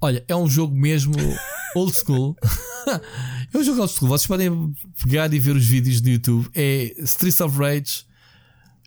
[0.00, 1.14] Olha, é um jogo mesmo
[1.74, 2.36] old school.
[3.52, 4.08] é um jogo old school.
[4.08, 6.50] Vocês podem pegar e ver os vídeos do YouTube.
[6.54, 8.04] É Streets of Rage,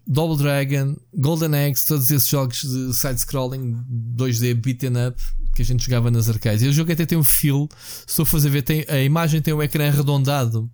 [0.05, 3.83] Double Dragon, Golden Axe, todos esses jogos de side-scrolling
[4.15, 5.21] 2D beaten up
[5.53, 6.63] que a gente jogava nas arcades.
[6.63, 7.67] E o jogo até tem um feel.
[8.07, 10.69] Se for fazer ver, tem, a imagem tem um ecrã arredondado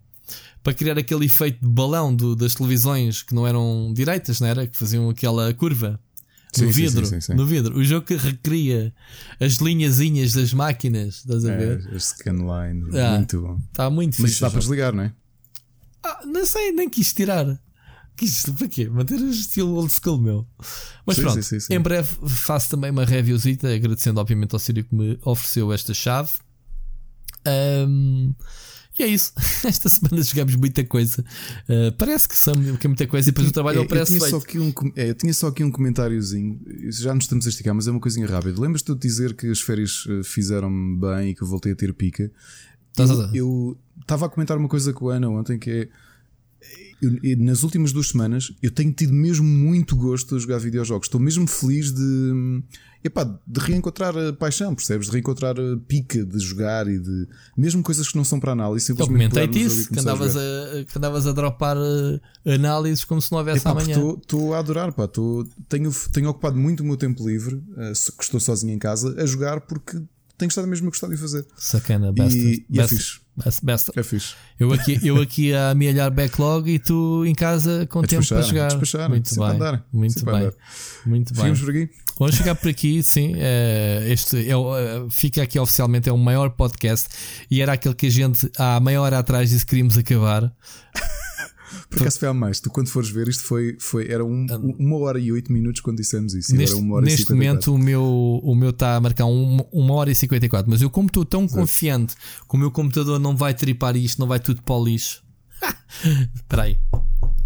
[0.68, 4.68] para criar aquele efeito de balão do, das televisões que não eram direitas, não era?
[4.68, 5.98] Que faziam aquela curva
[6.58, 7.78] no vidro, sim, sim, no vidro.
[7.78, 8.94] O jogo que recria
[9.40, 11.90] as linhazinhas das máquinas, estás a é, ver?
[11.90, 13.58] É, a scanline, ah, muito bom.
[13.72, 15.14] Está muito Mas dá para desligar, não é?
[16.04, 17.46] Ah, não sei, nem quis tirar.
[18.18, 18.90] Quis, para quê?
[18.90, 20.46] Manter o estilo old school meu.
[21.06, 21.40] Mas sim, pronto,
[21.70, 26.32] em breve faço também uma reviewzita, agradecendo obviamente ao Sírio que me ofereceu esta chave.
[27.48, 28.36] Um,
[29.00, 29.32] e é isso.
[29.66, 31.24] Esta semana jogamos muita coisa.
[31.70, 34.20] Uh, parece que, são, que é muita coisa e depois o trabalho é, preço eu
[34.20, 36.60] tinha, só aqui um, é, eu tinha só aqui um comentáriozinho.
[36.90, 38.60] Já nos estamos a esticar, mas é uma coisinha rápida.
[38.60, 41.94] Lembras-te de dizer que as férias eh, fizeram-me bem e que eu voltei a ter
[41.94, 42.32] pica?
[43.34, 45.90] Eu estava a comentar uma coisa com a Ana ontem que é
[47.02, 51.08] eu, nas últimas duas semanas eu tenho tido mesmo muito gosto a jogar videojogos.
[51.08, 52.64] Estou mesmo feliz de,
[53.04, 55.08] epá, de reencontrar a paixão, percebes?
[55.08, 57.28] De reencontrar a pica de jogar e de.
[57.56, 58.92] Mesmo coisas que não são para análise.
[58.92, 63.32] Eu comentei-te isso, que andavas a, a, que andavas a dropar uh, análises como se
[63.32, 63.98] não houvesse epá, amanhã.
[64.22, 65.08] Estou a adorar, pá.
[65.08, 69.16] Tô, tenho, tenho ocupado muito o meu tempo livre, uh, que estou sozinho em casa,
[69.22, 70.02] a jogar porque
[70.38, 71.46] tenho estado mesmo a gostar de fazer.
[71.56, 72.38] Sacana, basta.
[72.38, 72.88] E, e é.
[73.62, 73.92] Best.
[73.96, 74.34] É fixe.
[74.60, 78.68] Eu aqui, eu aqui a amealhar backlog e tu em casa com tempo para jogar.
[78.70, 79.46] Despachar, muito bem.
[79.46, 79.86] Andar.
[79.94, 80.36] Muito bem.
[80.36, 80.54] Andar.
[81.06, 81.56] Muito bem.
[81.56, 81.90] por aqui.
[82.18, 83.36] Vamos chegar por aqui, sim.
[83.36, 87.10] Uh, este é uh, fica aqui oficialmente, é o maior podcast
[87.50, 90.52] e era aquele que a gente há meia hora atrás disse que queríamos acabar.
[91.90, 92.60] Por acaso foi a mais.
[92.60, 94.58] Tu, quando fores ver, isto foi, foi era um, ah.
[94.80, 96.56] uma hora e oito minutos quando dissemos isso.
[96.56, 98.04] Neste, neste momento, o meu
[98.44, 100.70] o meu está a marcar uma, uma hora e 54.
[100.70, 101.60] Mas eu, como estou tão Exato.
[101.60, 105.24] confiante que o meu computador não vai tripar isto, não vai tudo para o lixo.
[106.36, 106.78] Espera aí.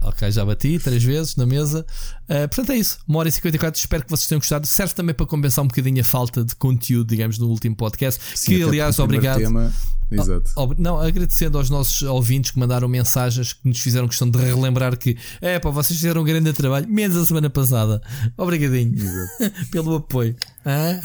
[0.01, 1.85] Ok, já bati três vezes na mesa.
[2.23, 2.97] Uh, portanto, é isso.
[3.07, 3.79] Uma hora e 54.
[3.79, 4.65] Espero que vocês tenham gostado.
[4.65, 8.19] Serve também para compensar um bocadinho a falta de conteúdo, digamos, no último podcast.
[8.35, 9.39] Sim, que, aliás, obrigado.
[9.39, 9.71] Tema...
[10.11, 10.51] Exato.
[10.77, 15.17] Não, agradecendo aos nossos ouvintes que mandaram mensagens que nos fizeram questão de relembrar que
[15.39, 18.01] é pá, vocês fizeram um grande trabalho, menos a semana passada.
[18.35, 18.93] Obrigadinho
[19.71, 20.35] pelo apoio.
[20.65, 20.99] Ah?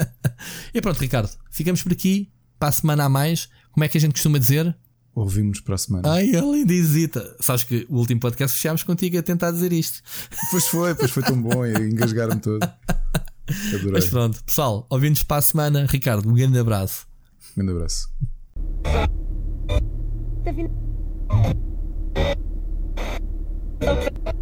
[0.74, 2.30] e pronto, Ricardo, ficamos por aqui.
[2.58, 3.48] Para a semana a mais.
[3.72, 4.74] Como é que a gente costuma dizer?
[5.14, 6.10] Ouvimos para a semana.
[6.10, 7.36] Ai, é a lindizita.
[7.38, 10.02] Sabes que o último podcast fechámos contigo a tentar dizer isto.
[10.50, 11.66] Pois foi, pois foi tão bom.
[11.66, 12.62] e Engasgaram-me todo.
[12.62, 13.92] Adorei.
[13.92, 15.86] Mas pronto, pessoal, ouvindo-nos para a semana.
[15.88, 17.06] Ricardo, um grande abraço.
[17.56, 18.08] Um grande abraço.
[23.80, 24.41] Tá